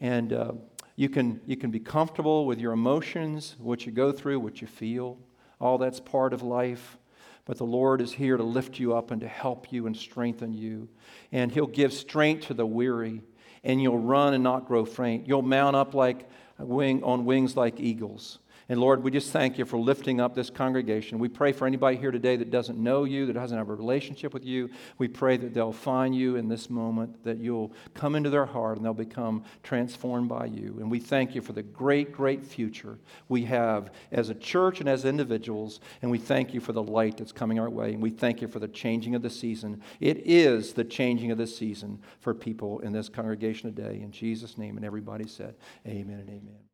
And 0.00 0.32
uh, 0.32 0.52
you, 0.96 1.08
can, 1.08 1.40
you 1.46 1.56
can 1.56 1.70
be 1.70 1.78
comfortable 1.78 2.44
with 2.44 2.58
your 2.58 2.72
emotions, 2.72 3.54
what 3.60 3.86
you 3.86 3.92
go 3.92 4.10
through, 4.10 4.40
what 4.40 4.60
you 4.60 4.66
feel. 4.66 5.16
All 5.60 5.78
that's 5.78 6.00
part 6.00 6.32
of 6.32 6.42
life. 6.42 6.98
But 7.44 7.56
the 7.56 7.66
Lord 7.66 8.00
is 8.00 8.10
here 8.10 8.36
to 8.36 8.42
lift 8.42 8.80
you 8.80 8.96
up 8.96 9.12
and 9.12 9.20
to 9.20 9.28
help 9.28 9.72
you 9.72 9.86
and 9.86 9.96
strengthen 9.96 10.52
you. 10.52 10.88
And 11.30 11.52
He'll 11.52 11.68
give 11.68 11.92
strength 11.92 12.48
to 12.48 12.54
the 12.54 12.66
weary, 12.66 13.22
and 13.62 13.80
you'll 13.80 13.98
run 13.98 14.34
and 14.34 14.42
not 14.42 14.66
grow 14.66 14.84
faint. 14.84 15.28
You'll 15.28 15.42
mount 15.42 15.76
up 15.76 15.94
like 15.94 16.28
wing, 16.58 17.04
on 17.04 17.24
wings 17.24 17.56
like 17.56 17.78
eagles. 17.78 18.40
And 18.70 18.80
Lord, 18.80 19.02
we 19.02 19.10
just 19.10 19.32
thank 19.32 19.58
you 19.58 19.64
for 19.64 19.80
lifting 19.80 20.20
up 20.20 20.32
this 20.32 20.48
congregation. 20.48 21.18
We 21.18 21.28
pray 21.28 21.50
for 21.50 21.66
anybody 21.66 21.96
here 21.96 22.12
today 22.12 22.36
that 22.36 22.52
doesn't 22.52 22.78
know 22.78 23.02
you, 23.02 23.26
that 23.26 23.32
doesn't 23.32 23.58
have 23.58 23.68
a 23.68 23.74
relationship 23.74 24.32
with 24.32 24.44
you. 24.44 24.70
We 24.96 25.08
pray 25.08 25.36
that 25.38 25.52
they'll 25.52 25.72
find 25.72 26.14
you 26.14 26.36
in 26.36 26.46
this 26.46 26.70
moment, 26.70 27.24
that 27.24 27.38
you'll 27.38 27.72
come 27.94 28.14
into 28.14 28.30
their 28.30 28.46
heart 28.46 28.76
and 28.76 28.86
they'll 28.86 28.94
become 28.94 29.42
transformed 29.64 30.28
by 30.28 30.44
you. 30.44 30.76
And 30.78 30.88
we 30.88 31.00
thank 31.00 31.34
you 31.34 31.40
for 31.40 31.52
the 31.52 31.64
great, 31.64 32.12
great 32.12 32.44
future 32.44 33.00
we 33.28 33.42
have 33.46 33.90
as 34.12 34.28
a 34.28 34.36
church 34.36 34.78
and 34.78 34.88
as 34.88 35.04
individuals. 35.04 35.80
And 36.00 36.08
we 36.08 36.18
thank 36.18 36.54
you 36.54 36.60
for 36.60 36.72
the 36.72 36.80
light 36.80 37.16
that's 37.16 37.32
coming 37.32 37.58
our 37.58 37.70
way. 37.70 37.92
And 37.92 38.00
we 38.00 38.10
thank 38.10 38.40
you 38.40 38.46
for 38.46 38.60
the 38.60 38.68
changing 38.68 39.16
of 39.16 39.22
the 39.22 39.30
season. 39.30 39.82
It 39.98 40.18
is 40.24 40.74
the 40.74 40.84
changing 40.84 41.32
of 41.32 41.38
the 41.38 41.48
season 41.48 41.98
for 42.20 42.34
people 42.34 42.78
in 42.78 42.92
this 42.92 43.08
congregation 43.08 43.74
today. 43.74 44.00
In 44.00 44.12
Jesus' 44.12 44.56
name. 44.56 44.76
And 44.76 44.86
everybody 44.86 45.26
said, 45.26 45.56
Amen 45.88 46.20
and 46.20 46.28
amen. 46.28 46.69